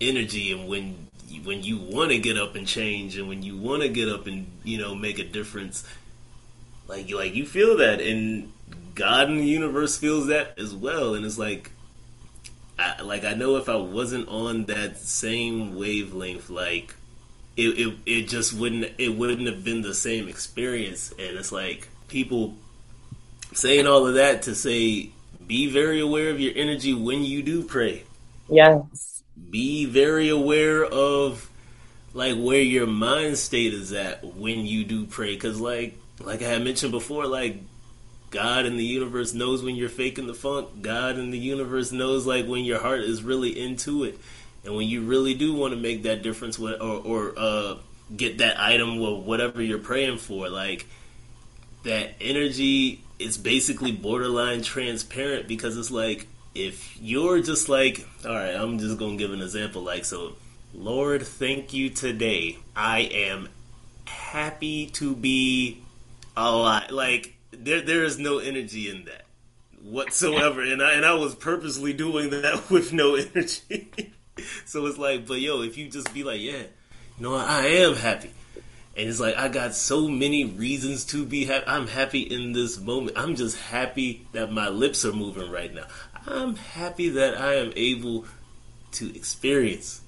energy 0.00 0.52
and 0.52 0.68
when 0.68 1.06
when 1.44 1.62
you 1.62 1.78
want 1.78 2.10
to 2.10 2.18
get 2.18 2.38
up 2.38 2.54
and 2.54 2.66
change 2.66 3.18
and 3.18 3.28
when 3.28 3.42
you 3.42 3.56
want 3.56 3.82
to 3.82 3.88
get 3.88 4.08
up 4.08 4.26
and 4.26 4.46
you 4.64 4.78
know 4.78 4.94
make 4.94 5.18
a 5.18 5.24
difference 5.24 5.84
like 6.88 7.10
like 7.10 7.34
you 7.34 7.46
feel 7.46 7.76
that 7.78 8.00
and 8.00 8.52
God 8.94 9.30
in 9.30 9.38
the 9.38 9.44
universe 9.44 9.96
feels 9.96 10.28
that 10.28 10.58
as 10.58 10.74
well 10.74 11.14
and 11.14 11.24
it's 11.24 11.38
like 11.38 11.70
I, 12.78 13.02
like 13.02 13.24
I 13.24 13.34
know 13.34 13.56
if 13.56 13.68
I 13.68 13.76
wasn't 13.76 14.28
on 14.28 14.64
that 14.66 14.98
same 14.98 15.76
wavelength 15.76 16.50
like 16.50 16.94
it, 17.56 17.78
it 17.78 17.96
it 18.06 18.28
just 18.28 18.52
wouldn't 18.52 18.92
it 18.98 19.10
wouldn't 19.10 19.46
have 19.46 19.64
been 19.64 19.82
the 19.82 19.94
same 19.94 20.28
experience 20.28 21.10
and 21.18 21.36
it's 21.36 21.52
like 21.52 21.88
people 22.08 22.54
saying 23.52 23.86
all 23.86 24.06
of 24.06 24.14
that 24.14 24.42
to 24.42 24.54
say 24.54 25.10
be 25.46 25.70
very 25.70 26.00
aware 26.00 26.30
of 26.30 26.40
your 26.40 26.52
energy 26.56 26.92
when 26.92 27.22
you 27.22 27.42
do 27.42 27.62
pray. 27.62 28.02
Yes. 28.48 29.22
Be 29.50 29.84
very 29.84 30.28
aware 30.28 30.84
of 30.84 31.48
like 32.14 32.36
where 32.36 32.60
your 32.60 32.86
mind 32.86 33.38
state 33.38 33.74
is 33.74 33.92
at 33.92 34.24
when 34.24 34.66
you 34.66 34.84
do 34.84 35.06
pray 35.06 35.34
because 35.34 35.60
like 35.60 35.98
like 36.20 36.42
i 36.42 36.48
had 36.48 36.62
mentioned 36.62 36.92
before 36.92 37.26
like 37.26 37.58
god 38.30 38.66
in 38.66 38.76
the 38.76 38.84
universe 38.84 39.34
knows 39.34 39.62
when 39.62 39.76
you're 39.76 39.88
faking 39.88 40.26
the 40.26 40.34
funk 40.34 40.68
god 40.82 41.18
in 41.18 41.30
the 41.30 41.38
universe 41.38 41.92
knows 41.92 42.26
like 42.26 42.46
when 42.46 42.64
your 42.64 42.80
heart 42.80 43.00
is 43.00 43.22
really 43.22 43.58
into 43.58 44.04
it 44.04 44.18
and 44.64 44.74
when 44.74 44.86
you 44.86 45.02
really 45.02 45.34
do 45.34 45.54
want 45.54 45.72
to 45.72 45.78
make 45.78 46.02
that 46.02 46.22
difference 46.22 46.58
or 46.58 46.72
or 46.80 47.34
uh, 47.36 47.76
get 48.16 48.38
that 48.38 48.58
item 48.58 49.00
or 49.00 49.20
whatever 49.20 49.62
you're 49.62 49.78
praying 49.78 50.18
for 50.18 50.48
like 50.48 50.86
that 51.84 52.10
energy 52.20 53.00
is 53.18 53.38
basically 53.38 53.92
borderline 53.92 54.60
transparent 54.60 55.46
because 55.46 55.76
it's 55.76 55.90
like 55.90 56.26
if 56.56 56.98
you're 57.00 57.40
just 57.42 57.68
like, 57.68 58.06
all 58.24 58.34
right, 58.34 58.54
I'm 58.54 58.78
just 58.78 58.98
gonna 58.98 59.16
give 59.16 59.32
an 59.32 59.42
example. 59.42 59.82
Like, 59.82 60.04
so, 60.04 60.32
Lord, 60.74 61.22
thank 61.22 61.72
you 61.72 61.90
today. 61.90 62.58
I 62.74 63.00
am 63.00 63.48
happy 64.06 64.86
to 64.86 65.14
be 65.14 65.82
alive. 66.36 66.90
Like, 66.90 67.36
there, 67.50 67.82
there 67.82 68.04
is 68.04 68.18
no 68.18 68.38
energy 68.38 68.90
in 68.90 69.04
that 69.06 69.26
whatsoever, 69.82 70.62
and 70.62 70.82
I 70.82 70.92
and 70.92 71.04
I 71.04 71.14
was 71.14 71.34
purposely 71.34 71.92
doing 71.92 72.30
that 72.30 72.70
with 72.70 72.92
no 72.92 73.14
energy. 73.14 74.12
so 74.64 74.86
it's 74.86 74.98
like, 74.98 75.26
but 75.26 75.40
yo, 75.40 75.62
if 75.62 75.76
you 75.78 75.88
just 75.88 76.12
be 76.12 76.24
like, 76.24 76.40
yeah, 76.40 76.64
you 77.18 77.20
know, 77.20 77.34
I 77.34 77.66
am 77.66 77.94
happy. 77.94 78.30
And 78.96 79.08
it's 79.10 79.20
like 79.20 79.36
I 79.36 79.48
got 79.48 79.74
so 79.74 80.08
many 80.08 80.44
reasons 80.46 81.04
to 81.06 81.26
be 81.26 81.44
happy. 81.44 81.66
I'm 81.66 81.86
happy 81.86 82.20
in 82.20 82.52
this 82.52 82.80
moment. 82.80 83.18
I'm 83.18 83.36
just 83.36 83.58
happy 83.58 84.26
that 84.32 84.50
my 84.50 84.68
lips 84.68 85.04
are 85.04 85.12
moving 85.12 85.50
right 85.50 85.72
now. 85.72 85.86
I'm 86.26 86.56
happy 86.56 87.10
that 87.10 87.38
I 87.38 87.54
am 87.56 87.72
able 87.76 88.24
to 88.92 89.14
experience, 89.14 90.00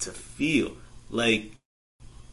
to 0.00 0.10
feel. 0.10 0.72
Like 1.08 1.52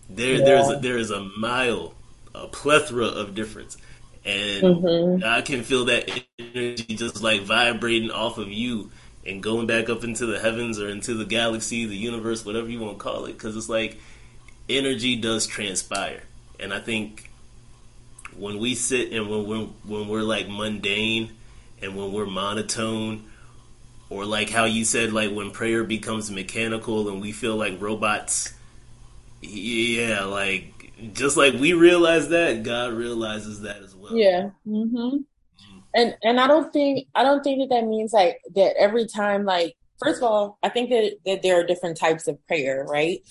there, 0.10 0.34
yeah. 0.34 0.46
there's 0.46 0.70
a, 0.70 0.76
there 0.80 0.98
is 0.98 1.12
a 1.12 1.22
mile, 1.38 1.94
a 2.34 2.48
plethora 2.48 3.06
of 3.06 3.36
difference, 3.36 3.78
and 4.26 4.64
mm-hmm. 4.64 5.24
I 5.26 5.42
can 5.42 5.64
feel 5.64 5.86
that 5.86 6.10
energy 6.40 6.96
just 6.96 7.22
like 7.22 7.42
vibrating 7.42 8.12
off 8.12 8.38
of 8.38 8.52
you 8.52 8.92
and 9.26 9.42
going 9.42 9.68
back 9.68 9.90
up 9.90 10.04
into 10.04 10.26
the 10.26 10.40
heavens 10.40 10.80
or 10.80 10.90
into 10.90 11.14
the 11.14 11.26
galaxy, 11.26 11.86
the 11.86 11.96
universe, 11.96 12.46
whatever 12.46 12.70
you 12.70 12.80
want 12.80 12.98
to 12.98 13.04
call 13.04 13.26
it. 13.26 13.34
Because 13.34 13.56
it's 13.56 13.70
like 13.70 14.00
energy 14.70 15.16
does 15.16 15.48
transpire, 15.48 16.24
and 16.60 16.74
I 16.74 16.80
think 16.80 17.30
when 18.36 18.60
we 18.60 18.76
sit 18.76 19.12
and 19.12 19.30
when 19.30 19.46
we're 19.46 19.66
when 19.86 20.08
we're 20.08 20.22
like 20.22 20.48
mundane 20.48 21.32
and 21.82 21.96
when 21.96 22.12
we're 22.14 22.26
monotone 22.26 23.26
or 24.10 24.26
like 24.26 24.50
how 24.50 24.66
you 24.66 24.86
said 24.86 25.12
like 25.12 25.32
when 25.32 25.52
prayer 25.52 25.84
becomes 25.84 26.32
mechanical 26.32 27.10
and 27.10 27.22
we 27.22 27.32
feel 27.32 27.56
like 27.56 27.82
robots 27.82 28.54
yeah 29.42 30.24
like 30.24 30.81
just 31.14 31.38
like 31.38 31.54
we 31.54 31.74
realize 31.74 32.30
that 32.30 32.64
god 32.64 32.94
realizes 32.94 33.62
that 33.62 33.78
as 33.78 33.96
well 33.96 34.16
yeah 34.16 34.50
mm-hmm. 34.68 35.18
and 35.96 36.16
and 36.24 36.40
i 36.40 36.48
don't 36.48 36.72
think 36.72 37.08
i 37.16 37.24
don't 37.24 37.44
think 37.44 37.60
that 37.60 37.74
that 37.74 37.88
means 37.88 38.14
like 38.14 38.40
that 38.56 38.76
every 38.78 39.06
time 39.06 39.46
like 39.46 39.76
first 40.04 40.22
of 40.22 40.24
all 40.24 40.58
i 40.64 40.70
think 40.70 40.90
that 40.90 41.14
that 41.26 41.42
there 41.42 41.60
are 41.60 41.66
different 41.66 41.98
types 41.98 42.28
of 42.28 42.38
prayer 42.48 42.86
right 42.90 43.22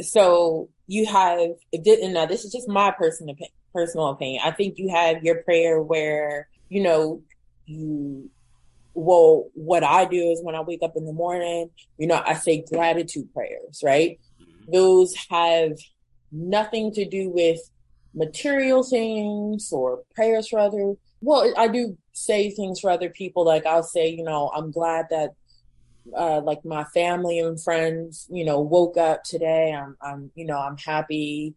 so 0.00 0.68
you 0.86 1.06
have 1.06 1.50
didn't 1.82 2.12
now 2.12 2.26
this 2.26 2.44
is 2.44 2.52
just 2.52 2.68
my 2.68 2.90
personal 2.90 3.34
personal 3.72 4.08
opinion 4.08 4.42
i 4.44 4.50
think 4.50 4.78
you 4.78 4.88
have 4.88 5.22
your 5.22 5.42
prayer 5.42 5.80
where 5.80 6.48
you 6.68 6.82
know 6.82 7.22
you 7.66 8.30
well, 8.94 9.48
what 9.54 9.84
I 9.84 10.04
do 10.04 10.30
is 10.30 10.42
when 10.42 10.54
I 10.54 10.60
wake 10.60 10.82
up 10.82 10.96
in 10.96 11.04
the 11.04 11.12
morning, 11.12 11.70
you 11.98 12.06
know, 12.06 12.22
I 12.24 12.34
say 12.34 12.64
gratitude 12.70 13.32
prayers, 13.32 13.82
right? 13.84 14.18
Mm-hmm. 14.40 14.72
Those 14.72 15.14
have 15.30 15.72
nothing 16.32 16.92
to 16.92 17.04
do 17.04 17.30
with 17.30 17.60
material 18.14 18.82
things 18.82 19.72
or 19.72 20.02
prayers 20.14 20.48
for 20.48 20.58
other. 20.58 20.94
Well, 21.20 21.52
I 21.56 21.68
do 21.68 21.96
say 22.12 22.50
things 22.50 22.80
for 22.80 22.90
other 22.90 23.10
people. 23.10 23.44
Like 23.44 23.66
I'll 23.66 23.82
say, 23.82 24.08
you 24.08 24.24
know, 24.24 24.50
I'm 24.54 24.70
glad 24.70 25.06
that, 25.10 25.30
uh, 26.16 26.40
like 26.40 26.64
my 26.64 26.84
family 26.84 27.38
and 27.38 27.62
friends, 27.62 28.26
you 28.30 28.44
know, 28.44 28.60
woke 28.60 28.96
up 28.96 29.22
today. 29.22 29.72
I'm, 29.72 29.96
I'm, 30.02 30.30
you 30.34 30.44
know, 30.44 30.58
I'm 30.58 30.76
happy 30.78 31.54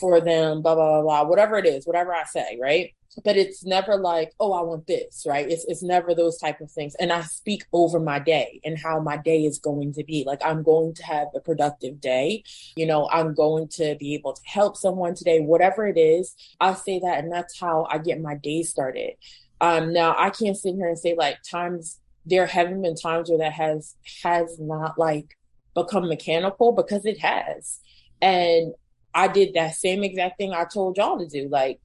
for 0.00 0.20
them, 0.20 0.62
blah, 0.62 0.74
blah, 0.74 1.00
blah, 1.00 1.02
blah, 1.02 1.24
whatever 1.24 1.56
it 1.56 1.66
is, 1.66 1.86
whatever 1.86 2.14
I 2.14 2.24
say, 2.24 2.58
right? 2.60 2.92
but 3.24 3.36
it's 3.36 3.64
never 3.64 3.96
like 3.96 4.32
oh 4.40 4.52
i 4.52 4.62
want 4.62 4.86
this 4.86 5.24
right? 5.26 5.50
It's, 5.50 5.64
it's 5.66 5.82
never 5.82 6.14
those 6.14 6.38
type 6.38 6.60
of 6.60 6.70
things. 6.70 6.94
And 6.96 7.12
i 7.12 7.22
speak 7.22 7.64
over 7.72 8.00
my 8.00 8.18
day 8.18 8.60
and 8.64 8.78
how 8.78 9.00
my 9.00 9.16
day 9.16 9.44
is 9.44 9.58
going 9.58 9.92
to 9.94 10.04
be. 10.04 10.24
Like 10.26 10.40
i'm 10.44 10.62
going 10.62 10.94
to 10.94 11.04
have 11.04 11.28
a 11.34 11.40
productive 11.40 12.00
day. 12.00 12.44
You 12.76 12.86
know 12.86 13.08
i'm 13.10 13.34
going 13.34 13.68
to 13.72 13.96
be 13.98 14.14
able 14.14 14.32
to 14.34 14.42
help 14.44 14.76
someone 14.76 15.14
today 15.14 15.40
whatever 15.40 15.86
it 15.86 15.98
is. 15.98 16.34
I 16.60 16.74
say 16.74 17.00
that 17.00 17.18
and 17.18 17.32
that's 17.32 17.58
how 17.58 17.86
i 17.90 17.98
get 17.98 18.20
my 18.20 18.36
day 18.36 18.62
started. 18.62 19.14
Um 19.60 19.92
now 19.92 20.14
i 20.18 20.30
can't 20.30 20.56
sit 20.56 20.74
here 20.74 20.88
and 20.88 20.98
say 20.98 21.14
like 21.16 21.38
times 21.42 21.98
there 22.24 22.46
haven't 22.46 22.82
been 22.82 22.94
times 22.94 23.28
where 23.28 23.38
that 23.38 23.52
has 23.52 23.96
has 24.22 24.58
not 24.58 24.98
like 24.98 25.36
become 25.74 26.08
mechanical 26.08 26.72
because 26.72 27.04
it 27.04 27.18
has. 27.20 27.80
And 28.20 28.74
i 29.14 29.28
did 29.28 29.54
that 29.54 29.74
same 29.74 30.02
exact 30.02 30.38
thing 30.38 30.52
i 30.52 30.64
told 30.64 30.96
y'all 30.96 31.18
to 31.18 31.26
do 31.26 31.48
like 31.48 31.80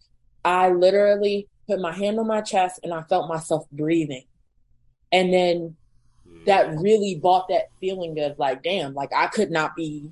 I 0.48 0.70
literally 0.70 1.50
put 1.68 1.82
my 1.82 1.92
hand 1.92 2.20
on 2.20 2.28
my 2.28 2.40
chest 2.40 2.80
and 2.82 2.94
I 2.94 3.02
felt 3.04 3.28
myself 3.28 3.66
breathing. 3.70 4.24
And 5.12 5.34
then 5.34 5.76
that 6.46 6.70
really 6.80 7.16
bought 7.16 7.50
that 7.50 7.70
feeling 7.82 8.18
of 8.20 8.40
like, 8.40 8.64
damn, 8.64 8.94
like 8.94 9.12
I 9.14 9.28
could 9.28 9.52
not 9.52 9.76
be, 9.76 10.10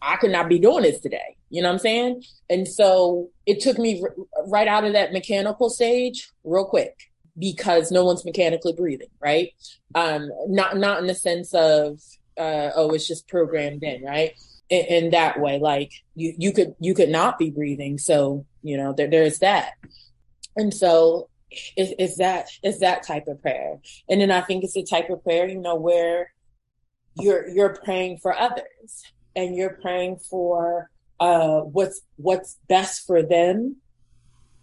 I 0.00 0.16
could 0.16 0.30
not 0.30 0.48
be 0.48 0.60
doing 0.60 0.84
this 0.84 1.00
today. 1.00 1.36
You 1.50 1.62
know 1.62 1.70
what 1.70 1.74
I'm 1.74 1.78
saying? 1.80 2.22
And 2.48 2.68
so 2.68 3.30
it 3.46 3.60
took 3.60 3.78
me 3.78 4.00
r- 4.00 4.14
right 4.46 4.68
out 4.68 4.84
of 4.84 4.92
that 4.92 5.12
mechanical 5.12 5.70
stage 5.70 6.30
real 6.44 6.64
quick 6.64 6.96
because 7.36 7.90
no 7.90 8.04
one's 8.04 8.24
mechanically 8.24 8.74
breathing, 8.74 9.08
right? 9.20 9.52
Um, 9.96 10.30
not, 10.46 10.76
not 10.76 11.00
in 11.00 11.08
the 11.08 11.14
sense 11.14 11.52
of, 11.52 12.00
uh, 12.36 12.70
oh, 12.76 12.90
it's 12.90 13.08
just 13.08 13.26
programmed 13.26 13.82
in, 13.82 14.04
right? 14.04 14.38
In, 14.70 14.84
in 15.04 15.10
that 15.10 15.40
way, 15.40 15.58
like 15.58 15.92
you, 16.14 16.34
you 16.36 16.52
could, 16.52 16.74
you 16.78 16.94
could 16.94 17.08
not 17.08 17.38
be 17.38 17.50
breathing. 17.50 17.96
So 17.96 18.44
you 18.62 18.76
know 18.76 18.92
there, 18.92 19.08
there's 19.08 19.38
that 19.38 19.72
and 20.56 20.72
so 20.72 21.28
it's, 21.50 21.92
it's 21.98 22.18
that 22.18 22.48
it's 22.62 22.80
that 22.80 23.02
type 23.02 23.26
of 23.26 23.40
prayer 23.40 23.78
and 24.08 24.20
then 24.20 24.30
i 24.30 24.40
think 24.40 24.62
it's 24.64 24.76
a 24.76 24.82
type 24.82 25.08
of 25.10 25.22
prayer 25.24 25.48
you 25.48 25.58
know 25.58 25.76
where 25.76 26.32
you're 27.18 27.48
you're 27.48 27.76
praying 27.84 28.18
for 28.18 28.36
others 28.36 29.02
and 29.34 29.56
you're 29.56 29.78
praying 29.80 30.16
for 30.16 30.90
uh 31.20 31.60
what's 31.60 32.02
what's 32.16 32.58
best 32.68 33.06
for 33.06 33.22
them 33.22 33.76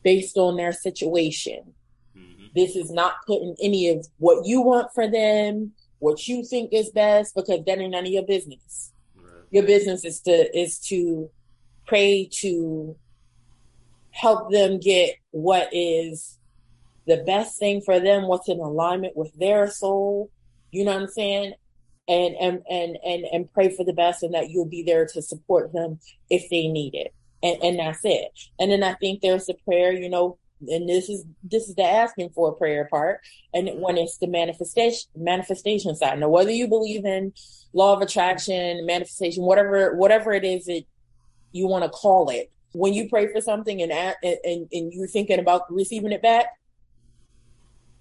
based 0.03 0.37
on 0.37 0.55
their 0.55 0.71
situation 0.71 1.73
mm-hmm. 2.15 2.45
this 2.53 2.75
is 2.75 2.91
not 2.91 3.15
putting 3.25 3.55
any 3.61 3.89
of 3.89 4.05
what 4.17 4.45
you 4.45 4.61
want 4.61 4.87
for 4.93 5.09
them 5.09 5.71
what 5.99 6.27
you 6.27 6.45
think 6.45 6.71
is 6.71 6.91
best 6.91 7.33
because 7.33 7.63
that 7.65 7.79
ain't 7.79 7.91
none 7.91 8.05
of 8.05 8.11
your 8.11 8.25
business. 8.25 8.91
Your 9.51 9.63
business 9.63 10.05
is 10.05 10.21
to 10.21 10.57
is 10.57 10.79
to 10.79 11.29
pray 11.87 12.29
to 12.39 12.95
help 14.11 14.51
them 14.51 14.79
get 14.79 15.15
what 15.31 15.69
is 15.71 16.39
the 17.05 17.17
best 17.17 17.59
thing 17.59 17.81
for 17.81 17.99
them, 17.99 18.27
what's 18.27 18.49
in 18.49 18.59
alignment 18.59 19.15
with 19.15 19.33
their 19.37 19.69
soul. 19.69 20.31
You 20.71 20.85
know 20.85 20.93
what 20.93 21.01
I'm 21.01 21.07
saying? 21.07 21.53
And 22.07 22.35
and 22.35 22.61
and 22.69 22.97
and 23.05 23.25
and 23.25 23.53
pray 23.53 23.75
for 23.75 23.83
the 23.83 23.93
best 23.93 24.23
and 24.23 24.33
that 24.33 24.49
you'll 24.49 24.69
be 24.69 24.83
there 24.83 25.05
to 25.07 25.21
support 25.21 25.73
them 25.73 25.99
if 26.29 26.49
they 26.49 26.67
need 26.67 26.95
it. 26.95 27.13
And 27.43 27.61
and 27.63 27.79
that's 27.79 28.01
it. 28.03 28.27
And 28.59 28.71
then 28.71 28.83
I 28.83 28.93
think 28.93 29.21
there's 29.21 29.49
a 29.49 29.55
prayer, 29.65 29.91
you 29.91 30.09
know, 30.09 30.37
and 30.69 30.89
this 30.89 31.09
is 31.09 31.25
this 31.43 31.67
is 31.67 31.75
the 31.75 31.83
asking 31.83 32.29
for 32.29 32.49
a 32.49 32.53
prayer 32.53 32.87
part 32.89 33.21
and 33.53 33.69
when 33.81 33.97
it's 33.97 34.17
the 34.17 34.27
manifestation 34.27 35.09
manifestation 35.15 35.95
side 35.95 36.19
now 36.19 36.29
whether 36.29 36.51
you 36.51 36.67
believe 36.67 37.05
in 37.05 37.33
law 37.73 37.93
of 37.93 38.01
attraction 38.01 38.85
manifestation 38.85 39.43
whatever 39.43 39.95
whatever 39.95 40.31
it 40.33 40.43
is 40.43 40.65
that 40.65 40.83
you 41.51 41.67
want 41.67 41.83
to 41.83 41.89
call 41.89 42.29
it 42.29 42.51
when 42.75 42.93
you 42.93 43.07
pray 43.09 43.31
for 43.31 43.41
something 43.41 43.81
and 43.81 43.91
and 43.91 44.67
and 44.71 44.93
you're 44.93 45.07
thinking 45.07 45.39
about 45.39 45.61
receiving 45.73 46.11
it 46.11 46.21
back, 46.21 46.47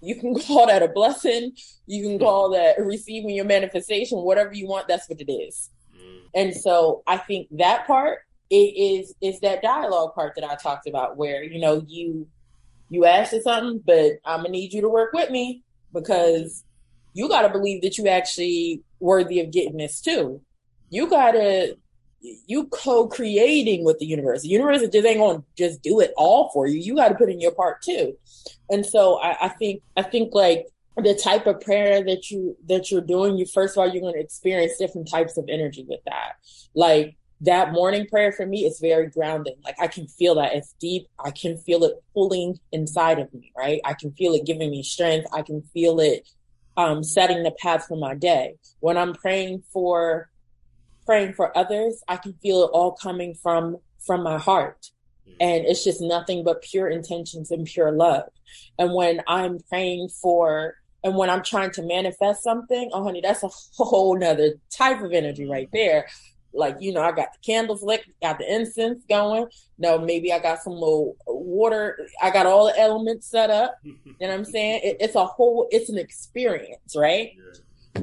you 0.01 0.15
can 0.15 0.37
call 0.47 0.67
that 0.67 0.83
a 0.83 0.89
blessing. 0.89 1.53
You 1.87 2.07
can 2.07 2.19
call 2.19 2.51
that 2.51 2.75
receiving 2.79 3.29
your 3.29 3.45
manifestation, 3.45 4.19
whatever 4.19 4.53
you 4.53 4.67
want. 4.67 4.87
That's 4.87 5.09
what 5.09 5.21
it 5.21 5.31
is. 5.31 5.69
Mm. 5.97 6.19
And 6.35 6.55
so 6.55 7.03
I 7.07 7.17
think 7.17 7.47
that 7.51 7.87
part 7.87 8.19
it 8.49 8.55
is 8.55 9.15
is 9.21 9.39
that 9.39 9.61
dialogue 9.61 10.13
part 10.13 10.33
that 10.35 10.43
I 10.43 10.55
talked 10.55 10.87
about, 10.87 11.17
where 11.17 11.41
you 11.43 11.59
know 11.59 11.83
you 11.87 12.27
you 12.89 13.05
asked 13.05 13.31
for 13.31 13.41
something, 13.41 13.81
but 13.85 14.13
I'm 14.25 14.39
gonna 14.39 14.49
need 14.49 14.73
you 14.73 14.81
to 14.81 14.89
work 14.89 15.13
with 15.13 15.29
me 15.29 15.63
because 15.93 16.63
you 17.13 17.29
got 17.29 17.43
to 17.43 17.49
believe 17.49 17.81
that 17.81 17.97
you 17.97 18.07
actually 18.07 18.83
worthy 18.99 19.39
of 19.39 19.51
getting 19.51 19.77
this 19.77 20.01
too. 20.01 20.41
You 20.89 21.09
got 21.09 21.31
to 21.31 21.77
you 22.21 22.65
co-creating 22.67 23.83
with 23.83 23.99
the 23.99 24.05
universe. 24.05 24.41
The 24.41 24.49
universe 24.49 24.81
just 24.81 25.05
ain't 25.05 25.19
gonna 25.19 25.43
just 25.57 25.81
do 25.81 25.99
it 25.99 26.11
all 26.17 26.49
for 26.53 26.67
you. 26.67 26.79
You 26.79 26.95
got 26.95 27.09
to 27.09 27.15
put 27.15 27.29
in 27.29 27.39
your 27.39 27.53
part 27.53 27.81
too. 27.81 28.17
And 28.69 28.85
so 28.85 29.19
I, 29.21 29.45
I 29.45 29.49
think 29.49 29.81
I 29.95 30.03
think 30.03 30.33
like 30.33 30.67
the 30.97 31.13
type 31.13 31.45
of 31.45 31.61
prayer 31.61 32.03
that 32.03 32.31
you 32.31 32.57
that 32.67 32.91
you're 32.91 33.01
doing, 33.01 33.37
you 33.37 33.45
first 33.45 33.75
of 33.75 33.81
all 33.81 33.89
you're 33.89 34.11
to 34.13 34.19
experience 34.19 34.77
different 34.77 35.09
types 35.09 35.37
of 35.37 35.45
energy 35.49 35.85
with 35.87 36.01
that. 36.05 36.33
Like 36.73 37.15
that 37.41 37.71
morning 37.71 38.07
prayer 38.07 38.31
for 38.31 38.45
me 38.45 38.65
is 38.65 38.79
very 38.79 39.09
grounding. 39.09 39.55
Like 39.63 39.75
I 39.79 39.87
can 39.87 40.07
feel 40.07 40.35
that 40.35 40.55
it's 40.55 40.73
deep. 40.79 41.07
I 41.23 41.31
can 41.31 41.57
feel 41.57 41.83
it 41.83 42.01
pulling 42.13 42.59
inside 42.71 43.19
of 43.19 43.33
me. 43.33 43.51
Right. 43.57 43.81
I 43.83 43.93
can 43.93 44.11
feel 44.13 44.33
it 44.33 44.45
giving 44.45 44.71
me 44.71 44.83
strength. 44.83 45.27
I 45.33 45.41
can 45.41 45.61
feel 45.73 45.99
it 45.99 46.27
um, 46.77 47.03
setting 47.03 47.43
the 47.43 47.51
path 47.51 47.85
for 47.87 47.97
my 47.97 48.15
day. 48.15 48.55
When 48.79 48.97
I'm 48.97 49.13
praying 49.13 49.63
for 49.71 50.29
praying 51.05 51.33
for 51.33 51.55
others, 51.57 52.03
I 52.07 52.17
can 52.17 52.33
feel 52.41 52.63
it 52.63 52.71
all 52.73 52.93
coming 52.93 53.35
from 53.35 53.77
from 54.05 54.23
my 54.23 54.37
heart. 54.37 54.91
Mm. 55.27 55.35
And 55.39 55.65
it's 55.65 55.83
just 55.83 56.01
nothing 56.01 56.43
but 56.43 56.61
pure 56.61 56.87
intentions 56.87 57.51
and 57.51 57.65
pure 57.65 57.91
love. 57.91 58.23
And 58.79 58.93
when 58.93 59.21
I'm 59.27 59.59
praying 59.69 60.09
for 60.21 60.75
and 61.03 61.15
when 61.15 61.29
I'm 61.29 61.43
trying 61.43 61.71
to 61.71 61.83
manifest 61.83 62.43
something, 62.43 62.89
oh 62.93 63.03
honey, 63.03 63.21
that's 63.21 63.43
a 63.43 63.49
whole 63.77 64.17
nother 64.17 64.53
type 64.71 65.01
of 65.01 65.11
energy 65.11 65.45
right 65.45 65.69
there. 65.71 66.07
Like, 66.55 66.77
you 66.79 66.93
know, 66.93 67.01
I 67.01 67.11
got 67.11 67.33
the 67.33 67.39
candles 67.45 67.83
lit, 67.83 68.03
got 68.21 68.39
the 68.39 68.53
incense 68.53 69.03
going. 69.09 69.47
No, 69.77 69.99
maybe 69.99 70.31
I 70.31 70.39
got 70.39 70.59
some 70.59 70.73
little 70.73 71.15
water. 71.27 72.07
I 72.21 72.31
got 72.31 72.45
all 72.45 72.65
the 72.65 72.79
elements 72.79 73.27
set 73.27 73.49
up. 73.49 73.75
you 73.83 73.93
know 74.03 74.27
what 74.27 74.31
I'm 74.31 74.45
saying? 74.45 74.81
It, 74.83 74.97
it's 74.99 75.15
a 75.15 75.25
whole, 75.25 75.67
it's 75.71 75.89
an 75.89 75.97
experience, 75.97 76.95
right? 76.95 77.31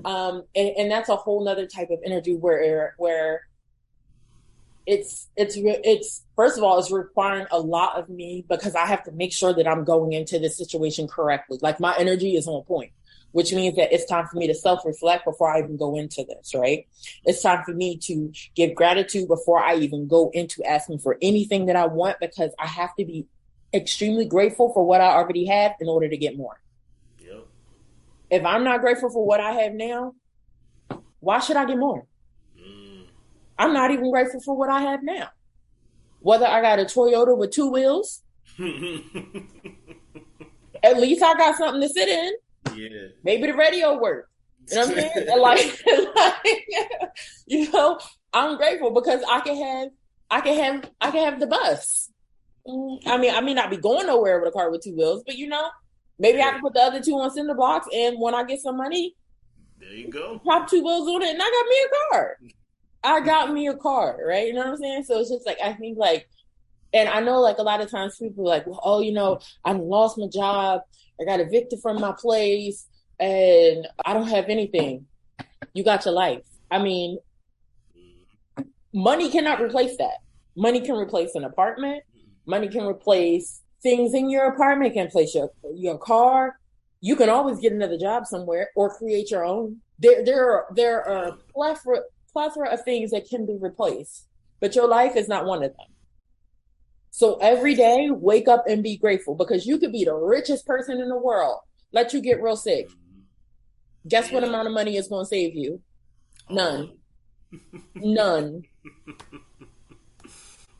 Um, 0.05 0.45
and, 0.55 0.69
and 0.77 0.91
that's 0.91 1.09
a 1.09 1.17
whole 1.17 1.45
nother 1.45 1.67
type 1.67 1.91
of 1.91 1.99
energy 2.05 2.35
where, 2.35 2.95
where 2.99 3.43
it's 4.87 5.29
it's 5.37 5.55
it's 5.57 6.25
first 6.35 6.59
of 6.59 6.65
all 6.65 6.79
it's 6.79 6.91
requiring 6.91 7.47
a 7.51 7.59
lot 7.59 7.99
of 7.99 8.09
me 8.09 8.45
because 8.49 8.75
I 8.75 8.87
have 8.87 9.05
to 9.05 9.13
make 9.13 9.33
sure 9.33 9.53
that 9.53 9.67
I'm 9.69 9.85
going 9.85 10.13
into 10.13 10.39
this 10.39 10.57
situation 10.57 11.07
correctly. 11.07 11.59
Like 11.63 11.79
my 11.79 11.95
energy 11.97 12.37
is 12.37 12.49
on 12.49 12.63
point, 12.65 12.91
which 13.33 13.53
means 13.53 13.77
that 13.77 13.93
it's 13.93 14.05
time 14.05 14.27
for 14.27 14.37
me 14.37 14.47
to 14.47 14.55
self-reflect 14.55 15.25
before 15.25 15.55
I 15.55 15.61
even 15.61 15.77
go 15.77 15.97
into 15.97 16.25
this, 16.25 16.55
right? 16.55 16.87
It's 17.25 17.43
time 17.43 17.65
for 17.65 17.73
me 17.73 17.97
to 17.99 18.33
give 18.55 18.75
gratitude 18.75 19.29
before 19.29 19.63
I 19.63 19.77
even 19.77 20.07
go 20.07 20.31
into 20.33 20.63
asking 20.65 21.01
for 21.01 21.19
anything 21.21 21.67
that 21.67 21.77
I 21.77 21.87
want 21.87 22.21
because 22.21 22.53
I 22.59 22.67
have 22.67 22.95
to 22.97 23.05
be 23.05 23.27
extremely 23.75 24.27
grateful 24.27 24.73
for 24.73 24.85
what 24.87 25.01
I 25.01 25.15
already 25.15 25.47
have 25.47 25.73
in 25.81 25.89
order 25.89 26.09
to 26.09 26.17
get 26.17 26.37
more. 26.37 26.61
Yep. 27.19 27.47
If 28.31 28.45
I'm 28.45 28.65
not 28.65 28.81
grateful 28.83 29.11
for 29.11 29.27
what 29.27 29.41
I 29.41 29.53
have 29.53 29.73
now, 29.73 30.15
why 31.21 31.39
should 31.41 31.57
I 31.57 31.65
get 31.65 31.79
more? 31.79 32.07
Mm. 32.59 33.07
I'm 33.59 33.73
not 33.73 33.91
even 33.91 34.11
grateful 34.11 34.41
for 34.41 34.57
what 34.57 34.69
I 34.69 34.83
have 34.83 35.03
now. 35.03 35.29
Whether 36.21 36.47
I 36.47 36.61
got 36.61 36.79
a 36.79 36.85
Toyota 36.85 37.37
with 37.37 37.51
two 37.51 37.71
wheels, 37.71 38.23
at 40.83 41.01
least 41.01 41.23
I 41.23 41.35
got 41.35 41.57
something 41.57 41.81
to 41.81 41.89
sit 41.89 42.09
in. 42.09 42.33
Yeah. 42.75 43.09
Maybe 43.25 43.47
the 43.47 43.55
radio 43.55 43.99
works. 44.01 44.29
You 44.71 44.77
know 44.77 44.87
what 44.87 44.99
I'm 44.99 45.11
saying? 45.13 45.27
like, 45.39 45.85
like, 46.17 47.11
you 47.47 47.71
know, 47.73 47.99
I'm 48.33 48.57
grateful 48.57 48.91
because 48.91 49.23
I 49.29 49.41
can 49.41 49.57
have, 49.57 49.89
I 50.31 50.41
can 50.41 50.59
have, 50.59 50.91
I 51.01 51.11
can 51.11 51.25
have 51.25 51.41
the 51.41 51.47
bus. 51.47 52.11
Mm, 52.67 52.99
I 53.07 53.17
mean, 53.19 53.35
I 53.35 53.41
may 53.41 53.55
not 53.55 53.71
be 53.71 53.77
going 53.77 54.07
nowhere 54.07 54.39
with 54.39 54.49
a 54.49 54.53
car 54.53 54.71
with 54.71 54.83
two 54.83 54.95
wheels, 54.95 55.25
but 55.27 55.37
you 55.37 55.49
know, 55.49 55.69
maybe 56.19 56.39
yeah. 56.39 56.49
I 56.49 56.51
can 56.53 56.61
put 56.61 56.75
the 56.75 56.81
other 56.81 57.03
two 57.03 57.19
on 57.19 57.31
cinder 57.31 57.55
blocks, 57.55 57.89
and 57.93 58.17
when 58.21 58.35
I 58.35 58.45
get 58.45 58.61
some 58.61 58.77
money, 58.77 59.17
there 59.81 59.93
you 59.93 60.09
go. 60.09 60.41
Pop 60.45 60.71
two 60.71 60.83
wheels 60.83 61.09
on 61.09 61.23
it, 61.23 61.31
and 61.31 61.43
I 61.43 61.51
got 61.51 61.69
me 61.69 61.77
a 61.85 62.11
car. 62.11 62.39
I 63.05 63.21
got 63.21 63.53
me 63.53 63.67
a 63.67 63.75
car, 63.75 64.19
right? 64.25 64.47
You 64.47 64.53
know 64.53 64.61
what 64.61 64.69
I'm 64.69 64.77
saying? 64.77 65.05
So 65.05 65.19
it's 65.19 65.31
just 65.31 65.45
like 65.45 65.59
I 65.63 65.73
think 65.73 65.99
like, 65.99 66.29
and 66.93 67.09
I 67.09 67.21
know 67.21 67.41
like 67.41 67.59
a 67.59 67.63
lot 67.63 67.81
of 67.81 67.91
times 67.91 68.17
people 68.17 68.45
like, 68.45 68.67
well, 68.67 68.81
oh, 68.85 69.01
you 69.01 69.13
know, 69.13 69.41
I 69.65 69.73
lost 69.73 70.19
my 70.19 70.29
job, 70.29 70.83
I 71.21 71.25
got 71.25 71.41
evicted 71.41 71.81
from 71.81 72.01
my 72.01 72.13
place, 72.13 72.87
and 73.19 73.87
I 74.05 74.13
don't 74.13 74.29
have 74.29 74.47
anything. 74.49 75.07
You 75.75 75.85
got 75.85 76.05
your 76.05 76.15
life. 76.15 76.43
I 76.71 76.83
mean, 76.83 77.19
money 78.93 79.31
cannot 79.31 79.61
replace 79.61 79.97
that. 79.99 80.19
Money 80.57 80.81
can 80.81 80.97
replace 80.97 81.35
an 81.35 81.45
apartment. 81.45 82.03
Money 82.47 82.69
can 82.69 82.85
replace 82.85 83.63
things 83.83 84.15
in 84.15 84.31
your 84.31 84.47
apartment. 84.47 84.95
Can 84.95 85.07
replace 85.07 85.35
your 85.35 85.51
your 85.75 85.99
car. 85.99 86.59
You 87.01 87.17
can 87.17 87.29
always 87.29 87.59
get 87.59 87.73
another 87.73 87.99
job 87.99 88.27
somewhere 88.27 88.71
or 88.77 88.97
create 88.97 89.31
your 89.31 89.45
own. 89.45 89.79
There, 89.99 90.25
there 90.25 90.51
are 90.51 90.67
there 90.75 91.09
are 91.09 91.37
plethora 91.53 92.01
plethora 92.33 92.71
of 92.71 92.83
things 92.85 93.11
that 93.11 93.29
can 93.29 93.47
be 93.47 93.57
replaced, 93.61 94.27
but 94.61 94.75
your 94.75 94.89
life 94.89 95.17
is 95.17 95.29
not 95.29 95.47
one 95.47 95.63
of 95.63 95.71
them. 95.77 95.92
So 97.15 97.37
every 97.43 97.75
day, 97.75 98.09
wake 98.11 98.49
up 98.49 98.65
and 98.67 98.83
be 98.83 98.97
grateful 98.97 99.35
because 99.35 99.67
you 99.67 99.79
could 99.79 99.93
be 99.93 100.05
the 100.05 100.15
richest 100.15 100.67
person 100.67 100.99
in 100.99 101.11
the 101.11 101.19
world. 101.19 101.59
Let 101.93 102.15
you 102.15 102.23
get 102.23 102.43
real 102.43 102.57
sick. 102.57 102.89
Guess 104.09 104.33
what 104.33 104.45
amount 104.45 104.67
of 104.67 104.73
money 104.73 104.97
is 104.97 105.09
going 105.09 105.27
to 105.27 105.29
save 105.29 105.55
you? 105.55 105.83
None. 106.49 106.93
None. 107.95 108.63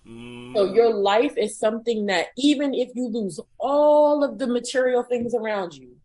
So 0.07 0.11
mm. 0.11 0.75
your 0.75 0.95
life 0.95 1.35
is 1.37 1.59
something 1.59 2.07
that 2.07 2.29
even 2.39 2.73
if 2.73 2.89
you 2.95 3.09
lose 3.09 3.39
all 3.59 4.25
of 4.25 4.39
the 4.39 4.47
material 4.47 5.03
things 5.03 5.35
around 5.35 5.75
you, 5.75 5.97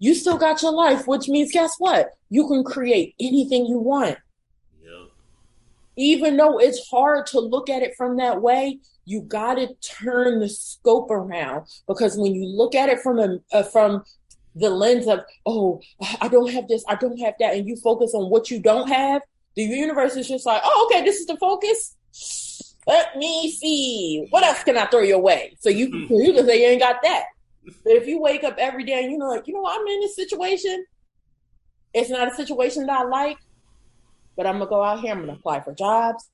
you 0.00 0.12
still 0.16 0.38
got 0.38 0.60
your 0.60 0.72
life, 0.72 1.06
which 1.06 1.28
means 1.28 1.52
guess 1.52 1.76
what? 1.78 2.10
You 2.30 2.48
can 2.48 2.64
create 2.64 3.14
anything 3.20 3.66
you 3.66 3.78
want 3.78 4.18
Yep. 4.82 5.10
even 5.96 6.36
though 6.36 6.58
it's 6.58 6.88
hard 6.90 7.26
to 7.28 7.38
look 7.38 7.70
at 7.70 7.82
it 7.82 7.94
from 7.96 8.16
that 8.16 8.42
way, 8.42 8.80
you 9.04 9.22
got 9.22 9.54
to 9.54 9.74
turn 9.74 10.40
the 10.40 10.48
scope 10.48 11.10
around 11.10 11.66
because 11.88 12.16
when 12.16 12.34
you 12.34 12.46
look 12.46 12.74
at 12.74 12.88
it 12.88 13.00
from 13.00 13.18
a, 13.18 13.38
uh, 13.52 13.62
from 13.62 14.04
the 14.54 14.70
lens 14.70 15.06
of 15.06 15.20
oh 15.46 15.80
I 16.20 16.28
don't 16.28 16.50
have 16.50 16.68
this, 16.68 16.84
I 16.88 16.94
don't 16.94 17.18
have 17.18 17.34
that, 17.40 17.54
and 17.54 17.66
you 17.66 17.76
focus 17.76 18.12
on 18.14 18.30
what 18.30 18.50
you 18.50 18.60
don't 18.60 18.88
have, 18.88 19.22
the 19.56 19.62
universe 19.62 20.16
is 20.16 20.28
just 20.28 20.46
like 20.46 20.62
oh 20.64 20.88
okay, 20.90 21.04
this 21.04 21.20
is 21.20 21.26
the 21.26 21.36
focus. 21.36 21.96
Let 22.86 23.16
me 23.16 23.50
see 23.50 24.26
what 24.30 24.42
else 24.42 24.64
can 24.64 24.76
I 24.76 24.86
throw 24.86 25.00
your 25.00 25.20
way. 25.20 25.56
So 25.60 25.70
you 25.70 25.86
you 26.10 26.32
can 26.32 26.46
say 26.46 26.62
you 26.62 26.68
ain't 26.68 26.80
got 26.80 27.02
that. 27.02 27.24
But 27.64 27.92
if 27.92 28.06
you 28.06 28.20
wake 28.20 28.44
up 28.44 28.56
every 28.58 28.84
day 28.84 29.02
and 29.02 29.12
you 29.12 29.18
know 29.18 29.28
like 29.28 29.46
you 29.46 29.54
know 29.54 29.66
I'm 29.66 29.86
in 29.86 30.00
this 30.00 30.16
situation, 30.16 30.84
it's 31.94 32.10
not 32.10 32.32
a 32.32 32.34
situation 32.34 32.86
that 32.86 33.00
I 33.00 33.04
like 33.04 33.38
but 34.36 34.46
I'm 34.46 34.58
gonna 34.58 34.66
go 34.66 34.82
out 34.82 35.00
here. 35.00 35.12
I'm 35.12 35.20
gonna 35.20 35.34
apply 35.34 35.60
for 35.60 35.74
jobs. 35.74 36.30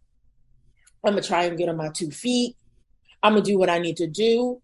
I'm 1.05 1.13
gonna 1.13 1.23
try 1.23 1.45
and 1.45 1.57
get 1.57 1.69
on 1.69 1.77
my 1.77 1.89
two 1.89 2.11
feet. 2.11 2.57
I'm 3.23 3.35
gonna 3.35 3.45
do 3.45 3.59
what 3.59 3.71
I 3.71 3.79
need 3.79 3.97
to 3.99 4.07
do. 4.07 4.61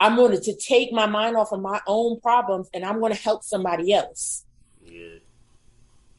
I'm 0.00 0.16
going 0.16 0.38
to 0.38 0.56
take 0.56 0.92
my 0.92 1.06
mind 1.06 1.36
off 1.36 1.52
of 1.52 1.60
my 1.60 1.80
own 1.86 2.20
problems 2.20 2.68
and 2.74 2.84
I'm 2.84 3.00
going 3.00 3.14
to 3.14 3.18
help 3.18 3.42
somebody 3.42 3.92
else. 3.92 4.44
Yeah. 4.84 5.18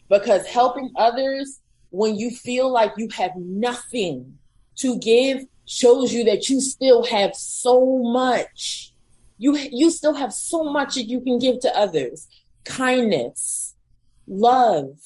Because 0.09 0.47
helping 0.47 0.91
others 0.95 1.59
when 1.91 2.15
you 2.15 2.31
feel 2.31 2.71
like 2.71 2.93
you 2.97 3.09
have 3.15 3.31
nothing 3.35 4.37
to 4.77 4.97
give 4.97 5.45
shows 5.65 6.13
you 6.13 6.23
that 6.25 6.49
you 6.49 6.61
still 6.61 7.05
have 7.05 7.35
so 7.35 8.01
much. 8.03 8.91
You 9.37 9.55
you 9.71 9.91
still 9.91 10.13
have 10.13 10.33
so 10.33 10.63
much 10.63 10.95
that 10.95 11.03
you 11.03 11.21
can 11.21 11.39
give 11.39 11.59
to 11.59 11.77
others. 11.77 12.27
Kindness, 12.63 13.75
love, 14.27 14.97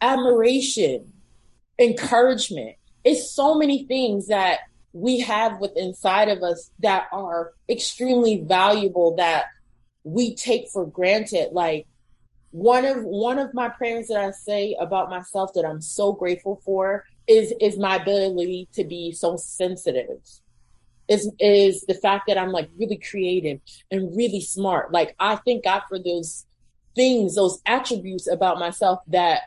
admiration, 0.00 1.12
encouragement. 1.78 2.76
It's 3.04 3.30
so 3.30 3.54
many 3.54 3.84
things 3.84 4.28
that 4.28 4.60
we 4.92 5.20
have 5.20 5.60
with 5.60 5.76
inside 5.76 6.28
of 6.28 6.42
us 6.42 6.70
that 6.80 7.08
are 7.12 7.52
extremely 7.68 8.42
valuable 8.42 9.16
that 9.16 9.46
we 10.04 10.34
take 10.34 10.68
for 10.68 10.86
granted. 10.86 11.52
Like 11.52 11.86
one 12.50 12.84
of 12.84 13.04
one 13.04 13.38
of 13.38 13.52
my 13.54 13.68
prayers 13.68 14.08
that 14.08 14.18
I 14.18 14.30
say 14.30 14.76
about 14.80 15.10
myself 15.10 15.52
that 15.54 15.64
I'm 15.64 15.80
so 15.80 16.12
grateful 16.12 16.60
for 16.64 17.04
is 17.26 17.52
is 17.60 17.78
my 17.78 17.96
ability 17.96 18.68
to 18.72 18.84
be 18.84 19.12
so 19.12 19.36
sensitive. 19.36 20.20
Is 21.08 21.30
is 21.38 21.82
the 21.82 21.94
fact 21.94 22.24
that 22.28 22.38
I'm 22.38 22.52
like 22.52 22.68
really 22.78 22.96
creative 22.98 23.60
and 23.90 24.16
really 24.16 24.40
smart. 24.40 24.92
Like 24.92 25.14
I 25.18 25.36
thank 25.36 25.64
God 25.64 25.82
for 25.88 25.98
those 25.98 26.46
things, 26.96 27.36
those 27.36 27.60
attributes 27.66 28.26
about 28.26 28.58
myself 28.58 29.00
that 29.08 29.42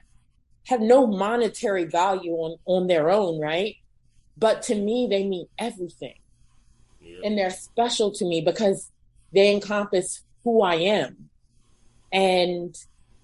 have 0.67 0.81
no 0.81 1.07
monetary 1.07 1.85
value 1.85 2.33
on 2.33 2.57
on 2.65 2.87
their 2.87 3.09
own, 3.09 3.39
right? 3.39 3.75
But 4.37 4.63
to 4.63 4.75
me, 4.75 5.07
they 5.09 5.23
mean 5.25 5.47
everything, 5.57 6.19
and 7.23 7.37
they're 7.37 7.49
special 7.49 8.11
to 8.13 8.25
me 8.25 8.41
because 8.41 8.89
they 9.33 9.51
encompass 9.53 10.23
who 10.43 10.61
I 10.61 10.75
am, 10.75 11.29
and 12.11 12.75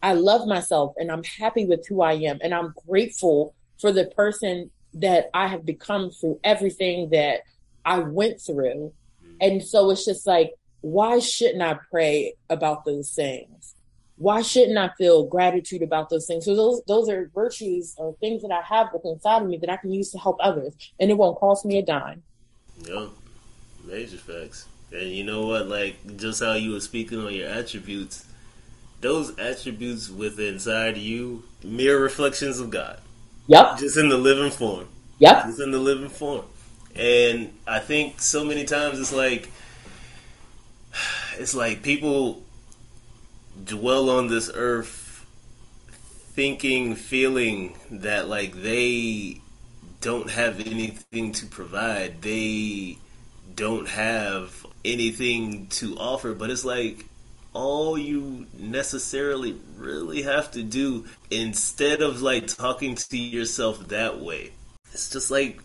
I 0.01 0.13
love 0.13 0.47
myself, 0.47 0.93
and 0.97 1.11
I'm 1.11 1.23
happy 1.23 1.65
with 1.65 1.88
who 1.88 2.01
I 2.01 2.13
am, 2.13 2.39
and 2.41 2.53
I'm 2.53 2.73
grateful 2.88 3.53
for 3.79 3.91
the 3.91 4.05
person 4.05 4.71
that 4.93 5.29
I 5.33 5.47
have 5.47 5.65
become 5.65 6.11
through 6.11 6.39
everything 6.43 7.09
that 7.11 7.41
I 7.85 7.99
went 7.99 8.41
through. 8.41 8.93
Mm-hmm. 9.23 9.35
And 9.41 9.63
so 9.63 9.89
it's 9.91 10.05
just 10.05 10.25
like, 10.25 10.53
why 10.81 11.19
shouldn't 11.19 11.61
I 11.61 11.77
pray 11.89 12.33
about 12.49 12.85
those 12.85 13.11
things? 13.11 13.75
Why 14.18 14.41
shouldn't 14.41 14.78
I 14.78 14.89
feel 14.97 15.26
gratitude 15.26 15.84
about 15.84 16.09
those 16.09 16.26
things? 16.26 16.45
So 16.45 16.55
those 16.55 16.82
those 16.88 17.09
are 17.09 17.30
virtues 17.34 17.95
or 17.97 18.15
things 18.20 18.41
that 18.41 18.51
I 18.51 18.61
have 18.61 18.91
within 18.91 19.13
inside 19.13 19.43
of 19.43 19.47
me 19.47 19.57
that 19.57 19.70
I 19.70 19.78
can 19.78 19.91
use 19.91 20.11
to 20.11 20.18
help 20.18 20.38
others, 20.39 20.74
and 20.99 21.11
it 21.11 21.18
won't 21.18 21.38
cost 21.38 21.65
me 21.65 21.78
a 21.78 21.86
dime. 21.86 22.24
Yeah, 22.84 23.07
major 23.86 24.18
facts. 24.18 24.68
And 24.91 25.09
you 25.09 25.24
know 25.24 25.45
what? 25.45 25.68
Like 25.68 26.18
just 26.18 26.41
how 26.41 26.53
you 26.53 26.72
were 26.72 26.80
speaking 26.80 27.20
on 27.20 27.34
your 27.34 27.47
attributes, 27.47 28.26
those 29.01 29.38
attributes 29.38 30.09
within 30.09 30.55
inside 30.55 30.97
you 30.97 31.43
mere 31.63 32.01
reflections 32.01 32.59
of 32.59 32.70
God. 32.72 32.99
Yep. 33.47 33.78
Just 33.78 33.97
in 33.97 34.09
the 34.09 34.18
living 34.18 34.51
form. 34.51 34.88
Yep. 35.20 35.45
Just 35.45 35.59
in 35.59 35.72
the 35.72 35.80
living 35.80 36.09
form. 36.09 36.45
And 36.95 37.53
I 37.68 37.80
think 37.80 38.20
so 38.20 38.43
many 38.43 38.65
times 38.65 38.99
it's 38.99 39.13
like 39.13 39.49
it's 41.38 41.53
like 41.53 41.84
people 41.84 42.43
dwell 43.64 44.10
on 44.10 44.28
this 44.28 44.49
earth 44.53 45.26
thinking, 46.34 46.95
feeling 46.95 47.76
that 47.89 48.28
like 48.28 48.53
they 48.62 49.41
don't 50.01 50.30
have 50.30 50.60
anything 50.60 51.32
to 51.34 51.45
provide. 51.47 52.22
They 52.22 52.97
don't 53.55 53.88
have 53.88 54.66
anything 54.86 55.68
to 55.68 55.97
offer, 55.97 56.34
but 56.34 56.49
it's 56.49 56.64
like 56.64 57.05
all 57.53 57.97
you 57.97 58.45
necessarily 58.58 59.60
really 59.78 60.22
have 60.22 60.51
to 60.51 60.62
do 60.62 61.05
instead 61.32 62.01
of 62.01 62.22
like 62.22 62.45
talking 62.45 62.93
to 62.93 63.18
yourself 63.18 63.88
that 63.88 64.20
way. 64.20 64.51
It's 64.93 65.10
just 65.10 65.32
like 65.32 65.60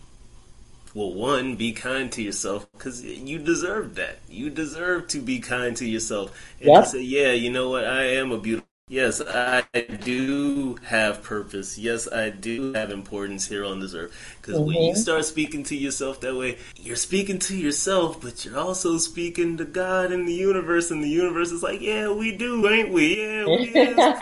well, 0.95 1.13
one, 1.13 1.57
be 1.57 1.73
kind 1.73 2.13
to 2.13 2.23
yourself 2.23 2.71
because 2.73 3.03
you 3.05 3.39
deserve 3.39 3.95
that. 3.95 4.19
You 4.29 4.51
deserve 4.51 5.09
to 5.09 5.21
be 5.21 5.39
kind 5.39 5.77
to 5.79 5.87
yourself 5.87 6.39
and 6.61 6.69
yep. 6.69 6.87
say, 6.87 7.03
"Yeah, 7.03 7.33
you 7.33 7.51
know 7.51 7.71
what? 7.71 7.85
I 7.85 8.05
am 8.05 8.31
a 8.31 8.39
beautiful 8.39 8.69
Yes, 8.93 9.21
I 9.23 9.65
do 10.05 10.77
have 10.85 11.23
purpose. 11.23 11.79
Yes, 11.79 12.07
I 12.13 12.29
do 12.29 12.75
have 12.75 12.91
importance 12.91 13.49
here 13.49 13.65
on 13.65 13.81
this 13.81 13.95
earth. 13.95 14.13
Because 14.39 14.57
mm-hmm. 14.57 14.67
when 14.67 14.77
you 14.77 14.93
mm-hmm. 14.93 15.01
start 15.01 15.25
speaking 15.25 15.65
to 15.65 15.75
yourself 15.75 16.21
that 16.21 16.37
way, 16.37 16.59
you're 16.77 16.97
speaking 16.97 17.39
to 17.39 17.57
yourself, 17.57 18.21
but 18.21 18.45
you're 18.45 18.59
also 18.59 18.99
speaking 18.99 19.57
to 19.57 19.65
God 19.65 20.13
and 20.13 20.29
the 20.29 20.35
universe. 20.35 20.91
And 20.91 21.03
the 21.03 21.09
universe 21.09 21.53
is 21.53 21.63
like, 21.63 21.81
yeah, 21.81 22.13
we 22.13 22.37
do, 22.37 22.69
ain't 22.69 22.93
we? 22.93 23.17
Yeah, 23.17 23.47
we 23.47 23.73
is. 23.73 23.97
Yeah. 23.97 24.13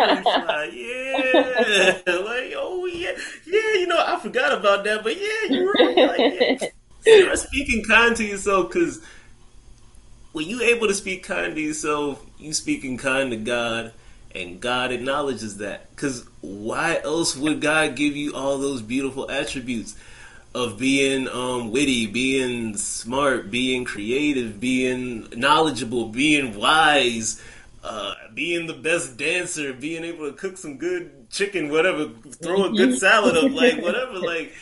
like, 2.07 2.55
oh, 2.57 2.89
yeah. 2.93 3.11
Yeah, 3.47 3.75
you 3.75 3.89
know, 3.89 3.99
I 3.99 4.21
forgot 4.21 4.57
about 4.57 4.85
that, 4.85 5.03
but 5.03 5.16
yeah, 5.16 5.49
you're 5.49 5.73
right. 5.73 5.97
Like, 5.97 6.73
yeah. 7.05 7.23
Start 7.25 7.41
speaking 7.41 7.83
kind 7.83 8.14
to 8.14 8.25
yourself 8.25 8.68
because 8.68 9.01
when 10.31 10.47
you're 10.47 10.62
able 10.62 10.87
to 10.87 10.95
speak 10.95 11.25
kind 11.25 11.57
to 11.57 11.61
yourself, 11.61 12.25
you 12.39 12.53
speaking 12.53 12.99
kind 12.99 13.33
to 13.33 13.37
God 13.37 13.95
and 14.35 14.61
God 14.61 14.93
acknowledges 14.93 15.59
that. 15.59 15.91
Because 15.91 16.24
why 16.41 17.01
else 17.03 17.37
would 17.37 17.61
God 17.61 17.97
give 17.97 18.16
you 18.16 18.35
all 18.35 18.59
those 18.59 18.83
beautiful 18.83 19.31
attributes 19.31 19.97
of 20.55 20.78
being 20.78 21.28
um, 21.28 21.70
witty, 21.70 22.07
being 22.07 22.76
smart, 22.76 23.51
being 23.51 23.85
creative, 23.85 24.61
being 24.61 25.28
knowledgeable, 25.37 26.07
being 26.09 26.57
wise, 26.59 27.41
uh, 27.85 28.14
being 28.35 28.66
the 28.66 28.74
best 28.74 29.16
dancer, 29.16 29.72
being 29.72 30.05
able 30.05 30.31
to 30.31 30.37
cook 30.37 30.57
some 30.57 30.76
good 30.76 31.31
chicken, 31.31 31.70
whatever, 31.70 32.09
throw 32.43 32.64
a 32.64 32.70
good 32.76 32.99
salad 32.99 33.37
up, 33.37 33.53
like 33.53 33.81
whatever, 33.81 34.18
like, 34.18 34.53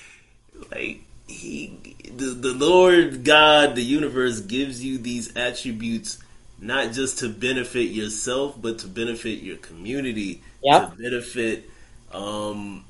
like 0.71 1.01
he, 1.27 1.79
the, 2.15 2.27
the 2.27 2.53
Lord 2.53 3.25
God, 3.25 3.75
the 3.75 3.83
universe 3.83 4.41
gives 4.41 4.85
you 4.85 4.99
these 4.99 5.35
attributes 5.37 6.19
not 6.61 6.93
just 6.93 7.21
to 7.21 7.29
benefit 7.29 7.91
yourself, 7.91 8.61
but 8.61 8.81
to 8.81 8.89
benefit 8.89 9.43
your 9.43 9.57
community, 9.59 10.43
yep. 10.63 10.91
to 10.91 11.03
benefit, 11.03 11.71
um, 12.13 12.85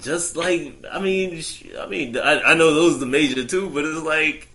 just 0.00 0.36
like 0.36 0.84
I 0.90 0.98
mean, 0.98 1.42
I 1.78 1.86
mean, 1.86 2.16
I, 2.16 2.40
I 2.40 2.54
know 2.54 2.74
those 2.74 2.96
are 2.96 3.00
the 3.00 3.06
major 3.06 3.44
two, 3.44 3.70
but 3.70 3.84
it's 3.84 4.02
like 4.02 4.48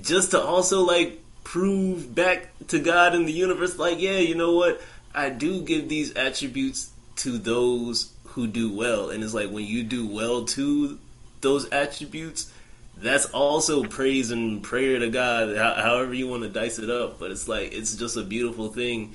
just 0.00 0.32
to 0.32 0.40
also 0.40 0.84
like 0.84 1.22
prove 1.44 2.14
back 2.14 2.48
to 2.68 2.78
God 2.78 3.14
and 3.14 3.28
the 3.28 3.32
universe, 3.32 3.78
like, 3.78 4.00
yeah, 4.00 4.18
you 4.18 4.34
know 4.34 4.54
what, 4.54 4.80
I 5.14 5.30
do 5.30 5.62
give 5.62 5.88
these 5.88 6.14
attributes 6.16 6.90
to 7.16 7.38
those 7.38 8.12
who 8.24 8.46
do 8.46 8.72
well, 8.72 9.10
and 9.10 9.22
it's 9.22 9.34
like 9.34 9.50
when 9.50 9.64
you 9.64 9.82
do 9.82 10.06
well 10.06 10.44
to 10.44 10.98
those 11.40 11.70
attributes 11.70 12.52
that's 12.96 13.26
also 13.26 13.84
praise 13.84 14.30
and 14.30 14.62
prayer 14.62 14.98
to 14.98 15.10
God, 15.10 15.56
however 15.56 16.14
you 16.14 16.28
want 16.28 16.42
to 16.44 16.48
dice 16.48 16.78
it 16.78 16.90
up. 16.90 17.18
But 17.18 17.30
it's 17.30 17.48
like 17.48 17.72
it's 17.72 17.96
just 17.96 18.16
a 18.16 18.22
beautiful 18.22 18.68
thing 18.68 19.14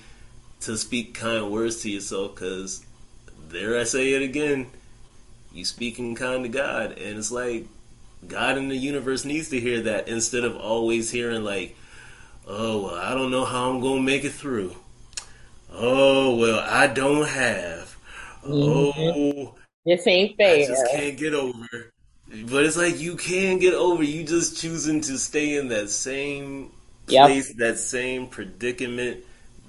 to 0.61 0.77
speak 0.77 1.15
kind 1.15 1.51
words 1.51 1.81
to 1.81 1.89
yourself, 1.89 2.35
because 2.35 2.85
there 3.49 3.79
I 3.79 3.83
say 3.83 4.13
it 4.13 4.21
again, 4.21 4.67
you 5.51 5.65
speaking 5.65 6.15
kind 6.15 6.43
to 6.43 6.49
God, 6.49 6.97
and 6.97 7.17
it's 7.17 7.31
like 7.31 7.65
God 8.27 8.57
in 8.57 8.69
the 8.69 8.77
universe 8.77 9.25
needs 9.25 9.49
to 9.49 9.59
hear 9.59 9.81
that 9.81 10.07
instead 10.07 10.43
of 10.43 10.55
always 10.55 11.09
hearing 11.09 11.43
like, 11.43 11.75
"Oh, 12.47 12.83
well, 12.83 12.95
I 12.95 13.15
don't 13.15 13.31
know 13.31 13.45
how 13.45 13.71
I'm 13.71 13.81
gonna 13.81 14.01
make 14.01 14.23
it 14.23 14.33
through." 14.33 14.75
Oh 15.73 16.35
well, 16.35 16.59
I 16.59 16.87
don't 16.87 17.27
have. 17.27 17.97
Mm-hmm. 18.45 19.39
Oh, 19.39 19.55
this 19.85 20.05
ain't 20.05 20.37
fair. 20.37 20.63
I 20.63 20.67
just 20.67 20.91
can't 20.91 21.17
get 21.17 21.33
over. 21.33 21.91
But 22.49 22.65
it's 22.65 22.77
like 22.77 22.99
you 22.99 23.17
can 23.17 23.59
get 23.59 23.73
over. 23.73 24.03
You 24.03 24.23
just 24.23 24.59
choosing 24.61 25.01
to 25.01 25.17
stay 25.17 25.57
in 25.57 25.67
that 25.67 25.89
same 25.89 26.71
place, 27.07 27.49
yep. 27.49 27.57
that 27.57 27.77
same 27.77 28.27
predicament, 28.27 29.23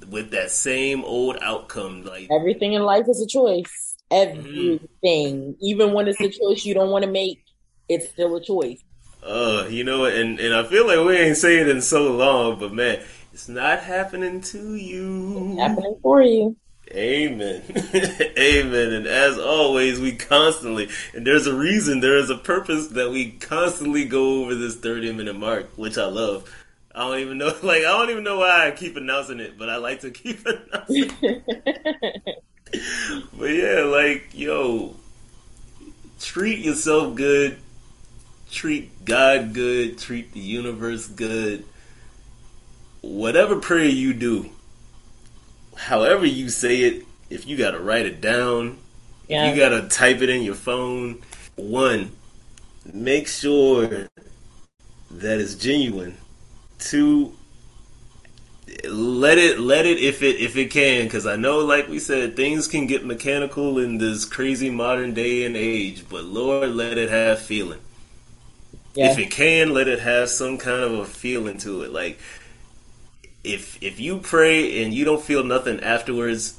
with 0.09 0.31
that 0.31 0.51
same 0.51 1.05
old 1.05 1.39
outcome. 1.43 2.05
Like 2.05 2.29
everything 2.31 2.75
in 2.75 2.83
life 2.83 3.07
is 3.09 3.21
a 3.21 3.27
choice. 3.27 3.97
Everything, 4.11 4.79
mm-hmm. 5.03 5.53
even 5.61 5.93
when 5.93 6.07
it's 6.07 6.21
a 6.21 6.29
choice 6.29 6.65
you 6.65 6.75
don't 6.75 6.91
want 6.91 7.05
to 7.05 7.11
make, 7.11 7.43
it's 7.89 8.11
still 8.11 8.37
a 8.37 8.45
choice. 8.45 8.83
Uh, 9.25 9.67
you 9.69 9.83
know, 9.83 10.05
and 10.05 10.39
and 10.39 10.55
I 10.55 10.65
feel 10.65 10.87
like 10.87 11.05
we 11.05 11.17
ain't 11.17 11.37
saying 11.37 11.63
it 11.63 11.69
in 11.69 11.83
so 11.83 12.13
long, 12.13 12.61
but 12.61 12.73
man, 12.73 13.01
it's 13.33 13.49
not 13.49 13.81
happening 13.81 14.41
to 14.41 14.75
you. 14.77 15.53
It's 15.53 15.61
happening 15.61 15.99
for 16.03 16.23
you. 16.23 16.57
Amen. 16.95 17.63
Amen. 18.39 18.93
And 18.93 19.07
as 19.07 19.39
always, 19.39 19.99
we 19.99 20.13
constantly, 20.13 20.91
and 21.15 21.27
there's 21.27 21.47
a 21.47 21.55
reason, 21.55 22.01
there 22.01 22.19
is 22.19 22.29
a 22.29 22.37
purpose 22.37 22.89
that 22.89 23.11
we 23.11 23.31
constantly 23.31 24.05
go 24.05 24.43
over 24.43 24.55
this 24.55 24.77
30 24.77 25.13
minute 25.13 25.37
mark, 25.37 25.71
which 25.77 25.97
I 25.97 26.07
love. 26.07 26.53
I 26.95 27.01
don't 27.01 27.19
even 27.21 27.39
know, 27.39 27.47
like, 27.63 27.81
I 27.81 27.93
don't 27.93 28.11
even 28.11 28.25
know 28.25 28.39
why 28.39 28.69
I 28.69 28.71
keep 28.73 28.97
announcing 28.97 29.41
it, 29.41 29.59
but 29.59 29.71
I 29.71 29.77
like 29.77 30.01
to 30.01 30.11
keep 30.11 30.41
announcing 30.47 31.11
it. 31.23 32.45
but 33.39 33.47
yeah, 33.47 33.83
like, 33.85 34.29
yo, 34.35 34.95
treat 36.21 36.59
yourself 36.59 37.15
good, 37.15 37.57
treat 38.51 39.05
God 39.07 39.55
good, 39.55 39.97
treat 39.99 40.33
the 40.33 40.41
universe 40.41 41.07
good. 41.07 41.65
Whatever 43.01 43.59
prayer 43.59 43.89
you 43.89 44.13
do, 44.13 44.51
however 45.83 46.25
you 46.25 46.49
say 46.49 46.83
it, 46.83 47.05
if 47.29 47.47
you 47.47 47.57
got 47.57 47.73
to 47.73 47.81
write 47.81 48.07
it 48.07 48.21
down, 48.21 48.79
yeah. 49.29 49.51
you 49.51 49.59
got 49.59 49.71
to 49.71 49.89
type 49.89 50.23
it 50.23 50.29
in 50.29 50.43
your 50.43 50.55
phone. 50.55 51.23
One, 51.57 52.13
make 52.93 53.27
sure 53.29 54.09
that 55.11 55.41
it's 55.41 55.55
genuine. 55.55 56.17
Two, 56.79 57.35
let 58.89 59.39
it 59.39 59.59
let 59.59 59.87
it 59.87 59.99
if 59.99 60.23
it 60.23 60.37
if 60.37 60.57
it 60.57 60.71
can 60.71 61.05
because 61.05 61.27
I 61.27 61.37
know 61.37 61.59
like 61.59 61.89
we 61.89 61.99
said 61.99 62.37
things 62.37 62.67
can 62.67 62.87
get 62.87 63.05
mechanical 63.05 63.79
in 63.79 63.99
this 63.99 64.25
crazy 64.25 64.71
modern 64.71 65.15
day 65.15 65.45
and 65.45 65.57
age, 65.57 66.05
but 66.09 66.25
Lord, 66.25 66.71
let 66.71 66.99
it 66.99 67.11
have 67.11 67.41
feeling. 67.41 67.81
Yeah. 68.95 69.13
If 69.13 69.19
it 69.19 69.31
can, 69.31 69.73
let 69.73 69.89
it 69.89 70.01
have 70.01 70.29
some 70.29 70.59
kind 70.59 70.83
of 70.83 70.93
a 70.93 71.05
feeling 71.05 71.59
to 71.59 71.83
it. 71.83 71.93
Like 71.93 72.19
if 73.45 73.83
if 73.83 73.99
you 74.01 74.19
pray 74.19 74.83
and 74.83 74.95
you 74.95 75.05
don't 75.05 75.23
feel 75.23 75.45
nothing 75.45 75.81
afterwards, 75.81 76.59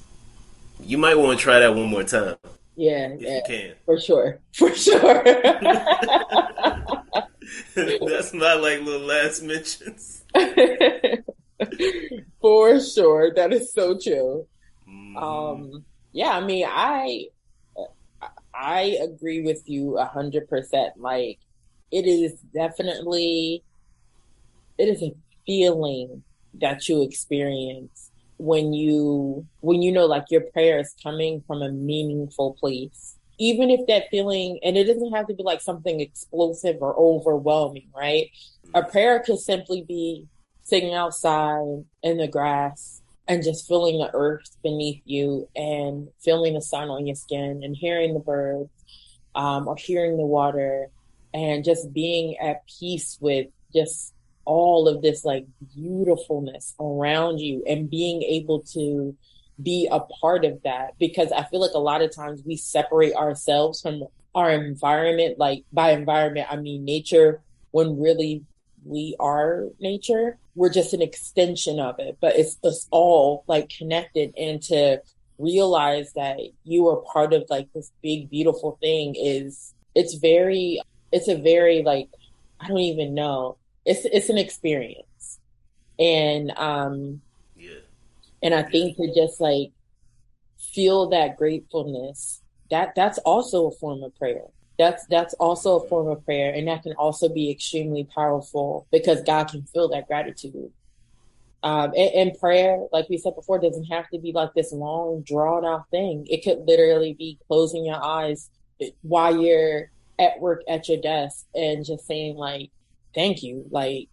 you 0.81 0.97
might 0.97 1.17
want 1.17 1.37
to 1.37 1.43
try 1.43 1.59
that 1.59 1.75
one 1.75 1.87
more 1.89 2.03
time. 2.03 2.35
Yeah, 2.75 3.15
yeah, 3.19 3.35
you 3.35 3.41
can 3.45 3.73
for 3.85 3.99
sure, 3.99 4.39
for 4.53 4.73
sure. 4.73 5.23
That's 7.75 8.33
my 8.33 8.53
like 8.53 8.81
little 8.81 9.05
last 9.07 9.43
mentions. 9.43 10.23
for 12.41 12.79
sure, 12.79 13.33
that 13.35 13.53
is 13.53 13.71
so 13.73 13.97
true. 13.97 14.47
Mm. 14.89 15.21
Um, 15.21 15.85
yeah, 16.11 16.31
I 16.31 16.41
mean, 16.41 16.65
I 16.67 17.27
I 18.53 18.97
agree 19.01 19.41
with 19.43 19.61
you 19.67 19.97
a 19.97 20.05
hundred 20.05 20.49
percent. 20.49 20.97
Like, 20.97 21.39
it 21.91 22.05
is 22.05 22.33
definitely 22.53 23.63
it 24.77 24.87
is 24.87 25.03
a 25.03 25.13
feeling 25.45 26.23
that 26.61 26.87
you 26.87 27.03
experience 27.03 28.11
when 28.37 28.73
you 28.73 29.45
when 29.61 29.81
you 29.81 29.91
know 29.91 30.05
like 30.05 30.25
your 30.29 30.41
prayer 30.41 30.79
is 30.79 30.93
coming 31.01 31.43
from 31.47 31.61
a 31.61 31.71
meaningful 31.71 32.55
place. 32.59 33.15
Even 33.39 33.69
if 33.69 33.85
that 33.87 34.09
feeling 34.11 34.59
and 34.63 34.77
it 34.77 34.85
doesn't 34.85 35.13
have 35.13 35.27
to 35.27 35.33
be 35.33 35.43
like 35.43 35.61
something 35.61 35.99
explosive 35.99 36.77
or 36.81 36.95
overwhelming 36.97 37.89
right? 37.95 38.29
A 38.73 38.83
prayer 38.83 39.19
could 39.19 39.39
simply 39.39 39.83
be 39.87 40.27
sitting 40.63 40.93
outside 40.93 41.83
in 42.01 42.17
the 42.17 42.27
grass 42.27 43.01
and 43.27 43.43
just 43.43 43.67
feeling 43.67 43.99
the 43.99 44.09
earth 44.13 44.49
beneath 44.63 45.01
you 45.05 45.47
and 45.55 46.09
feeling 46.23 46.53
the 46.53 46.61
sun 46.61 46.89
on 46.89 47.05
your 47.05 47.15
skin 47.15 47.61
and 47.63 47.75
hearing 47.75 48.13
the 48.13 48.19
birds 48.19 48.69
um, 49.35 49.67
or 49.67 49.75
hearing 49.75 50.17
the 50.17 50.25
water 50.25 50.87
and 51.33 51.63
just 51.63 51.93
being 51.93 52.37
at 52.37 52.61
peace 52.79 53.17
with 53.19 53.47
just 53.73 54.12
all 54.45 54.87
of 54.87 55.01
this 55.01 55.23
like 55.23 55.45
beautifulness 55.75 56.73
around 56.79 57.39
you 57.39 57.63
and 57.67 57.89
being 57.89 58.21
able 58.23 58.61
to 58.61 59.15
be 59.61 59.87
a 59.91 59.99
part 59.99 60.45
of 60.45 60.61
that 60.63 60.97
because 60.99 61.31
I 61.31 61.43
feel 61.43 61.61
like 61.61 61.73
a 61.73 61.79
lot 61.79 62.01
of 62.01 62.13
times 62.13 62.41
we 62.45 62.55
separate 62.55 63.13
ourselves 63.15 63.81
from 63.81 64.03
our 64.33 64.51
environment. 64.51 65.37
Like 65.37 65.63
by 65.71 65.91
environment, 65.91 66.47
I 66.49 66.57
mean 66.57 66.83
nature 66.83 67.41
when 67.71 67.99
really 67.99 68.43
we 68.85 69.15
are 69.19 69.65
nature. 69.79 70.37
We're 70.55 70.71
just 70.71 70.93
an 70.93 71.01
extension 71.01 71.79
of 71.79 71.99
it, 71.99 72.17
but 72.19 72.35
it's, 72.35 72.57
it's 72.63 72.87
all 72.91 73.43
like 73.47 73.69
connected 73.69 74.33
and 74.37 74.61
to 74.63 75.01
realize 75.37 76.13
that 76.13 76.39
you 76.63 76.87
are 76.89 76.97
part 77.11 77.33
of 77.33 77.45
like 77.49 77.71
this 77.73 77.91
big, 78.01 78.29
beautiful 78.29 78.77
thing 78.81 79.15
is 79.17 79.73
it's 79.95 80.15
very, 80.15 80.81
it's 81.11 81.27
a 81.27 81.35
very 81.35 81.83
like, 81.83 82.09
I 82.59 82.67
don't 82.67 82.79
even 82.79 83.13
know 83.13 83.57
it's 83.85 84.05
it's 84.05 84.29
an 84.29 84.37
experience, 84.37 85.39
and 85.99 86.51
um, 86.57 87.21
yeah, 87.55 87.79
and 88.41 88.53
I 88.53 88.63
think 88.63 88.97
to 88.97 89.13
just 89.13 89.41
like 89.41 89.71
feel 90.57 91.09
that 91.09 91.37
gratefulness 91.37 92.43
that 92.73 92.95
that's 92.95 93.19
also 93.19 93.67
a 93.67 93.71
form 93.71 94.03
of 94.03 94.15
prayer. 94.15 94.45
That's 94.79 95.05
that's 95.05 95.35
also 95.35 95.79
a 95.79 95.87
form 95.87 96.07
of 96.07 96.25
prayer, 96.25 96.51
and 96.51 96.67
that 96.67 96.81
can 96.81 96.93
also 96.93 97.29
be 97.29 97.51
extremely 97.51 98.03
powerful 98.03 98.87
because 98.91 99.21
God 99.21 99.49
can 99.49 99.63
feel 99.63 99.89
that 99.89 100.07
gratitude. 100.07 100.71
Um, 101.61 101.93
and, 101.95 102.29
and, 102.29 102.39
prayer, 102.39 102.87
like 102.91 103.07
we 103.07 103.17
said 103.17 103.35
before, 103.35 103.57
doesn't 103.57 103.85
have 103.85 104.09
to 104.09 104.19
be 104.19 104.33
like 104.33 104.53
this 104.53 104.73
long, 104.73 105.21
drawn 105.21 105.63
out 105.63 105.89
thing. 105.91 106.27
It 106.29 106.43
could 106.43 106.65
literally 106.67 107.13
be 107.13 107.37
closing 107.47 107.85
your 107.85 108.03
eyes 108.03 108.49
while 109.01 109.41
you're 109.41 109.89
at 110.19 110.41
work 110.41 110.63
at 110.67 110.89
your 110.89 110.99
desk 110.99 111.45
and 111.55 111.85
just 111.85 112.05
saying 112.05 112.35
like, 112.35 112.69
"Thank 113.13 113.43
you," 113.43 113.65
like, 113.69 114.09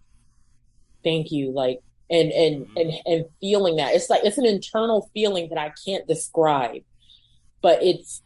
"Thank 1.03 1.31
you," 1.31 1.53
like, 1.53 1.81
and 2.11 2.33
and 2.33 2.67
mm-hmm. 2.67 2.77
and 2.77 2.93
and 3.07 3.25
feeling 3.41 3.77
that 3.77 3.95
it's 3.95 4.11
like 4.11 4.25
it's 4.25 4.39
an 4.39 4.47
internal 4.47 5.11
feeling 5.15 5.49
that 5.51 5.59
I 5.59 5.73
can't 5.85 6.07
describe, 6.07 6.83
but 7.63 7.83
it's 7.83 8.23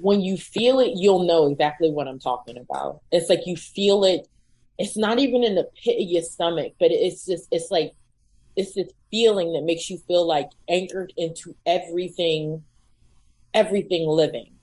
when 0.00 0.20
you 0.20 0.36
feel 0.36 0.80
it, 0.80 0.92
you'll 0.96 1.24
know 1.24 1.46
exactly 1.46 1.90
what 1.90 2.08
I'm 2.08 2.18
talking 2.18 2.58
about. 2.58 3.00
It's 3.10 3.30
like 3.30 3.46
you 3.46 3.56
feel 3.56 4.04
it. 4.04 4.28
It's 4.78 4.96
not 4.96 5.18
even 5.18 5.44
in 5.44 5.54
the 5.54 5.68
pit 5.82 6.02
of 6.02 6.08
your 6.08 6.22
stomach, 6.22 6.74
but 6.78 6.90
it's 6.90 7.26
just 7.26 7.48
it's 7.50 7.70
like 7.70 7.92
it's 8.56 8.74
this 8.74 8.90
feeling 9.10 9.52
that 9.52 9.62
makes 9.62 9.88
you 9.88 9.98
feel 10.06 10.26
like 10.26 10.50
anchored 10.68 11.12
into 11.16 11.54
everything, 11.64 12.64
everything 13.52 14.06
living. 14.08 14.53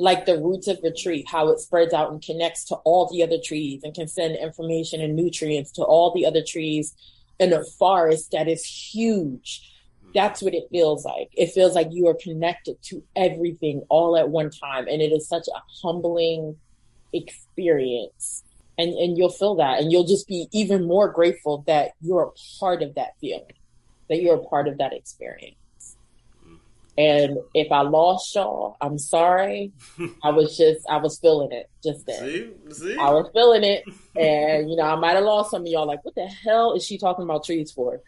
Like 0.00 0.24
the 0.24 0.38
roots 0.38 0.66
of 0.66 0.78
a 0.82 0.90
tree, 0.90 1.24
how 1.28 1.50
it 1.50 1.60
spreads 1.60 1.92
out 1.92 2.10
and 2.10 2.22
connects 2.22 2.64
to 2.66 2.76
all 2.76 3.10
the 3.10 3.22
other 3.22 3.38
trees 3.42 3.82
and 3.84 3.94
can 3.94 4.08
send 4.08 4.36
information 4.36 5.00
and 5.00 5.14
nutrients 5.14 5.70
to 5.72 5.82
all 5.82 6.14
the 6.14 6.24
other 6.24 6.42
trees 6.42 6.94
in 7.38 7.52
a 7.52 7.62
forest 7.64 8.30
that 8.32 8.48
is 8.48 8.64
huge. 8.64 9.70
Hmm. 10.02 10.10
That's 10.14 10.42
what 10.42 10.54
it 10.54 10.68
feels 10.70 11.04
like. 11.04 11.28
It 11.36 11.52
feels 11.52 11.74
like 11.74 11.88
you 11.90 12.06
are 12.08 12.16
connected 12.20 12.82
to 12.84 13.02
everything 13.14 13.82
all 13.90 14.16
at 14.16 14.30
one 14.30 14.50
time. 14.50 14.88
And 14.88 15.02
it 15.02 15.12
is 15.12 15.28
such 15.28 15.48
a 15.48 15.62
humbling 15.82 16.56
experience 17.12 18.44
and 18.80 18.92
and 18.94 19.18
you'll 19.18 19.28
feel 19.28 19.56
that 19.56 19.80
and 19.80 19.92
you'll 19.92 20.06
just 20.06 20.26
be 20.26 20.48
even 20.52 20.86
more 20.86 21.08
grateful 21.08 21.62
that 21.66 21.92
you're 22.00 22.22
a 22.22 22.58
part 22.58 22.82
of 22.82 22.94
that 22.94 23.10
feeling 23.20 23.52
that 24.08 24.22
you're 24.22 24.36
a 24.36 24.44
part 24.44 24.68
of 24.68 24.78
that 24.78 24.92
experience 24.92 25.56
and 27.00 27.38
if 27.54 27.70
i 27.72 27.80
lost 27.80 28.34
y'all 28.34 28.76
i'm 28.80 28.98
sorry 28.98 29.72
i 30.22 30.30
was 30.30 30.56
just 30.56 30.80
i 30.88 30.96
was 30.96 31.18
feeling 31.18 31.50
it 31.52 31.70
just 31.82 32.06
then 32.06 32.18
see? 32.20 32.72
See? 32.72 32.96
i 32.96 33.10
was 33.10 33.30
feeling 33.32 33.64
it 33.64 33.84
and 34.16 34.68
you 34.68 34.76
know 34.76 34.82
i 34.82 34.96
might 34.96 35.14
have 35.14 35.24
lost 35.24 35.50
some 35.50 35.62
of 35.62 35.68
y'all 35.68 35.86
like 35.86 36.04
what 36.04 36.14
the 36.14 36.26
hell 36.26 36.74
is 36.74 36.84
she 36.84 36.98
talking 36.98 37.24
about 37.24 37.44
trees 37.44 37.72
for 37.72 38.00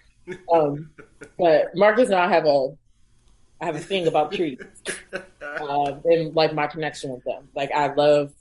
um 0.53 0.91
but 1.39 1.75
marcus 1.75 2.09
and 2.09 2.17
i 2.17 2.29
have 2.29 2.45
a 2.47 2.69
I 3.61 3.67
have 3.67 3.77
a 3.77 3.79
thing 3.79 4.09
about 4.09 4.33
trees, 4.33 4.59
uh, 5.13 5.21
and 6.05 6.35
like 6.35 6.53
my 6.53 6.67
connection 6.67 7.13
with 7.13 7.23
them. 7.23 7.49
Like 7.55 7.71
I 7.71 7.95
love 7.95 8.33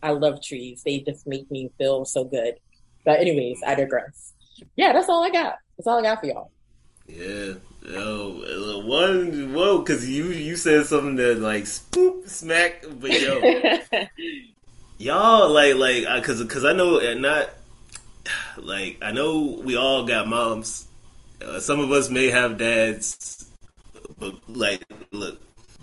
I 0.00 0.12
love 0.12 0.40
trees. 0.40 0.84
They 0.84 1.00
just 1.00 1.26
make 1.26 1.50
me 1.50 1.70
feel 1.78 2.04
so 2.04 2.22
good. 2.22 2.54
But 3.04 3.18
anyways, 3.18 3.60
I 3.66 3.74
digress. 3.74 4.34
Yeah, 4.76 4.92
that's 4.92 5.08
all 5.08 5.24
I 5.24 5.30
got. 5.30 5.56
That's 5.76 5.88
all 5.88 5.98
I 5.98 6.02
got 6.02 6.20
for 6.20 6.26
y'all. 6.26 6.52
Yeah. 7.14 7.54
Yo, 7.84 8.82
one, 8.84 9.52
whoa, 9.52 9.78
because 9.78 10.08
you 10.08 10.26
you 10.26 10.54
said 10.54 10.86
something 10.86 11.16
that 11.16 11.40
like 11.40 11.64
spoop 11.64 12.28
smack, 12.28 12.84
but 13.00 13.10
yo, 13.20 13.40
y'all 14.98 15.50
like 15.50 15.74
like 15.74 16.22
because 16.22 16.40
because 16.40 16.64
I 16.64 16.74
know 16.74 17.00
and 17.00 17.20
not 17.22 17.50
like 18.56 18.98
I 19.02 19.10
know 19.10 19.60
we 19.64 19.76
all 19.76 20.06
got 20.06 20.28
moms. 20.28 20.86
Uh, 21.44 21.58
some 21.58 21.80
of 21.80 21.90
us 21.90 22.08
may 22.08 22.30
have 22.30 22.56
dads, 22.56 23.50
but 24.16 24.36
like 24.48 24.84
look, 25.10 25.40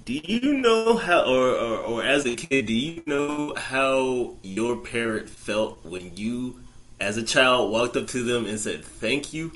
do 0.10 0.14
you 0.14 0.54
know 0.54 0.98
how, 0.98 1.24
or, 1.26 1.50
or, 1.50 1.78
or 1.78 2.04
as 2.04 2.26
a 2.26 2.36
kid, 2.36 2.66
do 2.66 2.74
you 2.74 3.04
know 3.06 3.54
how 3.56 4.34
your 4.42 4.78
parent 4.78 5.30
felt 5.30 5.86
when 5.86 6.18
you, 6.18 6.62
as 7.00 7.18
a 7.18 7.22
child, 7.22 7.72
walked 7.72 7.96
up 7.96 8.08
to 8.08 8.24
them 8.24 8.48
and 8.48 8.60
said, 8.60 8.84
thank 8.84 9.34
you? 9.34 9.52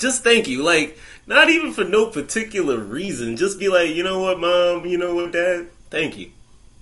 Just 0.00 0.24
thank 0.24 0.48
you. 0.48 0.62
Like, 0.62 0.98
not 1.26 1.50
even 1.50 1.72
for 1.72 1.84
no 1.84 2.06
particular 2.06 2.78
reason. 2.78 3.36
Just 3.36 3.60
be 3.60 3.68
like, 3.68 3.90
you 3.90 4.02
know 4.02 4.20
what, 4.20 4.40
mom, 4.40 4.86
you 4.86 4.98
know 4.98 5.14
what, 5.14 5.32
dad, 5.32 5.68
thank 5.90 6.18
you. 6.18 6.30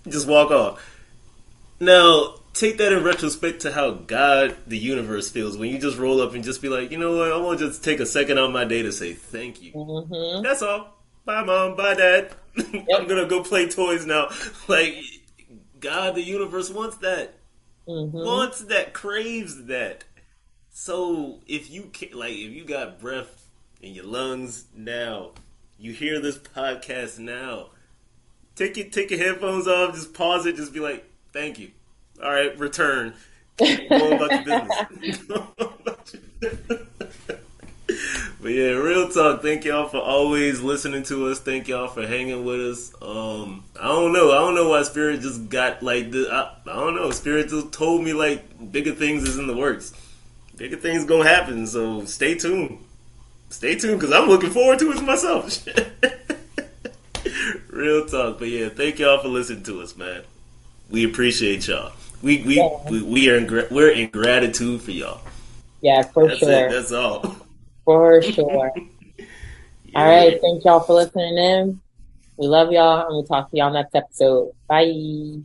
Just 0.08 0.26
walk 0.26 0.50
off. 0.50 0.82
Now, 1.80 2.36
take 2.54 2.78
that 2.78 2.92
in 2.92 3.04
retrospect 3.04 3.62
to 3.62 3.72
how 3.72 3.90
God, 3.90 4.56
the 4.66 4.78
universe, 4.78 5.30
feels 5.30 5.58
when 5.58 5.70
you 5.70 5.78
just 5.78 5.98
roll 5.98 6.20
up 6.20 6.34
and 6.34 6.42
just 6.42 6.62
be 6.62 6.68
like, 6.68 6.90
you 6.90 6.98
know 6.98 7.16
what, 7.16 7.32
I 7.32 7.36
want 7.36 7.58
to 7.58 7.68
just 7.68 7.84
take 7.84 8.00
a 8.00 8.06
second 8.06 8.38
out 8.38 8.52
my 8.52 8.64
day 8.64 8.82
to 8.82 8.92
say 8.92 9.12
thank 9.12 9.62
you. 9.62 9.72
Mm-hmm. 9.72 10.42
That's 10.42 10.62
all. 10.62 10.94
Bye, 11.24 11.44
mom. 11.44 11.76
Bye, 11.76 11.94
dad. 11.94 12.32
Yep. 12.72 12.86
I'm 12.92 13.06
gonna 13.06 13.26
go 13.26 13.44
play 13.44 13.68
toys 13.68 14.04
now. 14.04 14.30
Like 14.68 14.96
God, 15.78 16.16
the 16.16 16.22
universe 16.22 16.70
wants 16.70 16.96
that. 16.98 17.34
Mm-hmm. 17.86 18.16
Wants 18.16 18.62
that. 18.64 18.92
Craves 18.92 19.66
that. 19.66 20.02
So 20.80 21.40
if 21.48 21.72
you 21.72 21.90
can, 21.92 22.16
like, 22.16 22.34
if 22.34 22.52
you 22.52 22.64
got 22.64 23.00
breath 23.00 23.48
in 23.82 23.94
your 23.94 24.04
lungs 24.04 24.66
now, 24.72 25.32
you 25.76 25.92
hear 25.92 26.20
this 26.20 26.38
podcast 26.38 27.18
now. 27.18 27.70
Take 28.54 28.78
it. 28.78 28.92
Take 28.92 29.10
your 29.10 29.18
headphones 29.18 29.66
off. 29.66 29.96
Just 29.96 30.14
pause 30.14 30.46
it. 30.46 30.54
Just 30.54 30.72
be 30.72 30.78
like, 30.78 31.04
"Thank 31.32 31.58
you." 31.58 31.72
All 32.22 32.30
right, 32.30 32.56
return. 32.56 33.14
Go 33.58 33.66
about 34.12 34.46
your 34.46 34.62
business. 35.04 36.16
But 38.40 38.52
yeah, 38.52 38.70
real 38.70 39.08
talk. 39.08 39.42
Thank 39.42 39.64
y'all 39.64 39.88
for 39.88 39.98
always 39.98 40.60
listening 40.60 41.02
to 41.04 41.26
us. 41.26 41.40
Thank 41.40 41.66
y'all 41.66 41.88
for 41.88 42.06
hanging 42.06 42.44
with 42.44 42.60
us. 42.60 42.92
Um, 43.02 43.64
I 43.78 43.88
don't 43.88 44.12
know. 44.12 44.30
I 44.30 44.36
don't 44.36 44.54
know 44.54 44.68
why 44.68 44.84
Spirit 44.84 45.22
just 45.22 45.48
got 45.48 45.82
like 45.82 46.12
the. 46.12 46.28
I, 46.30 46.70
I 46.70 46.76
don't 46.76 46.94
know. 46.94 47.10
Spirit 47.10 47.48
just 47.48 47.72
told 47.72 48.04
me 48.04 48.12
like 48.12 48.70
bigger 48.70 48.92
things 48.92 49.24
is 49.24 49.38
in 49.38 49.48
the 49.48 49.56
works. 49.56 49.92
Bigger 50.58 50.76
things 50.76 51.04
gonna 51.04 51.28
happen. 51.28 51.66
So 51.66 52.04
stay 52.04 52.34
tuned. 52.34 52.84
Stay 53.48 53.76
tuned 53.76 54.00
because 54.00 54.14
I'm 54.14 54.28
looking 54.28 54.50
forward 54.50 54.80
to 54.80 54.90
it 54.90 55.02
myself. 55.02 55.66
real 57.68 58.06
talk. 58.06 58.40
But 58.40 58.48
yeah, 58.48 58.68
thank 58.68 58.98
y'all 58.98 59.22
for 59.22 59.28
listening 59.28 59.62
to 59.64 59.80
us, 59.80 59.96
man. 59.96 60.22
We 60.90 61.04
appreciate 61.04 61.68
y'all. 61.68 61.92
We 62.22 62.42
we 62.42 62.56
yeah. 62.56 62.68
we, 62.90 63.02
we, 63.02 63.30
are 63.30 63.36
in 63.36 63.46
we're 63.70 63.90
in 63.90 64.10
gratitude 64.10 64.82
for 64.82 64.90
y'all. 64.90 65.20
Yeah, 65.80 66.02
for 66.02 66.26
that's 66.26 66.40
sure. 66.40 66.66
It, 66.66 66.70
that's 66.72 66.92
all. 66.92 67.36
For 67.84 68.20
sure. 68.20 68.72
yeah. 69.16 69.24
All 69.94 70.06
right. 70.06 70.40
Thank 70.40 70.64
y'all 70.64 70.80
for 70.80 70.94
listening 70.94 71.38
in. 71.38 71.80
We 72.36 72.48
love 72.48 72.72
y'all 72.72 73.06
and 73.06 73.14
we'll 73.14 73.24
talk 73.24 73.50
to 73.50 73.56
y'all 73.56 73.72
next 73.72 73.94
episode. 73.94 74.52
Bye. 74.68 75.40